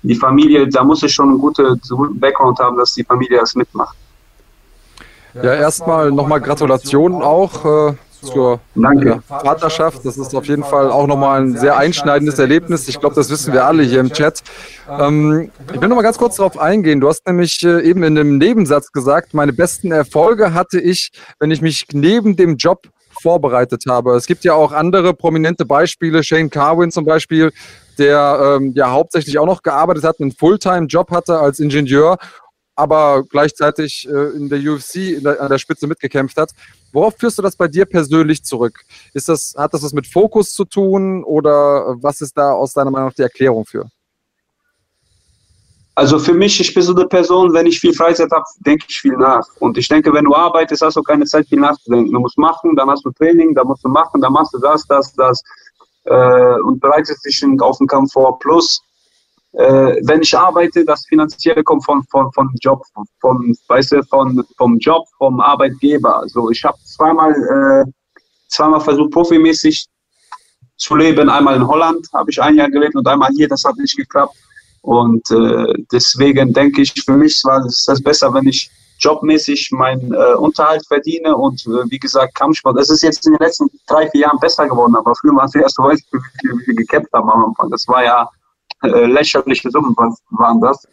[0.02, 1.80] die Familie, da muss es schon einen guten,
[2.18, 3.96] Background haben, dass die Familie das mitmacht.
[5.34, 7.94] Ja, erstmal nochmal Gratulation auch.
[8.22, 9.22] Zur Danke.
[9.26, 10.04] Vaterschaft.
[10.04, 12.88] Das ist auf jeden Fall auch nochmal ein sehr einschneidendes Erlebnis.
[12.88, 14.42] Ich glaube, das wissen wir alle hier im Chat.
[14.88, 17.00] Ähm, ich will nochmal ganz kurz darauf eingehen.
[17.00, 21.50] Du hast nämlich äh, eben in einem Nebensatz gesagt, meine besten Erfolge hatte ich, wenn
[21.50, 22.88] ich mich neben dem Job
[23.20, 24.14] vorbereitet habe.
[24.16, 27.52] Es gibt ja auch andere prominente Beispiele, Shane Carwin zum Beispiel,
[27.98, 32.16] der ähm, ja hauptsächlich auch noch gearbeitet hat, einen Fulltime-Job hatte als Ingenieur
[32.78, 36.52] aber gleichzeitig äh, in der UFC in der, an der Spitze mitgekämpft hat.
[36.92, 38.82] Worauf führst du das bei dir persönlich zurück?
[39.12, 42.92] Ist das, hat das was mit Fokus zu tun oder was ist da aus deiner
[42.92, 43.88] Meinung nach die Erklärung für?
[45.96, 49.00] Also für mich, ich bin so eine Person, wenn ich viel Freizeit habe, denke ich
[49.00, 49.44] viel nach.
[49.58, 52.12] Und ich denke, wenn du arbeitest, hast du keine Zeit, viel nachzudenken.
[52.12, 54.86] Du musst machen, dann hast du Training, dann musst du machen, dann machst du das,
[54.86, 55.42] das, das
[56.04, 58.38] äh, und bereitest dich auf den Kampf vor.
[58.38, 58.80] Plus,
[59.52, 62.82] äh, wenn ich arbeite, das Finanzielle kommt von, von, von Job,
[63.20, 66.20] von, weißt du, von, vom Job, vom Arbeitgeber.
[66.20, 67.90] Also ich habe zweimal, äh,
[68.48, 69.86] zweimal versucht, profimäßig
[70.76, 71.28] zu leben.
[71.28, 74.36] Einmal in Holland habe ich ein Jahr gelebt und einmal hier, das hat nicht geklappt.
[74.82, 78.70] Und äh, deswegen denke ich, für mich war es das besser, wenn ich
[79.00, 82.78] jobmäßig meinen äh, Unterhalt verdiene und äh, wie gesagt Kampfsport.
[82.78, 85.54] Es ist jetzt in den letzten drei, vier Jahren besser geworden, aber früher war es
[85.54, 87.70] erst, weißt, wie viel gekämpft haben am Anfang.
[87.70, 88.28] Das war ja
[88.82, 90.86] äh, lächerliche Summen waren das.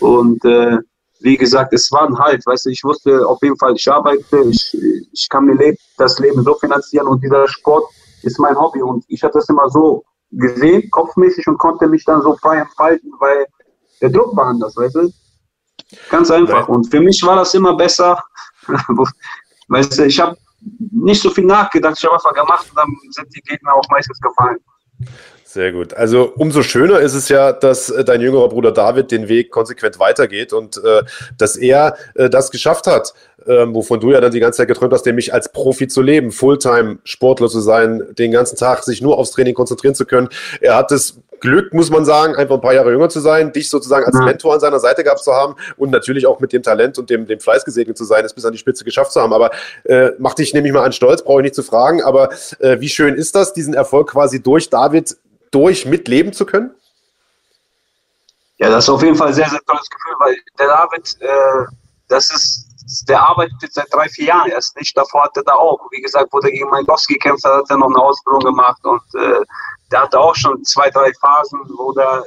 [0.00, 0.78] Und äh,
[1.20, 4.40] wie gesagt, es war ein Halt, weißt du, ich wusste auf jeden Fall, ich arbeite,
[4.50, 4.76] ich,
[5.12, 7.84] ich kann mir leb, das Leben so finanzieren und dieser Sport
[8.22, 12.22] ist mein Hobby und ich hatte das immer so gesehen, kopfmäßig und konnte mich dann
[12.22, 13.46] so frei entfalten, weil
[14.00, 15.12] der Druck war anders, weißt du?
[16.08, 16.68] Ganz einfach.
[16.68, 18.22] Und für mich war das immer besser.
[19.68, 20.36] weißt du, ich habe
[20.92, 24.20] nicht so viel nachgedacht, ich habe einfach gemacht und dann sind die Gegner auch meistens
[24.20, 24.58] gefallen.
[25.52, 25.94] Sehr gut.
[25.94, 29.98] Also umso schöner ist es ja, dass äh, dein jüngerer Bruder David den Weg konsequent
[29.98, 31.02] weitergeht und äh,
[31.36, 33.14] dass er äh, das geschafft hat,
[33.46, 36.30] äh, wovon du ja dann die ganze Zeit geträumt hast, nämlich als Profi zu leben,
[36.30, 40.28] Fulltime-Sportler zu sein, den ganzen Tag sich nur aufs Training konzentrieren zu können.
[40.60, 43.70] Er hat das Glück, muss man sagen, einfach ein paar Jahre jünger zu sein, dich
[43.70, 46.96] sozusagen als Mentor an seiner Seite gehabt zu haben und natürlich auch mit dem Talent
[46.96, 49.32] und dem, dem Fleiß gesegnet zu sein, es bis an die Spitze geschafft zu haben.
[49.32, 49.50] Aber
[49.82, 52.02] äh, macht dich nämlich mal an Stolz, brauche ich nicht zu fragen.
[52.02, 52.28] Aber
[52.60, 55.16] äh, wie schön ist das, diesen Erfolg quasi durch David
[55.50, 56.74] durch mitleben zu können?
[58.58, 61.64] Ja, das ist auf jeden Fall ein sehr, sehr tolles Gefühl, weil der David, äh,
[62.08, 64.94] das ist, der arbeitet seit drei, vier Jahren erst nicht.
[64.96, 67.98] Davor hatte er auch, wie gesagt, er gegen Mankowski gekämpft hat, hat er noch eine
[67.98, 69.40] Ausbildung gemacht und äh,
[69.90, 72.22] der hatte auch schon zwei, drei Phasen, wo der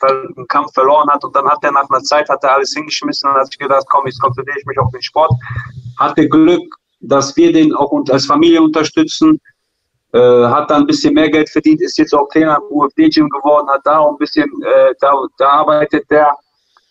[0.00, 3.30] einen Kampf verloren hat und dann hat er nach einer Zeit hat er alles hingeschmissen
[3.30, 5.32] und hat sich gedacht, komm, jetzt konzentriere ich mich auf den Sport.
[5.98, 9.40] Hatte Glück, dass wir den auch als Familie unterstützen
[10.12, 13.68] äh, hat da ein bisschen mehr Geld verdient, ist jetzt auch Trainer im UFD-Gym geworden,
[13.68, 16.34] hat da auch ein bisschen, äh, da, da arbeitet der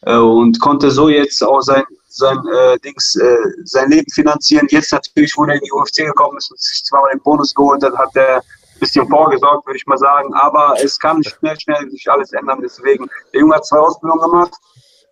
[0.01, 4.67] äh, und konnte so jetzt auch sein, sein äh, Dings, äh, sein Leben finanzieren.
[4.69, 7.83] Jetzt natürlich, wo er in die UFC gekommen ist und sich zweimal den Bonus geholt
[7.83, 10.33] hat, hat er ein bisschen vorgesorgt, würde ich mal sagen.
[10.35, 12.59] Aber es kann schnell, schnell sich alles ändern.
[12.61, 14.53] Deswegen, der Junge hat zwei Ausbildungen gemacht.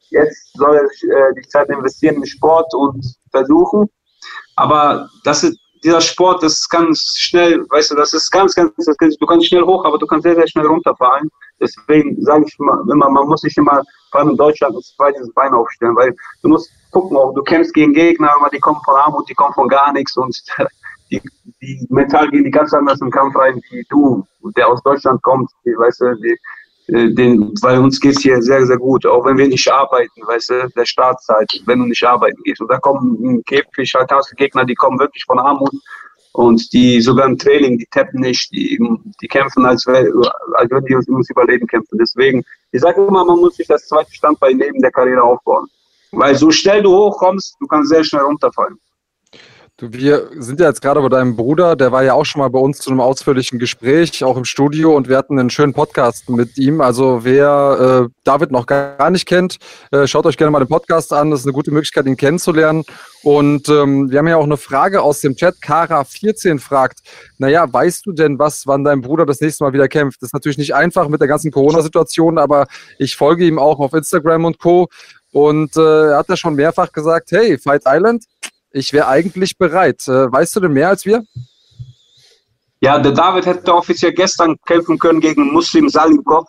[0.10, 1.02] Jetzt soll er sich
[1.36, 3.90] die Zeit investieren in Sport und versuchen.
[4.56, 8.98] Aber das ist, dieser Sport, ist ganz schnell, weißt du, das ist ganz, ganz, das,
[8.98, 11.30] du kannst schnell hoch, aber du kannst sehr, sehr schnell runterfallen.
[11.60, 13.82] Deswegen sage ich immer, immer, man muss sich immer,
[14.12, 17.74] vor allem in Deutschland, das zweites Bein aufstellen, weil du musst gucken auch, du kämpfst
[17.74, 20.36] gegen Gegner, aber die kommen von Armut, die kommen von gar nichts und
[21.12, 21.22] die,
[21.62, 24.26] die mental gehen die ganz anders im Kampf rein, wie du,
[24.58, 26.38] der aus Deutschland kommt, die, weißt du, die,
[26.88, 30.70] den, weil uns geht's hier sehr, sehr gut, auch wenn wir nicht arbeiten, weißt du,
[30.76, 32.62] der Staat zahlt, wenn du nicht arbeiten gehst.
[32.62, 35.74] Und da kommen Käfig, halt hast du Gegner, die kommen wirklich von Armut
[36.34, 38.78] und die sogar im Training, die tappen nicht, die,
[39.22, 41.98] die kämpfen, als, als würden die uns ums Überleben kämpfen.
[41.98, 45.68] Deswegen, ich sage immer, man muss sich das zweite Standbein neben der Karriere aufbauen.
[46.12, 48.78] Weil so schnell du hochkommst, du kannst sehr schnell runterfallen.
[49.78, 52.48] Du, wir sind ja jetzt gerade bei deinem Bruder, der war ja auch schon mal
[52.48, 56.30] bei uns zu einem ausführlichen Gespräch, auch im Studio und wir hatten einen schönen Podcast
[56.30, 56.80] mit ihm.
[56.80, 59.58] Also wer äh, David noch gar nicht kennt,
[59.92, 61.30] äh, schaut euch gerne mal den Podcast an.
[61.30, 62.86] Das ist eine gute Möglichkeit, ihn kennenzulernen.
[63.22, 65.56] Und ähm, wir haben ja auch eine Frage aus dem Chat.
[65.56, 67.00] Kara14 fragt,
[67.38, 70.22] naja, weißt du denn was, wann dein Bruder das nächste Mal wieder kämpft?
[70.22, 72.68] Das ist natürlich nicht einfach mit der ganzen Corona-Situation, aber
[72.98, 74.88] ich folge ihm auch auf Instagram und Co.
[75.34, 78.24] Und äh, er hat ja schon mehrfach gesagt, hey, Fight Island,
[78.76, 80.06] ich wäre eigentlich bereit.
[80.08, 81.24] Äh, weißt du denn mehr als wir?
[82.82, 86.46] Ja, der David hätte offiziell gestern kämpfen können gegen Muslim Salimkov.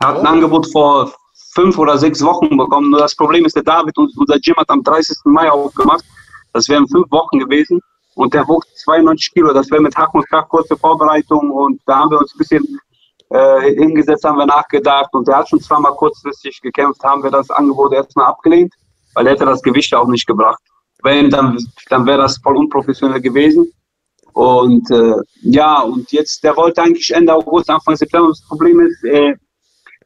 [0.00, 0.20] Er hat oh.
[0.20, 1.14] ein Angebot vor
[1.54, 2.90] fünf oder sechs Wochen bekommen.
[2.90, 5.16] Nur das Problem ist, der David und unser Gym hat am 30.
[5.24, 6.04] Mai aufgemacht.
[6.52, 7.80] Das wären fünf Wochen gewesen.
[8.16, 9.52] Und der wog 92 Kilo.
[9.52, 11.52] Das wäre mit Hack und Krach kurze Vorbereitung.
[11.52, 12.80] Und da haben wir uns ein bisschen
[13.30, 15.10] äh, hingesetzt, haben wir nachgedacht.
[15.12, 17.02] Und der hat schon zweimal kurzfristig gekämpft.
[17.04, 18.74] Haben wir das Angebot erstmal abgelehnt,
[19.14, 20.60] weil er hätte das Gewicht auch nicht gebracht
[21.02, 23.72] wenn, dann, dann wäre das voll unprofessionell gewesen.
[24.32, 28.28] Und äh, ja, und jetzt, der wollte eigentlich Ende August, Anfang September.
[28.28, 29.34] Das Problem ist, äh,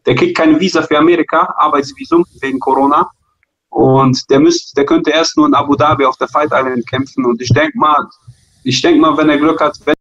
[0.06, 3.10] der kriegt keine Visa für Amerika, Arbeitsvisum wegen Corona.
[3.68, 7.24] Und der müsste, der könnte erst nur in Abu Dhabi auf der Fight Island kämpfen.
[7.24, 8.06] Und ich denke mal,
[8.64, 9.94] ich denke mal, wenn er Glück hat, wenn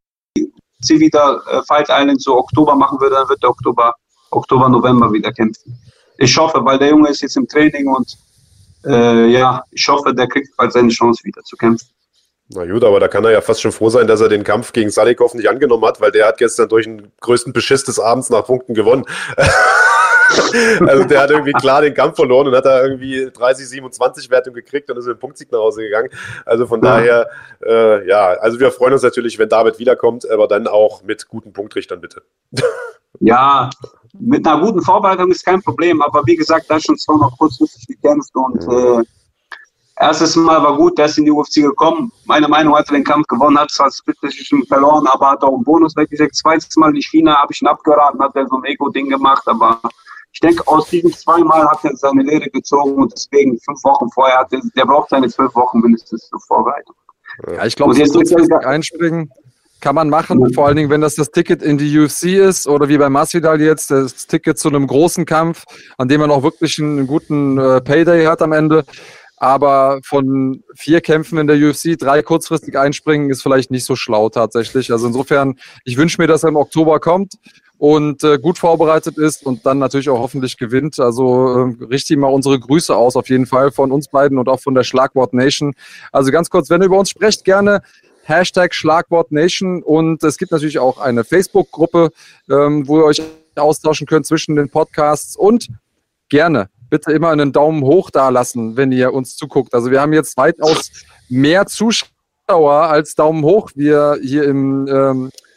[0.79, 3.93] sie wieder äh, Fight Island so Oktober machen würde, dann wird er Oktober,
[4.31, 5.77] Oktober, November wieder kämpfen.
[6.17, 8.17] Ich hoffe, weil der Junge ist jetzt im Training und
[8.85, 11.87] äh, ja, ich hoffe, der kriegt bald seine Chance wieder zu kämpfen.
[12.53, 14.73] Na gut, aber da kann er ja fast schon froh sein, dass er den Kampf
[14.73, 18.29] gegen Salikov nicht angenommen hat, weil der hat gestern durch den größten Beschiss des Abends
[18.29, 19.05] nach Punkten gewonnen.
[20.87, 24.53] also der hat irgendwie klar den Kampf verloren und hat da irgendwie 30, 27 Wertung
[24.53, 26.09] gekriegt und ist mit dem Punktsieg nach Hause gegangen.
[26.45, 27.29] Also von daher,
[27.65, 31.53] äh, ja, also wir freuen uns natürlich, wenn David wiederkommt, aber dann auch mit guten
[31.53, 32.23] Punktrichtern bitte.
[33.19, 33.69] Ja,
[34.17, 37.85] mit einer guten Vorbereitung ist kein Problem, aber wie gesagt, da schon zwar noch kurzfristig
[37.85, 39.03] gekämpft und äh,
[40.01, 42.11] erstes Mal war gut, der ist in die UFC gekommen.
[42.25, 45.63] Meine Meinung hat er den Kampf gewonnen, hat zwar schon verloren, aber hat auch einen
[45.63, 46.35] Bonus weggesteckt.
[46.35, 49.79] Zweites Mal in China habe ich ihn abgeraten, hat er so ein Ego-Ding gemacht, aber
[50.33, 54.09] ich denke, aus diesen zwei Mal hat er seine Lehre gezogen und deswegen fünf Wochen
[54.11, 56.95] vorher hat er, der braucht seine zwölf Wochen mindestens zur Vorbereitung.
[57.47, 58.15] Ja, ich glaube, jetzt
[58.65, 59.31] einspringen
[59.81, 62.87] kann man machen, vor allen Dingen, wenn das das Ticket in die UFC ist oder
[62.87, 65.65] wie bei Masvidal jetzt das Ticket zu einem großen Kampf,
[65.97, 68.85] an dem man auch wirklich einen guten äh, Payday hat am Ende.
[69.37, 74.29] Aber von vier Kämpfen in der UFC drei kurzfristig einspringen ist vielleicht nicht so schlau
[74.29, 74.91] tatsächlich.
[74.91, 77.33] Also insofern, ich wünsche mir, dass er im Oktober kommt
[77.81, 80.99] und äh, gut vorbereitet ist und dann natürlich auch hoffentlich gewinnt.
[80.99, 84.59] Also äh, richte mal unsere Grüße aus, auf jeden Fall von uns beiden und auch
[84.59, 85.73] von der Schlagwort Nation.
[86.11, 87.81] Also ganz kurz, wenn ihr über uns sprecht, gerne
[88.21, 92.11] Hashtag Schlagwort Nation und es gibt natürlich auch eine Facebook-Gruppe,
[92.51, 93.19] ähm, wo ihr euch
[93.55, 95.67] austauschen könnt zwischen den Podcasts und
[96.29, 99.73] gerne bitte immer einen Daumen hoch da lassen, wenn ihr uns zuguckt.
[99.73, 100.91] Also wir haben jetzt weitaus
[101.29, 105.50] mehr Zuschauer als Daumen hoch wir hier im ähm, äh,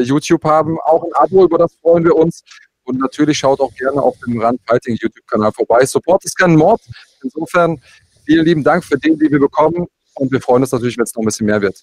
[0.00, 0.78] YouTube haben.
[0.84, 2.42] Auch ein Abo, über das freuen wir uns.
[2.84, 5.84] Und natürlich schaut auch gerne auf dem Rand Fighting YouTube-Kanal vorbei.
[5.86, 6.80] Support ist kein Mord.
[7.22, 7.80] Insofern
[8.24, 9.86] vielen lieben Dank für den, den wir bekommen.
[10.14, 11.82] Und wir freuen uns natürlich, wenn es noch ein bisschen mehr wird.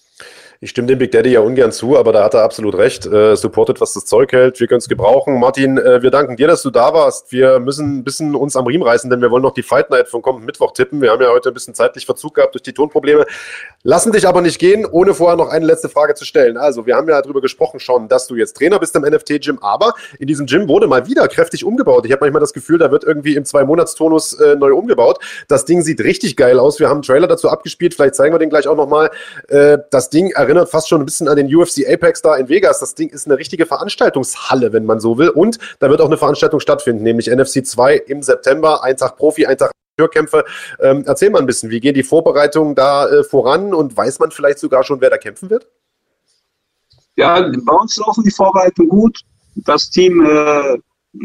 [0.60, 3.06] Ich stimme dem Big Daddy ja ungern zu, aber da hat er absolut recht.
[3.06, 4.60] Äh, supportet, was das Zeug hält.
[4.60, 5.40] Wir können es gebrauchen.
[5.40, 7.32] Martin, äh, wir danken dir, dass du da warst.
[7.32, 10.08] Wir müssen ein bisschen uns am Riemen reißen, denn wir wollen noch die Fight Night
[10.08, 11.00] von kommenden Mittwoch tippen.
[11.00, 13.26] Wir haben ja heute ein bisschen zeitlich Verzug gehabt durch die Tonprobleme.
[13.82, 16.56] Lassen dich aber nicht gehen, ohne vorher noch eine letzte Frage zu stellen.
[16.56, 19.94] Also, wir haben ja darüber gesprochen schon, dass du jetzt Trainer bist im NFT-Gym, aber
[20.18, 22.04] in diesem Gym wurde mal wieder kräftig umgebaut.
[22.06, 25.18] Ich habe manchmal das Gefühl, da wird irgendwie im Zwei-Monats-Tonus äh, neu umgebaut.
[25.48, 26.78] Das Ding sieht richtig geil aus.
[26.78, 27.94] Wir haben einen Trailer dazu abgespielt.
[27.94, 29.10] Vielleicht zeigen wir den gleich auch nochmal.
[29.48, 32.80] Äh, das Ding erinnert fast schon ein bisschen an den UFC Apex da in Vegas.
[32.80, 35.30] Das Ding ist eine richtige Veranstaltungshalle, wenn man so will.
[35.30, 38.84] Und da wird auch eine Veranstaltung stattfinden, nämlich NFC 2 im September.
[38.84, 40.44] Ein Tag Profi, ein Tag Türkämpfe.
[40.80, 44.30] Ähm, erzähl mal ein bisschen, wie gehen die Vorbereitungen da äh, voran und weiß man
[44.30, 45.66] vielleicht sogar schon, wer da kämpfen wird?
[47.16, 49.20] Ja, bei uns laufen die Vorbereitungen gut.
[49.56, 50.78] Das Team äh,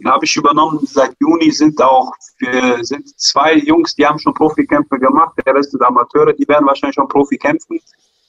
[0.05, 4.99] habe ich übernommen seit Juni, sind auch wir sind zwei Jungs, die haben schon Profikämpfe
[4.99, 7.79] gemacht, der Rest sind Amateure, die werden wahrscheinlich schon Profi kämpfen.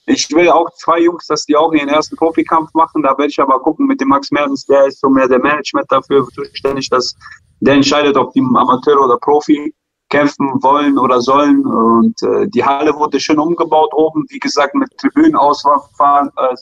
[0.08, 3.02] Ich will auch zwei Jungs, dass die auch ihren ersten Profikampf machen.
[3.02, 5.90] Da werde ich aber gucken mit dem Max Mertens, der ist so mehr der Management
[5.90, 7.16] dafür zuständig, dass
[7.60, 9.74] der entscheidet, ob die Amateur oder Profi
[10.08, 11.66] kämpfen wollen oder sollen.
[11.66, 16.54] Und äh, die Halle wurde schön umgebaut oben, wie gesagt, mit Tribünen ausgefahren, äh,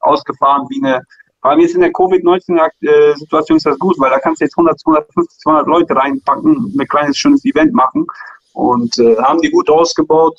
[0.00, 1.02] ausgefahren wie eine.
[1.42, 5.38] Allem jetzt in der Covid-19-Situation ist das gut, weil da kannst du jetzt 100, 250,
[5.40, 8.06] 200 Leute reinpacken, ein kleines, schönes Event machen.
[8.52, 10.38] Und äh, haben die gut ausgebaut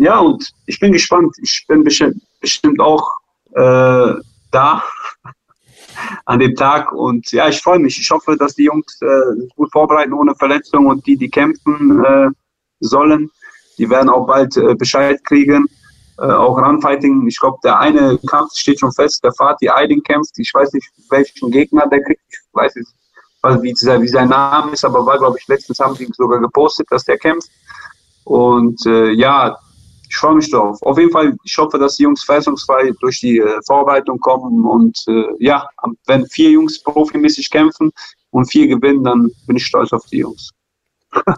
[0.00, 1.36] ja, und ich bin gespannt.
[1.42, 3.18] Ich bin bestimmt auch
[3.54, 4.14] äh,
[4.50, 4.82] da
[6.24, 6.92] an dem Tag.
[6.92, 8.00] Und ja, ich freue mich.
[8.00, 12.28] Ich hoffe, dass die Jungs äh, gut vorbereiten ohne Verletzung und die, die kämpfen äh,
[12.80, 13.30] sollen,
[13.76, 15.66] die werden auch bald äh, Bescheid kriegen.
[16.20, 20.38] Äh, auch Runfighting, ich glaube, der eine Kampf steht schon fest, der Fatih Aydin kämpft.
[20.38, 22.20] Ich weiß nicht, welchen Gegner der kriegt.
[22.28, 22.88] Ich weiß nicht,
[23.62, 27.04] wie, wie sein Name ist, aber war, glaube ich, letztens haben die sogar gepostet, dass
[27.04, 27.48] der kämpft.
[28.24, 29.56] Und äh, ja,
[30.10, 30.76] ich freue mich drauf.
[30.82, 35.02] Auf jeden Fall, ich hoffe, dass die Jungs verletzungsfrei durch die äh, Vorbereitung kommen und
[35.08, 35.66] äh, ja,
[36.06, 37.92] wenn vier Jungs profimäßig kämpfen
[38.30, 40.50] und vier gewinnen, dann bin ich stolz auf die Jungs.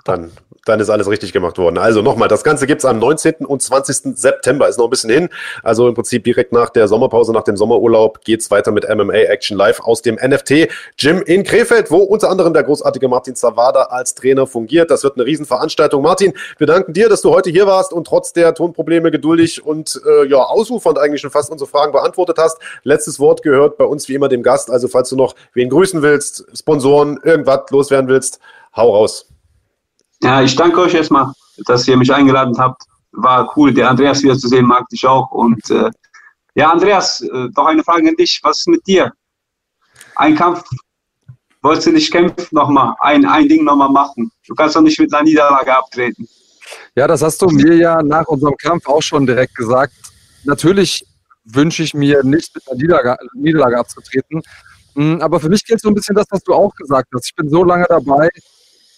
[0.05, 0.33] Dann
[0.65, 1.79] dann ist alles richtig gemacht worden.
[1.79, 3.47] Also nochmal, das Ganze gibt es am 19.
[3.47, 4.17] und 20.
[4.17, 5.29] September, ist noch ein bisschen hin.
[5.63, 9.15] Also im Prinzip direkt nach der Sommerpause, nach dem Sommerurlaub geht es weiter mit MMA
[9.15, 13.83] Action Live aus dem NFT Gym in Krefeld, wo unter anderem der großartige Martin Zawada
[13.85, 14.91] als Trainer fungiert.
[14.91, 16.03] Das wird eine Riesenveranstaltung.
[16.03, 20.01] Martin, wir danken dir, dass du heute hier warst und trotz der Tonprobleme geduldig und
[20.07, 22.59] äh, ja, ausufernd eigentlich schon fast unsere Fragen beantwortet hast.
[22.85, 24.71] Letztes Wort gehört bei uns wie immer dem Gast.
[24.71, 28.39] Also falls du noch wen grüßen willst, Sponsoren, irgendwas loswerden willst,
[28.77, 29.27] hau raus.
[30.23, 31.33] Ja, ich danke euch erstmal,
[31.67, 32.83] dass ihr mich eingeladen habt.
[33.11, 35.31] War cool, der Andreas wieder zu sehen, mag dich auch.
[35.33, 35.91] Und äh,
[36.55, 38.39] ja, Andreas, äh, doch eine Frage an dich.
[38.43, 39.13] Was ist mit dir?
[40.15, 40.63] Ein Kampf,
[41.61, 44.31] wolltest du nicht kämpfen nochmal, ein, ein Ding nochmal machen?
[44.47, 46.29] Du kannst doch nicht mit einer Niederlage abtreten.
[46.95, 49.93] Ja, das hast du mir ja nach unserem Kampf auch schon direkt gesagt.
[50.45, 51.05] Natürlich
[51.45, 54.41] wünsche ich mir nicht mit einer Niederlage, Niederlage abzutreten.
[54.95, 57.27] Hm, aber für mich gilt so ein bisschen das, was du auch gesagt hast.
[57.27, 58.29] Ich bin so lange dabei.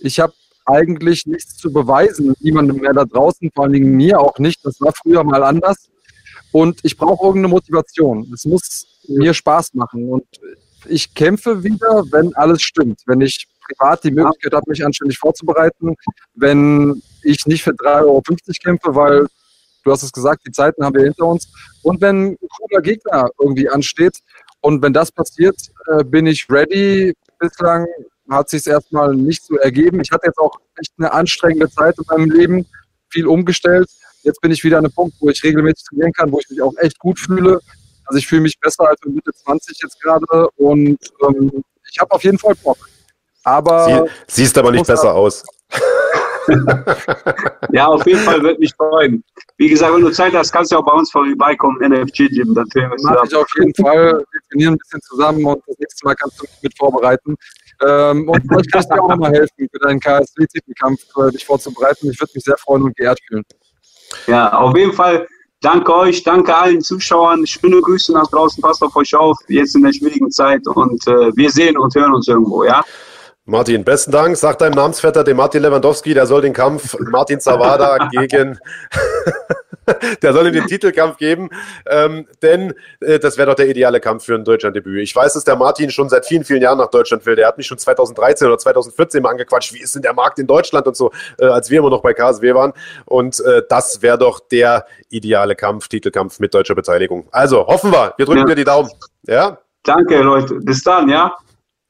[0.01, 0.35] Ich habe
[0.67, 4.65] eigentlich nichts zu beweisen, niemandem mehr da draußen, vor allen Dingen mir auch nicht.
[4.65, 5.91] Das war früher mal anders.
[6.53, 8.31] Und ich brauche irgendeine Motivation.
[8.33, 10.09] Es muss mir Spaß machen.
[10.09, 10.25] Und
[10.89, 13.03] ich kämpfe wieder, wenn alles stimmt.
[13.07, 15.97] Wenn ich privat die Möglichkeit habe, mich anständig vorzubereiten,
[16.35, 18.23] wenn ich nicht für 3,50 Euro
[18.63, 19.27] kämpfe, weil
[19.85, 21.49] du hast es gesagt, die Zeiten haben wir hinter uns.
[21.83, 24.19] Und wenn ein cooler Gegner irgendwie ansteht
[24.61, 25.57] und wenn das passiert,
[25.89, 27.15] äh, bin ich ready.
[27.39, 27.87] Bislang
[28.31, 30.01] hat sich erstmal nicht so ergeben.
[30.01, 32.67] Ich hatte jetzt auch echt eine anstrengende Zeit in meinem Leben,
[33.11, 33.89] viel umgestellt.
[34.23, 36.63] Jetzt bin ich wieder an einem Punkt, wo ich regelmäßig trainieren kann, wo ich mich
[36.63, 37.61] auch echt gut fühle.
[38.07, 42.11] Also ich fühle mich besser als mit Mitte 20 jetzt gerade und ähm, ich habe
[42.13, 42.79] auf jeden Fall Bock.
[43.45, 45.45] Aber Sie, siehst aber nicht besser aus.
[47.73, 49.23] ja, auf jeden Fall wird mich freuen.
[49.57, 52.55] Wie gesagt, wenn du Zeit hast, kannst du auch bei uns vorbeikommen, NFG-Gym.
[52.55, 54.25] Dann trainieren wir Mach ich auf jeden Fall.
[54.31, 57.37] Wir trainieren ein bisschen zusammen und das nächste Mal kannst du mich mit vorbereiten.
[57.87, 62.11] Ähm, und vielleicht kannst du dir auch nochmal helfen, für deinen KSW-Titelkampf äh, dich vorzubereiten.
[62.11, 63.45] Ich würde mich sehr freuen und geehrt fühlen.
[64.27, 65.27] Ja, auf jeden Fall
[65.61, 67.47] danke euch, danke allen Zuschauern.
[67.47, 71.35] Schöne Grüße nach draußen, passt auf euch auf, jetzt in der schwierigen Zeit und äh,
[71.37, 72.85] wir sehen und hören uns irgendwo, ja?
[73.47, 74.39] Martin, besten Dank.
[74.39, 78.59] Sag deinem Namensvetter, dem Martin Lewandowski, der soll den Kampf Martin Zawada gegen,
[80.23, 81.51] der soll ihm den Titelkampf geben,
[81.87, 85.03] ähm, denn äh, das wäre doch der ideale Kampf für ein Deutschlanddebüt.
[85.03, 87.37] Ich weiß, dass der Martin schon seit vielen, vielen Jahren nach Deutschland will.
[87.37, 90.47] Der hat mich schon 2013 oder 2014 mal angequatscht, wie ist denn der Markt in
[90.47, 92.73] Deutschland und so, äh, als wir immer noch bei KSW waren.
[93.05, 97.29] Und äh, das wäre doch der ideale Kampf, Titelkampf mit deutscher Beteiligung.
[97.31, 98.47] Also hoffen wir, wir drücken ja.
[98.47, 98.91] dir die Daumen.
[99.25, 99.59] Ja?
[99.83, 100.55] Danke, Leute.
[100.55, 101.37] Bis dann, ja?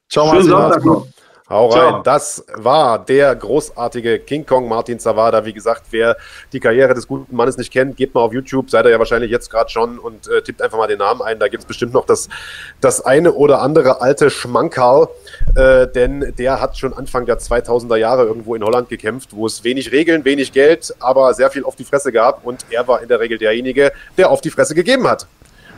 [0.09, 0.41] Ciao, Martin.
[0.43, 1.14] Schönen Sonntag noch.
[1.47, 1.79] Hau rein.
[1.79, 2.01] Ciao.
[2.01, 5.45] Das war der großartige King Kong Martin Zawada.
[5.45, 6.17] Wie gesagt, wer
[6.51, 9.29] die Karriere des guten Mannes nicht kennt, geht mal auf YouTube, seid ihr ja wahrscheinlich
[9.29, 11.37] jetzt gerade schon und äh, tippt einfach mal den Namen ein.
[11.37, 12.29] Da gibt es bestimmt noch das,
[12.81, 15.07] das eine oder andere alte Schmankerl,
[15.55, 19.63] äh, denn der hat schon Anfang der 2000er Jahre irgendwo in Holland gekämpft, wo es
[19.63, 23.07] wenig Regeln, wenig Geld, aber sehr viel auf die Fresse gab und er war in
[23.07, 25.27] der Regel derjenige, der auf die Fresse gegeben hat.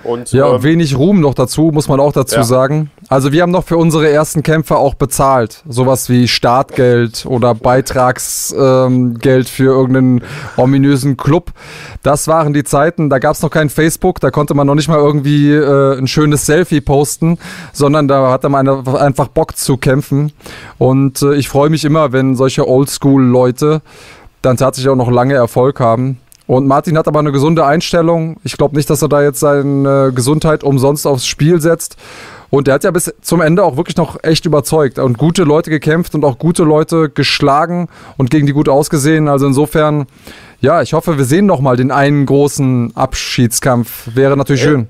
[0.04, 2.44] Und, ja, ähm, wenig Ruhm noch dazu, muss man auch dazu ja.
[2.44, 2.92] sagen.
[3.10, 5.64] Also wir haben noch für unsere ersten Kämpfe auch bezahlt.
[5.68, 10.24] Sowas wie Startgeld oder Beitragsgeld ähm, für irgendeinen
[10.58, 11.52] ominösen Club.
[12.04, 14.90] Das waren die Zeiten, da gab es noch kein Facebook, da konnte man noch nicht
[14.90, 17.38] mal irgendwie äh, ein schönes Selfie posten,
[17.72, 20.34] sondern da hatte man einfach Bock zu kämpfen.
[20.78, 23.82] Und äh, ich freue mich immer, wenn solche Oldschool-Leute
[24.42, 26.20] dann tatsächlich auch noch lange Erfolg haben.
[26.46, 28.38] Und Martin hat aber eine gesunde Einstellung.
[28.44, 31.98] Ich glaube nicht, dass er da jetzt seine Gesundheit umsonst aufs Spiel setzt.
[32.50, 35.70] Und der hat ja bis zum Ende auch wirklich noch echt überzeugt und gute Leute
[35.70, 39.28] gekämpft und auch gute Leute geschlagen und gegen die gut ausgesehen.
[39.28, 40.06] Also insofern,
[40.62, 44.10] ja, ich hoffe, wir sehen noch mal den einen großen Abschiedskampf.
[44.16, 44.70] Wäre natürlich ja.
[44.70, 44.88] schön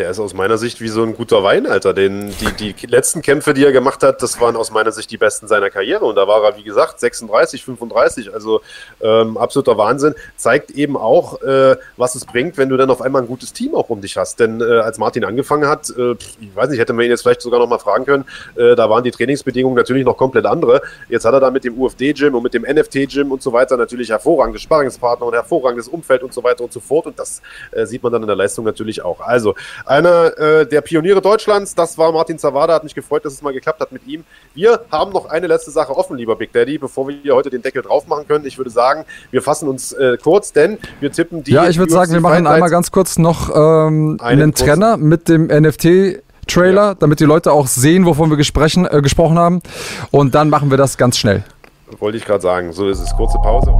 [0.00, 1.92] der ist aus meiner Sicht wie so ein guter Wein, Alter.
[1.92, 5.18] Den, die, die letzten Kämpfe, die er gemacht hat, das waren aus meiner Sicht die
[5.18, 6.06] besten seiner Karriere.
[6.06, 8.62] Und da war er, wie gesagt, 36, 35, also
[9.02, 10.14] ähm, absoluter Wahnsinn.
[10.36, 13.74] Zeigt eben auch, äh, was es bringt, wenn du dann auf einmal ein gutes Team
[13.74, 14.40] auch um dich hast.
[14.40, 17.42] Denn äh, als Martin angefangen hat, äh, ich weiß nicht, hätte man ihn jetzt vielleicht
[17.42, 18.24] sogar noch mal fragen können,
[18.56, 20.80] äh, da waren die Trainingsbedingungen natürlich noch komplett andere.
[21.10, 24.08] Jetzt hat er da mit dem UFD-Gym und mit dem NFT-Gym und so weiter natürlich
[24.08, 27.04] hervorragende Sparringspartner und hervorragendes Umfeld und so weiter und so fort.
[27.04, 29.20] Und das äh, sieht man dann in der Leistung natürlich auch.
[29.20, 29.54] Also,
[29.90, 32.74] einer äh, der Pioniere Deutschlands, das war Martin Zawada.
[32.74, 34.24] Hat mich gefreut, dass es mal geklappt hat mit ihm.
[34.54, 37.60] Wir haben noch eine letzte Sache offen, lieber Big Daddy, bevor wir hier heute den
[37.60, 38.46] Deckel drauf machen können.
[38.46, 41.50] Ich würde sagen, wir fassen uns äh, kurz, denn wir tippen die.
[41.50, 45.46] Ja, ich würde sagen, wir machen einmal ganz kurz noch ähm, einen Trenner mit dem
[45.48, 46.22] NFT.
[46.46, 46.94] Trailer, ja.
[46.94, 49.60] damit die Leute auch sehen, wovon wir gesprochen, äh, gesprochen haben.
[50.10, 51.44] Und dann machen wir das ganz schnell.
[51.98, 52.72] Wollte ich gerade sagen.
[52.72, 53.14] So ist es.
[53.14, 53.72] Kurze Pause.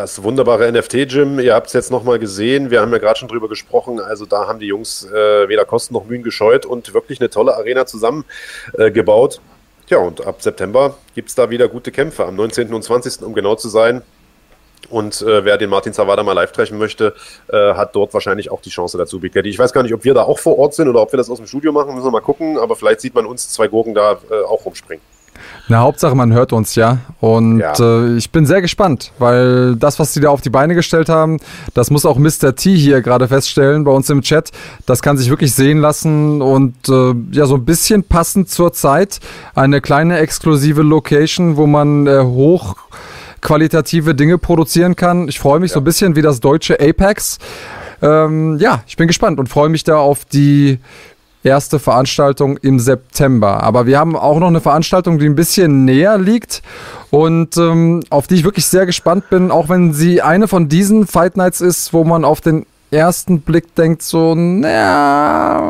[0.00, 3.50] Das wunderbare NFT-Gym, ihr habt es jetzt nochmal gesehen, wir haben ja gerade schon drüber
[3.50, 7.28] gesprochen, also da haben die Jungs äh, weder Kosten noch Mühen gescheut und wirklich eine
[7.28, 9.34] tolle Arena zusammengebaut.
[9.34, 12.72] Äh, Tja, und ab September gibt es da wieder gute Kämpfe, am 19.
[12.72, 13.22] und 20.
[13.26, 14.00] um genau zu sein.
[14.88, 17.14] Und äh, wer den Martin Zawada mal live treffen möchte,
[17.52, 19.50] äh, hat dort wahrscheinlich auch die Chance dazu, Big Daddy.
[19.50, 21.28] Ich weiß gar nicht, ob wir da auch vor Ort sind oder ob wir das
[21.28, 23.94] aus dem Studio machen, müssen wir mal gucken, aber vielleicht sieht man uns zwei Gurken
[23.94, 25.04] da äh, auch rumspringen.
[25.68, 26.98] Na, Hauptsache, man hört uns ja.
[27.20, 27.72] Und ja.
[27.78, 31.38] Äh, ich bin sehr gespannt, weil das, was die da auf die Beine gestellt haben,
[31.74, 32.54] das muss auch Mr.
[32.56, 34.50] T hier gerade feststellen bei uns im Chat.
[34.86, 39.20] Das kann sich wirklich sehen lassen und äh, ja, so ein bisschen passend zur Zeit.
[39.54, 42.76] Eine kleine exklusive Location, wo man äh, hoch
[43.40, 45.28] qualitative Dinge produzieren kann.
[45.28, 45.74] Ich freue mich ja.
[45.74, 47.38] so ein bisschen wie das deutsche Apex.
[48.02, 50.78] Ähm, ja, ich bin gespannt und freue mich da auf die
[51.42, 53.62] erste Veranstaltung im September.
[53.62, 56.62] Aber wir haben auch noch eine Veranstaltung, die ein bisschen näher liegt
[57.10, 61.06] und ähm, auf die ich wirklich sehr gespannt bin, auch wenn sie eine von diesen
[61.06, 65.62] Fight Nights ist, wo man auf den ersten Blick denkt, so, naja,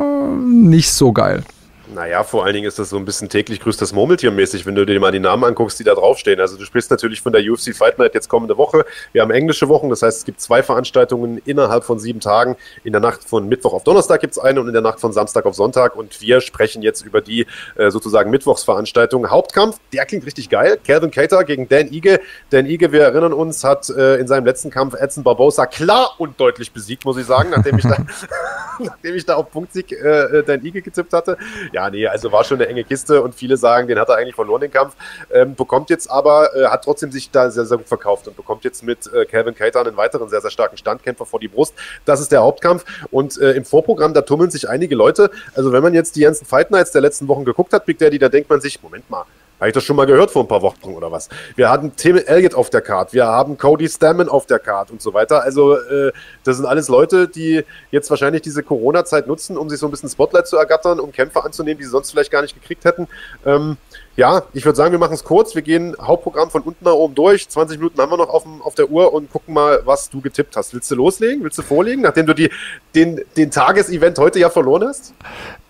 [0.44, 1.44] nicht so geil.
[1.92, 4.76] Naja, vor allen Dingen ist das so ein bisschen täglich grüßt das Murmeltier mäßig, wenn
[4.76, 6.38] du dir mal die Namen anguckst, die da draufstehen.
[6.38, 8.84] Also du sprichst natürlich von der UFC Fight Night jetzt kommende Woche.
[9.12, 12.56] Wir haben englische Wochen, das heißt, es gibt zwei Veranstaltungen innerhalb von sieben Tagen.
[12.84, 15.12] In der Nacht von Mittwoch auf Donnerstag gibt es eine und in der Nacht von
[15.12, 15.96] Samstag auf Sonntag.
[15.96, 19.28] Und wir sprechen jetzt über die äh, sozusagen Mittwochsveranstaltung.
[19.28, 20.78] Hauptkampf, der klingt richtig geil.
[20.86, 22.20] Calvin Cater gegen Dan Ige.
[22.50, 26.38] Dan Ige, wir erinnern uns, hat äh, in seinem letzten Kampf Edson Barbosa klar und
[26.38, 27.96] deutlich besiegt, muss ich sagen, nachdem ich da,
[28.78, 31.36] nachdem ich da auf Punktsieg äh, äh Dan Ige getippt hatte.
[31.72, 34.34] Ja, nee, also war schon eine enge Kiste und viele sagen, den hat er eigentlich
[34.34, 34.94] verloren, den Kampf.
[35.32, 38.64] Ähm, bekommt jetzt aber, äh, hat trotzdem sich da sehr, sehr gut verkauft und bekommt
[38.64, 41.74] jetzt mit äh, Calvin Cater einen weiteren sehr, sehr starken Standkämpfer vor die Brust.
[42.04, 45.30] Das ist der Hauptkampf und äh, im Vorprogramm, da tummeln sich einige Leute.
[45.54, 48.18] Also wenn man jetzt die ganzen Fight Nights der letzten Wochen geguckt hat, Big Daddy,
[48.18, 49.24] da denkt man sich, Moment mal,
[49.60, 51.28] habe ich das schon mal gehört vor ein paar Wochen oder was?
[51.54, 55.02] Wir hatten Tim Elliott auf der Card, wir haben Cody Stammen auf der Card und
[55.02, 55.42] so weiter.
[55.42, 56.12] Also äh,
[56.44, 60.08] das sind alles Leute, die jetzt wahrscheinlich diese Corona-Zeit nutzen, um sich so ein bisschen
[60.08, 63.06] Spotlight zu ergattern, um Kämpfer anzunehmen, die sie sonst vielleicht gar nicht gekriegt hätten.
[63.44, 63.76] Ähm,
[64.16, 65.54] ja, ich würde sagen, wir machen es kurz.
[65.54, 67.48] Wir gehen Hauptprogramm von unten nach oben durch.
[67.48, 70.56] 20 Minuten haben wir noch auf, auf der Uhr und gucken mal, was du getippt
[70.56, 70.74] hast.
[70.74, 71.42] Willst du loslegen?
[71.44, 72.50] Willst du vorlegen, nachdem du die,
[72.94, 75.14] den, den Tagesevent heute ja verloren hast?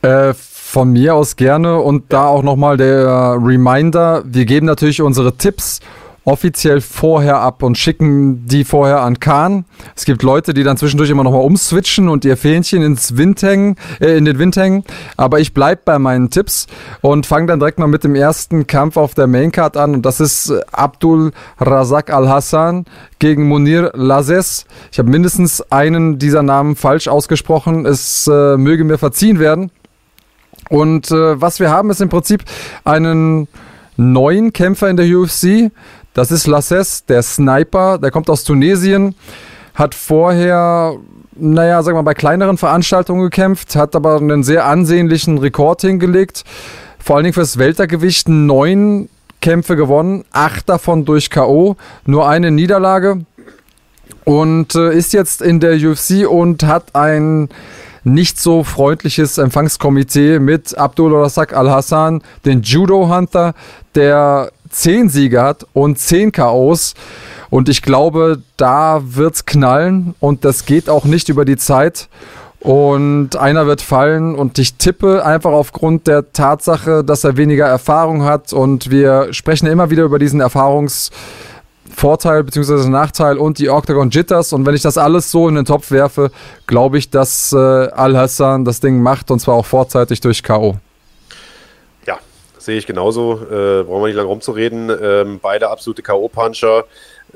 [0.02, 0.34] Äh,
[0.70, 2.06] von mir aus gerne und ja.
[2.10, 5.80] da auch nochmal der Reminder, wir geben natürlich unsere Tipps
[6.24, 9.64] offiziell vorher ab und schicken die vorher an Kahn.
[9.96, 13.76] Es gibt Leute, die dann zwischendurch immer nochmal umswitchen und ihr Fähnchen ins Wind hängen,
[14.00, 14.84] äh, in den Wind hängen.
[15.16, 16.66] Aber ich bleibe bei meinen Tipps
[17.00, 19.94] und fange dann direkt mal mit dem ersten Kampf auf der Maincard an.
[19.94, 22.84] Und das ist äh, Abdul Razak Al-Hassan
[23.18, 24.66] gegen Munir Lazes.
[24.92, 27.86] Ich habe mindestens einen dieser Namen falsch ausgesprochen.
[27.86, 29.72] Es äh, möge mir verziehen werden.
[30.70, 32.44] Und äh, was wir haben, ist im Prinzip
[32.84, 33.48] einen
[33.96, 35.70] neuen Kämpfer in der UFC.
[36.14, 37.98] Das ist Lasses, der Sniper.
[37.98, 39.14] Der kommt aus Tunesien,
[39.74, 40.94] hat vorher,
[41.34, 46.44] naja, sagen wir mal, bei kleineren Veranstaltungen gekämpft, hat aber einen sehr ansehnlichen Rekord hingelegt.
[46.98, 49.08] Vor allen Dingen fürs Weltergewicht neun
[49.40, 53.24] Kämpfe gewonnen, acht davon durch K.O., nur eine Niederlage
[54.24, 57.48] und äh, ist jetzt in der UFC und hat ein
[58.04, 63.54] nicht so freundliches Empfangskomitee mit Abdul Razak Al-Hassan, den Judo-Hunter,
[63.94, 66.94] der zehn Siege hat und zehn KOs.
[67.50, 72.08] Und ich glaube, da wird's knallen und das geht auch nicht über die Zeit.
[72.60, 78.24] Und einer wird fallen und ich tippe einfach aufgrund der Tatsache, dass er weniger Erfahrung
[78.24, 81.10] hat und wir sprechen immer wieder über diesen Erfahrungs-
[81.94, 82.88] Vorteil bzw.
[82.88, 84.52] Nachteil und die Octagon Jitters.
[84.52, 86.30] Und wenn ich das alles so in den Topf werfe,
[86.66, 90.76] glaube ich, dass äh, Al-Hassan das Ding macht und zwar auch vorzeitig durch K.O.
[92.06, 92.18] Ja,
[92.58, 93.34] sehe ich genauso.
[93.34, 94.90] Äh, brauchen wir nicht lange rumzureden.
[95.02, 96.84] Ähm, beide absolute K.O.-Puncher.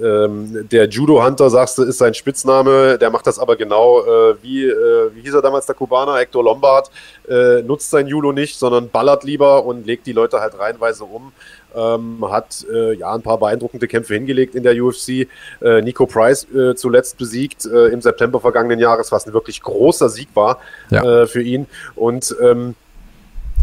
[0.03, 2.99] Ähm, der Judo-Hunter, sagst du, ist sein Spitzname.
[2.99, 6.43] Der macht das aber genau äh, wie, äh, wie hieß er damals, der Kubaner, Hector
[6.43, 6.91] Lombard.
[7.29, 11.33] Äh, nutzt sein Judo nicht, sondern ballert lieber und legt die Leute halt reihenweise um.
[11.77, 15.29] Ähm, hat äh, ja ein paar beeindruckende Kämpfe hingelegt in der UFC.
[15.61, 20.09] Äh, Nico Price äh, zuletzt besiegt äh, im September vergangenen Jahres, was ein wirklich großer
[20.09, 20.59] Sieg war
[20.91, 21.23] ja.
[21.23, 21.67] Äh, für ihn.
[21.95, 22.75] Und ähm,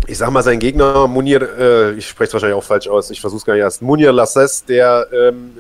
[0.08, 3.22] ich sag mal, sein Gegner Munir, äh, ich spreche es wahrscheinlich auch falsch aus, ich
[3.22, 5.52] versuche es gar nicht erst, Munir Lasses, der ähm,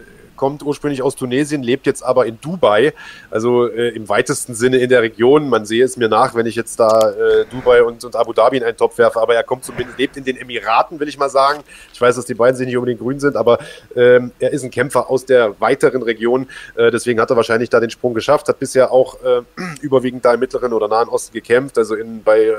[0.42, 2.96] kommt ursprünglich aus Tunesien, lebt jetzt aber in Dubai,
[3.30, 5.48] also äh, im weitesten Sinne in der Region.
[5.48, 8.58] Man sehe es mir nach, wenn ich jetzt da äh, Dubai und, und Abu Dhabi
[8.58, 11.30] in einen Topf werfe, aber er kommt zumindest, lebt in den Emiraten, will ich mal
[11.30, 11.62] sagen.
[11.94, 13.60] Ich weiß, dass die beiden sich nicht unbedingt grün sind, aber
[13.96, 16.48] ähm, er ist ein Kämpfer aus der weiteren Region.
[16.76, 19.44] Äh, deswegen hat er wahrscheinlich da den Sprung geschafft, hat bisher auch äh,
[19.82, 22.56] überwiegend da im Mittleren oder Nahen Osten gekämpft, also in, bei äh,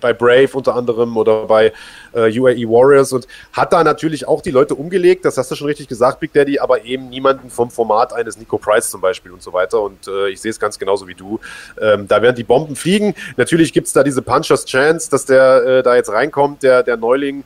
[0.00, 1.72] bei Brave unter anderem oder bei
[2.12, 5.66] äh, UAE Warriors und hat da natürlich auch die Leute umgelegt, das hast du schon
[5.66, 9.42] richtig gesagt, Big Daddy, aber eben niemanden vom Format eines Nico Price zum Beispiel und
[9.42, 11.40] so weiter und äh, ich sehe es ganz genauso wie du.
[11.80, 13.14] Ähm, da werden die Bomben fliegen.
[13.36, 16.96] Natürlich gibt es da diese Punchers Chance, dass der äh, da jetzt reinkommt, der, der
[16.96, 17.44] Neuling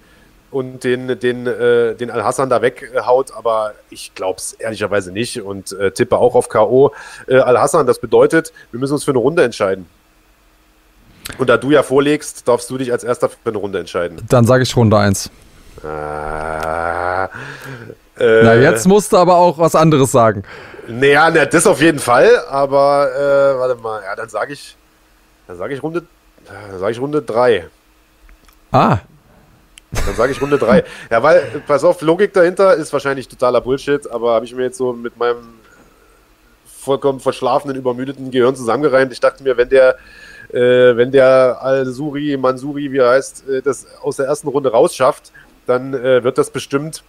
[0.54, 5.72] und den, den, äh, den Al-Hassan da weghaut, aber ich glaube es ehrlicherweise nicht und
[5.72, 6.92] äh, tippe auch auf K.O.
[7.26, 9.86] Äh, Al-Hassan, das bedeutet, wir müssen uns für eine Runde entscheiden.
[11.38, 14.20] Und da du ja vorlegst, darfst du dich als erster für eine Runde entscheiden.
[14.28, 15.30] Dann sage ich Runde 1.
[15.82, 17.28] Ah,
[18.18, 20.44] äh, Na, jetzt musst du aber auch was anderes sagen.
[20.86, 24.76] Naja, na, das auf jeden Fall, aber äh, warte mal, ja, dann sage ich,
[25.46, 26.04] dann sage ich Runde,
[26.46, 27.66] dann sage ich Runde 3.
[28.70, 28.98] Ah.
[29.90, 30.84] Dann sage ich Runde 3.
[31.10, 34.78] ja, weil, pass auf, Logik dahinter ist wahrscheinlich totaler Bullshit, aber habe ich mir jetzt
[34.78, 35.54] so mit meinem
[36.66, 39.12] vollkommen verschlafenen, übermüdeten Gehirn zusammengereimt.
[39.12, 39.96] Ich dachte mir, wenn der,
[40.54, 45.32] äh, wenn der Al-Suri, Mansuri, wie er heißt, äh, das aus der ersten Runde rausschafft,
[45.66, 47.02] dann äh, wird das bestimmt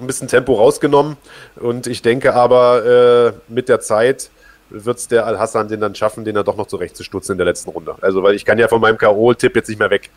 [0.00, 1.16] ein bisschen Tempo rausgenommen.
[1.56, 4.30] Und ich denke aber, äh, mit der Zeit
[4.70, 7.70] wird es der Al-Hassan den dann schaffen, den er doch noch zurechtzustutzen in der letzten
[7.70, 7.94] Runde.
[8.00, 10.10] Also, weil ich kann ja von meinem K.O.-Tipp jetzt nicht mehr weg.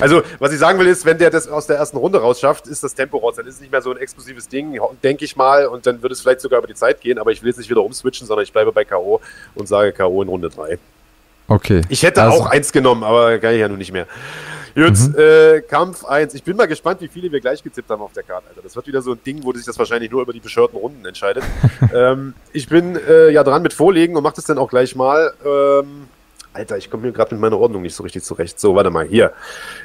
[0.00, 2.82] Also, was ich sagen will, ist, wenn der das aus der ersten Runde rausschafft, ist
[2.82, 3.36] das Tempo raus.
[3.36, 5.66] Dann ist es nicht mehr so ein explosives Ding, denke ich mal.
[5.66, 7.18] Und dann wird es vielleicht sogar über die Zeit gehen.
[7.18, 9.20] Aber ich will jetzt nicht wieder umswitchen, sondern ich bleibe bei K.O.
[9.54, 10.22] und sage K.O.
[10.22, 10.78] in Runde 3.
[11.48, 11.82] Okay.
[11.88, 12.42] Ich hätte also.
[12.42, 14.06] auch eins genommen, aber kann ich ja nun nicht mehr.
[14.74, 15.14] Gut, mhm.
[15.16, 16.34] äh, Kampf 1.
[16.34, 18.60] Ich bin mal gespannt, wie viele wir gleich getippt haben auf der Karte, Alter.
[18.62, 21.06] Das wird wieder so ein Ding, wo sich das wahrscheinlich nur über die beschörten Runden
[21.06, 21.44] entscheidet.
[21.94, 25.32] ähm, ich bin äh, ja dran mit Vorlegen und mach das dann auch gleich mal.
[25.44, 26.08] Ähm,
[26.54, 28.60] Alter, ich komme mir gerade mit meiner Ordnung nicht so richtig zurecht.
[28.60, 29.32] So, warte mal, hier.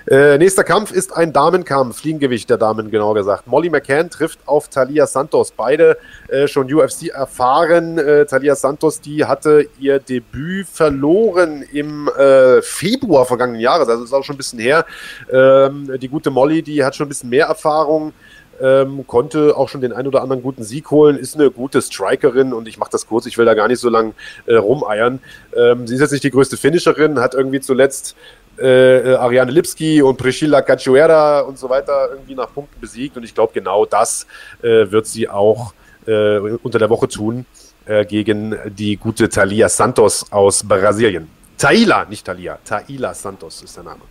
[0.05, 3.47] Äh, nächster Kampf ist ein Damenkampf, Fliegengewicht der Damen genauer gesagt.
[3.47, 5.51] Molly McCann trifft auf Talia Santos.
[5.51, 5.97] Beide
[6.27, 7.97] äh, schon UFC erfahren.
[7.97, 14.13] Äh, Talia Santos, die hatte ihr Debüt verloren im äh, Februar vergangenen Jahres, also ist
[14.13, 14.85] auch schon ein bisschen her.
[15.31, 18.13] Ähm, die gute Molly, die hat schon ein bisschen mehr Erfahrung
[18.61, 22.53] ähm, konnte auch schon den ein oder anderen guten Sieg holen, ist eine gute Strikerin
[22.53, 24.13] und ich mache das kurz, ich will da gar nicht so lange
[24.45, 25.19] äh, rumeiern.
[25.55, 28.15] Ähm, sie ist jetzt nicht die größte Finisherin, hat irgendwie zuletzt
[28.57, 33.33] äh, Ariane Lipski und Priscilla Cachoeira und so weiter irgendwie nach Punkten besiegt und ich
[33.33, 34.27] glaube genau das
[34.61, 35.73] äh, wird sie auch
[36.05, 37.45] äh, unter der Woche tun
[37.85, 41.29] äh, gegen die gute Thalia Santos aus Brasilien.
[41.57, 44.01] Taila, nicht Thalia, Taila Santos ist der Name.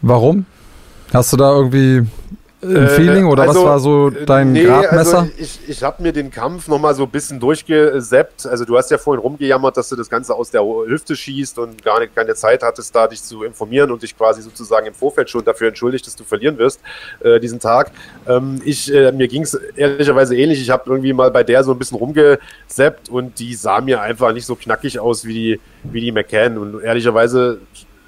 [0.00, 0.46] Warum?
[1.12, 2.06] Hast du da irgendwie
[2.62, 5.18] ein äh, Feeling oder also, was war so dein nee, Gradmesser?
[5.18, 8.46] Also ich ich habe mir den Kampf nochmal so ein bisschen durchgeseppt.
[8.46, 11.82] Also du hast ja vorhin rumgejammert, dass du das Ganze aus der Hüfte schießt und
[11.82, 15.28] gar nicht keine Zeit hattest, da dich zu informieren und dich quasi sozusagen im Vorfeld
[15.28, 16.80] schon dafür entschuldigt, dass du verlieren wirst
[17.20, 17.90] äh, diesen Tag.
[18.28, 20.60] Ähm, ich, äh, mir ging es ehrlicherweise ähnlich.
[20.60, 24.32] Ich habe irgendwie mal bei der so ein bisschen rumgeseppt und die sah mir einfach
[24.32, 26.58] nicht so knackig aus wie die, wie die McCann.
[26.58, 27.58] Und ehrlicherweise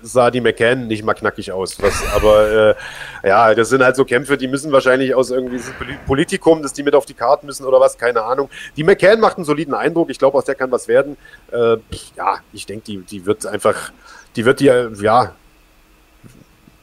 [0.04, 1.80] sah die McCann nicht mal knackig aus.
[1.80, 2.74] Was, aber
[3.22, 5.60] äh, ja, das sind halt so Kämpfe, die müssen wahrscheinlich aus irgendwie
[6.06, 8.50] Politikum, dass die mit auf die Karten müssen oder was, keine Ahnung.
[8.76, 10.10] Die McCann macht einen soliden Eindruck.
[10.10, 11.16] Ich glaube, aus der kann was werden.
[11.50, 11.76] Äh,
[12.16, 13.92] ja, ich denke, die, die wird einfach,
[14.36, 15.32] die wird die, ja,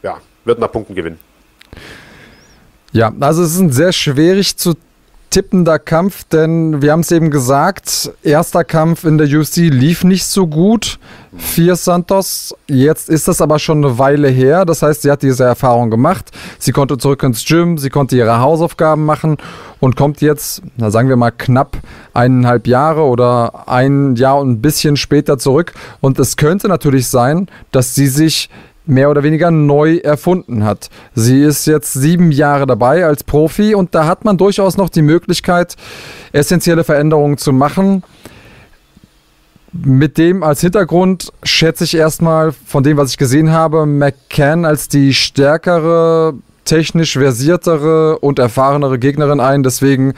[0.03, 1.19] ja, wird nach Punkten gewinnen.
[2.91, 4.75] Ja, also es ist ein sehr schwierig zu
[5.31, 10.25] tippender Kampf, denn wir haben es eben gesagt, erster Kampf in der UFC lief nicht
[10.25, 10.99] so gut
[11.37, 12.53] für Santos.
[12.67, 14.65] Jetzt ist das aber schon eine Weile her.
[14.65, 16.31] Das heißt, sie hat diese Erfahrung gemacht.
[16.59, 19.37] Sie konnte zurück ins Gym, sie konnte ihre Hausaufgaben machen
[19.79, 21.77] und kommt jetzt, na sagen wir mal, knapp
[22.13, 25.73] eineinhalb Jahre oder ein Jahr und ein bisschen später zurück.
[26.01, 28.49] Und es könnte natürlich sein, dass sie sich
[28.85, 30.89] mehr oder weniger neu erfunden hat.
[31.13, 35.01] Sie ist jetzt sieben Jahre dabei als Profi und da hat man durchaus noch die
[35.01, 35.75] Möglichkeit,
[36.31, 38.03] essentielle Veränderungen zu machen.
[39.73, 44.89] Mit dem als Hintergrund schätze ich erstmal von dem, was ich gesehen habe, McCann als
[44.89, 46.33] die stärkere,
[46.65, 49.63] technisch versiertere und erfahrenere Gegnerin ein.
[49.63, 50.13] Deswegen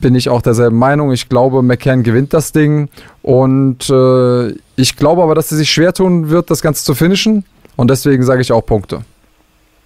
[0.00, 1.12] bin ich auch derselben Meinung.
[1.12, 2.90] Ich glaube, McCann gewinnt das Ding.
[3.22, 7.44] Und äh, ich glaube aber, dass sie sich schwer tun wird, das Ganze zu finishen.
[7.76, 9.04] Und deswegen sage ich auch Punkte.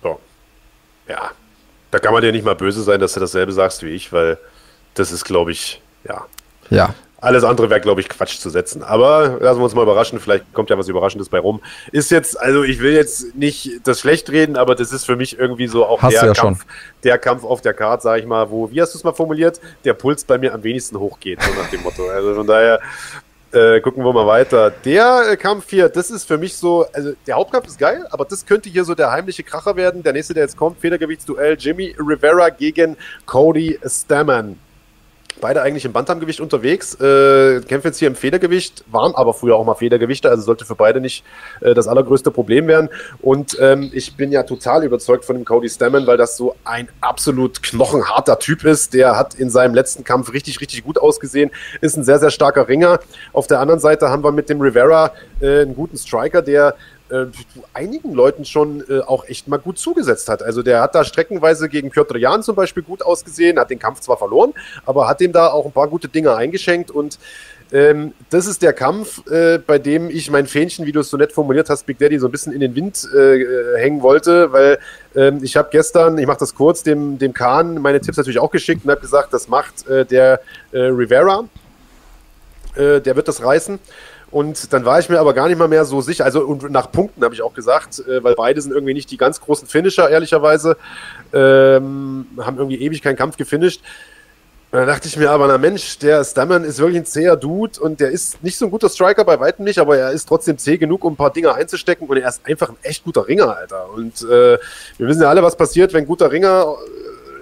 [0.03, 0.19] So.
[1.09, 1.31] Ja.
[1.91, 4.39] Da kann man dir nicht mal böse sein, dass du dasselbe sagst wie ich, weil
[4.95, 6.27] das ist, glaube ich, ja.
[6.71, 6.95] Ja.
[7.21, 8.85] Alles andere wäre, glaube ich, Quatsch zu setzen.
[8.85, 11.61] Aber lassen wir uns mal überraschen, vielleicht kommt ja was Überraschendes bei rum.
[11.91, 15.37] Ist jetzt, also ich will jetzt nicht das schlecht reden, aber das ist für mich
[15.37, 16.69] irgendwie so auch der, ja Kampf, schon.
[17.03, 19.61] der Kampf auf der Karte, sage ich mal, wo, wie hast du es mal formuliert,
[19.85, 22.09] der Puls bei mir am wenigsten hochgeht, so nach dem Motto.
[22.09, 22.79] Also von daher
[23.53, 24.71] äh, gucken wir mal weiter.
[24.71, 28.25] Der äh, Kampf hier, das ist für mich so, also der Hauptkampf ist geil, aber
[28.25, 30.03] das könnte hier so der heimliche Kracher werden.
[30.03, 32.97] Der nächste, der jetzt kommt, Federgewichtsduell, Jimmy Rivera gegen
[33.27, 34.59] Cody Stammen.
[35.41, 39.65] Beide eigentlich im Bantamgewicht unterwegs, äh, kämpfen jetzt hier im Federgewicht, waren aber früher auch
[39.65, 41.25] mal Federgewichte, also sollte für beide nicht
[41.61, 42.89] äh, das allergrößte Problem werden.
[43.21, 46.89] Und ähm, ich bin ja total überzeugt von dem Cody Stammen, weil das so ein
[47.01, 48.95] absolut knochenharter Typ ist.
[48.95, 51.51] Der hat in seinem letzten Kampf richtig, richtig gut ausgesehen,
[51.81, 53.01] ist ein sehr, sehr starker Ringer.
[53.33, 56.75] Auf der anderen Seite haben wir mit dem Rivera äh, einen guten Striker, der
[57.11, 57.27] äh,
[57.75, 60.43] einigen Leuten schon äh, auch echt mal gut zugesetzt hat.
[60.43, 64.01] Also der hat da streckenweise gegen Piotr Jan zum Beispiel gut ausgesehen, hat den Kampf
[64.01, 64.53] zwar verloren,
[64.87, 67.19] aber hat dem da auch ein paar gute Dinge eingeschenkt und
[67.71, 71.19] Ähm, das ist der Kampf, äh, bei dem ich mein Fähnchen, wie du es so
[71.19, 74.79] nett formuliert hast, Big Daddy, so ein bisschen in den Wind äh, hängen wollte, weil
[75.15, 78.51] ähm, ich habe gestern, ich mache das kurz, dem, dem Kahn meine Tipps natürlich auch
[78.51, 80.41] geschickt und habe gesagt, das macht äh, der
[80.73, 81.45] äh, Rivera.
[82.75, 83.79] Äh, der wird das reißen.
[84.31, 86.25] Und dann war ich mir aber gar nicht mal mehr so sicher.
[86.25, 89.17] Also und nach Punkten habe ich auch gesagt, äh, weil beide sind irgendwie nicht die
[89.17, 90.77] ganz großen Finisher, ehrlicherweise.
[91.33, 93.83] Ähm, haben irgendwie ewig keinen Kampf gefinisht.
[94.71, 97.81] Und dann dachte ich mir aber, na Mensch, der Stammen ist wirklich ein zäher Dude
[97.81, 100.59] und der ist nicht so ein guter Striker, bei weitem nicht, aber er ist trotzdem
[100.59, 103.57] zäh genug, um ein paar Dinge einzustecken und er ist einfach ein echt guter Ringer,
[103.57, 103.89] Alter.
[103.95, 104.59] Und äh,
[104.99, 106.77] wir wissen ja alle, was passiert, wenn ein guter Ringer,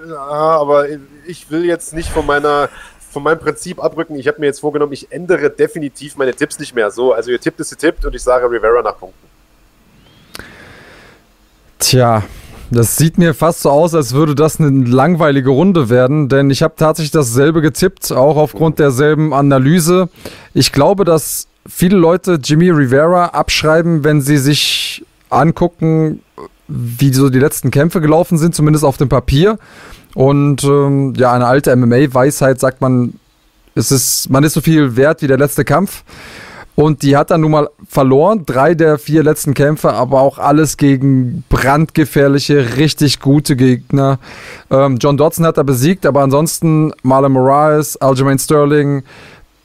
[0.07, 0.87] äh, aber
[1.27, 2.69] ich will jetzt nicht von meiner
[3.17, 4.17] von meinem Prinzip abrücken.
[4.17, 6.91] Ich habe mir jetzt vorgenommen, ich ändere definitiv meine Tipps nicht mehr.
[6.91, 9.27] So, also ihr tippt ist getippt und ich sage Rivera nach Punkten.
[11.79, 12.25] Tja,
[12.71, 16.63] das sieht mir fast so aus, als würde das eine langweilige Runde werden, denn ich
[16.63, 20.11] habe tatsächlich dasselbe getippt, auch aufgrund derselben Analyse.
[20.53, 26.21] Ich glaube, dass viele Leute Jimmy Rivera abschreiben, wenn sie sich angucken,
[26.69, 29.59] wie so die letzten Kämpfe gelaufen sind, zumindest auf dem Papier.
[30.15, 33.15] Und ähm, ja, eine alte MMA-Weisheit sagt man,
[33.75, 36.03] es ist, man ist so viel wert wie der letzte Kampf.
[36.75, 40.77] Und die hat dann nun mal verloren, drei der vier letzten Kämpfe, aber auch alles
[40.77, 44.19] gegen brandgefährliche, richtig gute Gegner.
[44.71, 49.05] Ähm, John Dodson hat er besiegt, aber ansonsten Marlon Moraes, Aljamain Sterling,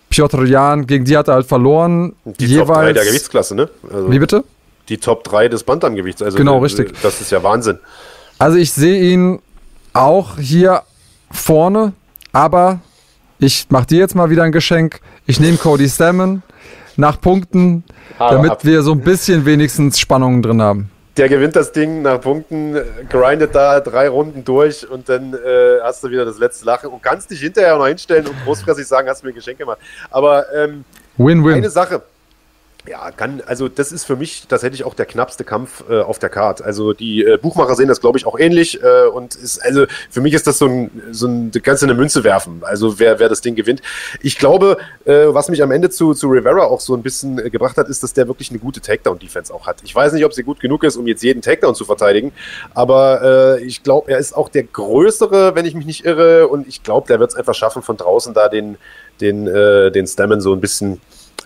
[0.10, 2.14] Piotr Jan, gegen die hat er halt verloren.
[2.24, 3.70] Die jeweils, Top 3 der Gewichtsklasse, ne?
[3.92, 4.46] Also wie bitte?
[4.90, 6.22] Die Top 3 des Bantamgewichts.
[6.22, 6.94] Also genau, richtig.
[7.02, 7.80] Das ist ja Wahnsinn.
[8.38, 9.40] Also ich sehe ihn
[9.94, 10.84] auch hier
[11.32, 11.94] vorne,
[12.32, 12.80] aber
[13.40, 15.00] ich mache dir jetzt mal wieder ein Geschenk.
[15.26, 16.44] Ich nehme Cody Stammen
[16.98, 17.84] nach Punkten,
[18.20, 18.66] damit ab.
[18.66, 20.90] wir so ein bisschen wenigstens Spannungen drin haben.
[21.18, 22.78] Der gewinnt das Ding nach Punkten,
[23.10, 27.04] grindet da drei Runden durch und dann äh, hast du wieder das letzte Lachen und
[27.04, 29.80] kannst dich hinterher noch hinstellen und großfressig sagen, hast du mir ein Geschenk gemacht.
[30.10, 30.86] Aber ähm,
[31.18, 31.56] Win-win.
[31.56, 32.02] eine Sache,
[32.88, 36.02] ja, kann, also das ist für mich, das hätte ich auch der knappste Kampf äh,
[36.02, 36.64] auf der Karte.
[36.66, 38.82] Also die äh, Buchmacher sehen das, glaube ich, auch ähnlich.
[38.82, 41.94] Äh, und ist, also für mich ist das so ein, so ein, du kannst eine
[41.94, 43.82] Münze werfen, also wer, wer das Ding gewinnt.
[44.22, 47.50] Ich glaube, äh, was mich am Ende zu, zu Rivera auch so ein bisschen äh,
[47.50, 49.78] gebracht hat, ist, dass der wirklich eine gute Takedown-Defense auch hat.
[49.84, 52.32] Ich weiß nicht, ob sie gut genug ist, um jetzt jeden Takedown zu verteidigen,
[52.74, 56.48] aber äh, ich glaube, er ist auch der größere, wenn ich mich nicht irre.
[56.48, 58.78] Und ich glaube, der wird es einfach schaffen, von draußen da den,
[59.20, 61.02] den, äh, den Stammen so ein bisschen,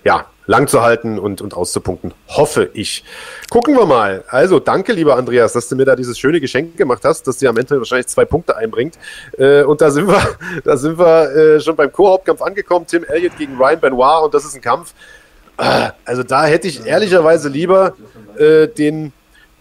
[0.06, 2.14] ja, lang zu halten und, und auszupunkten.
[2.28, 3.04] Hoffe ich.
[3.50, 4.24] Gucken wir mal.
[4.28, 7.50] Also, danke, lieber Andreas, dass du mir da dieses schöne Geschenk gemacht hast, dass dir
[7.50, 9.00] am Ende wahrscheinlich zwei Punkte einbringt.
[9.38, 10.22] Äh, und da sind wir,
[10.64, 12.86] da sind wir äh, schon beim Co-Hauptkampf angekommen.
[12.88, 14.94] Tim Elliott gegen Ryan Benoit und das ist ein Kampf.
[15.58, 17.96] Ah, also, da hätte ich ehrlicherweise lieber
[18.38, 19.12] äh, den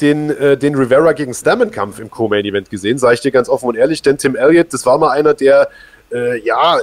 [0.01, 3.77] den, äh, den Rivera gegen Stammen-Kampf im Co-Main-Event gesehen, sage ich dir ganz offen und
[3.77, 5.69] ehrlich, denn Tim Elliott, das war mal einer, der
[6.13, 6.81] äh, ja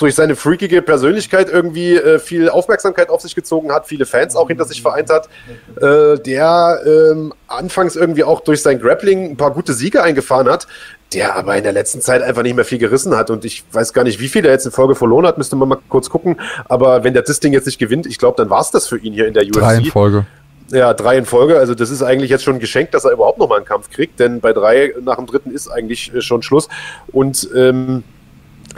[0.00, 4.48] durch seine freakige Persönlichkeit irgendwie äh, viel Aufmerksamkeit auf sich gezogen hat, viele Fans auch
[4.48, 5.28] hinter sich vereint hat,
[5.76, 10.66] äh, der ähm, anfangs irgendwie auch durch sein Grappling ein paar gute Siege eingefahren hat,
[11.12, 13.92] der aber in der letzten Zeit einfach nicht mehr viel gerissen hat und ich weiß
[13.92, 16.40] gar nicht, wie viel er jetzt in Folge verloren hat, müsste man mal kurz gucken,
[16.64, 18.96] aber wenn der das Ding jetzt nicht gewinnt, ich glaube, dann war es das für
[18.96, 19.52] ihn hier in der UFC.
[19.52, 20.26] Drei in Folge.
[20.72, 21.58] Ja, drei in Folge.
[21.58, 23.90] Also das ist eigentlich jetzt schon ein Geschenk, dass er überhaupt noch mal einen Kampf
[23.90, 26.68] kriegt, denn bei drei nach dem dritten ist eigentlich äh, schon Schluss.
[27.12, 28.04] Und ähm,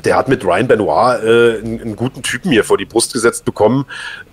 [0.05, 3.45] der hat mit Ryan Benoit äh, einen, einen, guten Typen hier vor die Brust gesetzt
[3.45, 3.87] bekommen,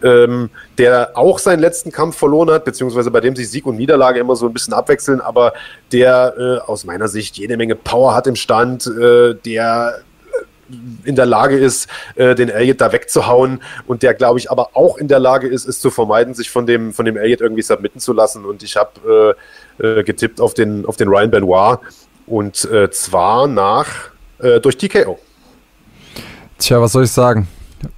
[0.04, 4.20] ähm, der auch seinen letzten Kampf verloren hat, beziehungsweise bei dem sich Sieg und Niederlage
[4.20, 5.54] immer so ein bisschen abwechseln, aber
[5.92, 10.00] der äh, aus meiner Sicht jede Menge Power hat im Stand, äh, der
[10.70, 14.70] äh, in der Lage ist, äh, den Elliot da wegzuhauen und der, glaube ich, aber
[14.74, 17.64] auch in der Lage ist, es zu vermeiden, sich von dem, von dem Elliot irgendwie
[17.64, 18.46] submitten zu lassen.
[18.46, 19.36] Und ich habe
[19.80, 21.80] äh, äh, getippt auf den, auf den Ryan Benoit
[22.28, 25.20] und äh, zwar nach äh, durch TKO.
[26.60, 27.48] Tja, was soll ich sagen?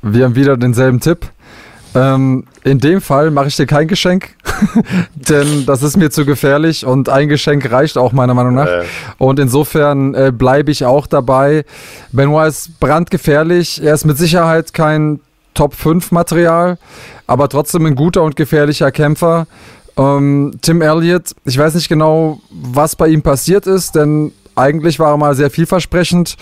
[0.04, 1.26] Wir haben wieder denselben Tipp.
[1.94, 4.36] Ähm, in dem Fall mache ich dir kein Geschenk,
[5.16, 8.68] denn das ist mir zu gefährlich und ein Geschenk reicht auch meiner Meinung nach.
[8.68, 8.84] Äh.
[9.18, 11.66] Und insofern äh, bleibe ich auch dabei.
[12.12, 13.84] Benoit ist brandgefährlich.
[13.84, 15.20] Er ist mit Sicherheit kein
[15.54, 16.78] Top 5 Material,
[17.28, 19.48] aber trotzdem ein guter und gefährlicher Kämpfer.
[19.98, 24.32] Ähm, Tim Elliott, ich weiß nicht genau, was bei ihm passiert ist, denn
[24.62, 26.38] eigentlich war er mal sehr vielversprechend.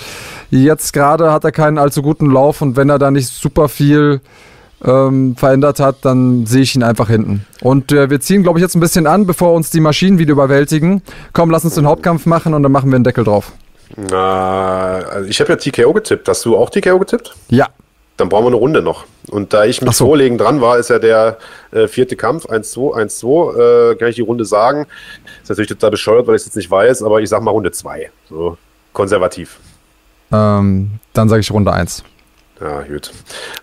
[0.52, 4.22] Jetzt gerade hat er keinen allzu guten Lauf und wenn er da nicht super viel
[4.84, 7.46] ähm, verändert hat, dann sehe ich ihn einfach hinten.
[7.62, 10.32] Und äh, wir ziehen, glaube ich, jetzt ein bisschen an, bevor uns die Maschinen wieder
[10.32, 11.02] überwältigen.
[11.34, 13.52] Komm, lass uns den Hauptkampf machen und dann machen wir einen Deckel drauf.
[13.96, 16.28] Na, also ich habe ja TKO getippt.
[16.28, 17.36] Hast du auch TKO getippt?
[17.50, 17.68] Ja.
[18.18, 19.06] Dann brauchen wir eine Runde noch.
[19.30, 20.06] Und da ich mit so.
[20.06, 21.38] Vorlegen dran war, ist ja der
[21.72, 24.88] äh, vierte Kampf, 1-2, 1-2, äh, kann ich die Runde sagen.
[25.50, 27.72] Ist natürlich total bescheuert, weil ich es jetzt nicht weiß, aber ich sag mal Runde
[27.72, 28.12] 2.
[28.30, 28.56] So
[28.94, 29.58] konservativ.
[30.32, 32.04] Ähm, dann sage ich Runde 1.
[32.62, 33.10] Ja, gut.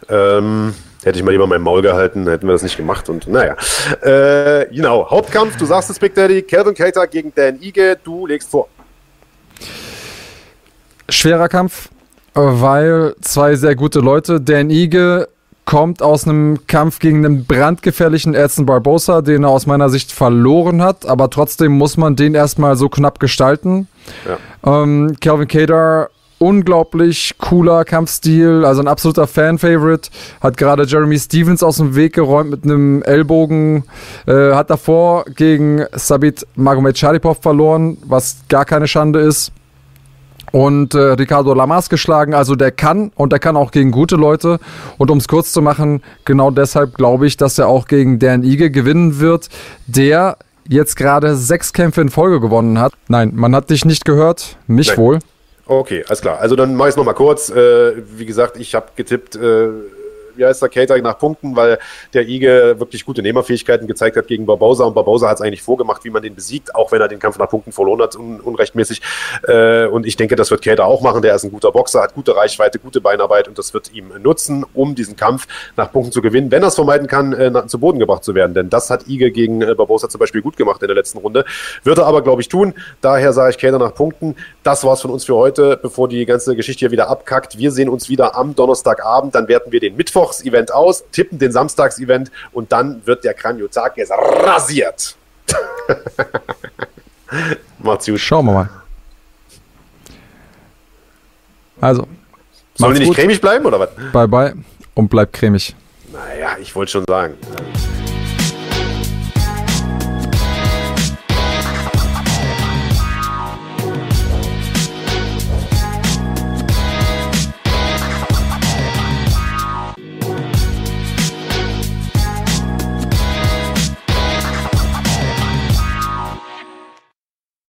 [0.09, 3.55] Ähm, hätte ich mal lieber mein Maul gehalten, hätten wir das nicht gemacht und naja.
[4.03, 8.51] Äh, genau, Hauptkampf, du sagst es, Big Daddy, Calvin Cater gegen Dan Ige, du legst
[8.51, 8.67] vor.
[11.09, 11.89] Schwerer Kampf,
[12.35, 15.29] weil zwei sehr gute Leute, Dan Ige
[15.67, 20.81] kommt aus einem Kampf gegen einen brandgefährlichen Edson Barbosa, den er aus meiner Sicht verloren
[20.81, 23.89] hat, aber trotzdem muss man den erstmal so knapp gestalten.
[24.27, 24.83] Ja.
[24.83, 30.11] Ähm, Calvin Cater unglaublich cooler Kampfstil, also ein absoluter Fan-Favorite.
[30.41, 33.85] Hat gerade Jeremy Stevens aus dem Weg geräumt mit einem Ellbogen.
[34.27, 39.53] Äh, hat davor gegen Sabit Magomed Sharipov verloren, was gar keine Schande ist.
[40.57, 44.59] Und äh, Ricardo Lamas geschlagen, also der kann und der kann auch gegen gute Leute.
[44.97, 48.43] Und um es kurz zu machen, genau deshalb glaube ich, dass er auch gegen Dan
[48.43, 49.51] Ige gewinnen wird,
[49.87, 52.95] der jetzt gerade sechs Kämpfe in Folge gewonnen hat.
[53.09, 54.97] Nein, man hat dich nicht gehört, mich Nein.
[54.97, 55.19] wohl.
[55.67, 56.39] Okay, alles klar.
[56.39, 57.51] Also dann mache ich es nochmal kurz.
[57.51, 59.69] Äh, wie gesagt, ich habe getippt, äh,
[60.37, 61.79] wie heißt der Cater nach Punkten, weil
[62.15, 66.05] der Ige wirklich gute Nehmerfähigkeiten gezeigt hat gegen Barbosa und Barbosa hat es eigentlich vorgemacht,
[66.05, 69.03] wie man den besiegt, auch wenn er den Kampf nach Punkten verloren hat, un unrechtmäßig.
[69.47, 71.23] Äh, und ich denke, das wird Cater auch machen.
[71.23, 74.65] Der ist ein guter Boxer, hat gute Reichweite, gute Beinarbeit und das wird ihm nutzen,
[74.75, 75.47] um diesen Kampf
[75.77, 78.55] nach Punkten zu gewinnen, wenn er es vermeiden kann, äh, zu Boden gebracht zu werden.
[78.55, 81.45] Denn das hat Ige gegen äh, Barbosa zum Beispiel gut gemacht in der letzten Runde.
[81.85, 82.75] Wird er aber, glaube ich, tun.
[83.01, 84.37] Daher sage ich Cater nach Punkten.
[84.63, 87.59] Das war's von uns für heute, bevor die ganze Geschichte hier wieder abkackt.
[87.59, 89.35] Wir sehen uns wieder am Donnerstagabend.
[89.35, 89.97] Dann werten wir den
[90.27, 95.17] Mittwochs-Event aus tippen den Samstagsevent und dann wird der Kranjotakis rasiert.
[97.79, 98.21] Macht's gut.
[98.21, 98.71] Schauen wir mal.
[101.81, 102.07] Also.
[102.75, 103.17] Sollen die nicht gut.
[103.17, 103.91] cremig bleiben oder was?
[104.13, 104.55] Bye bye
[104.95, 105.75] und bleib cremig.
[106.13, 107.35] Naja, ich wollte schon sagen.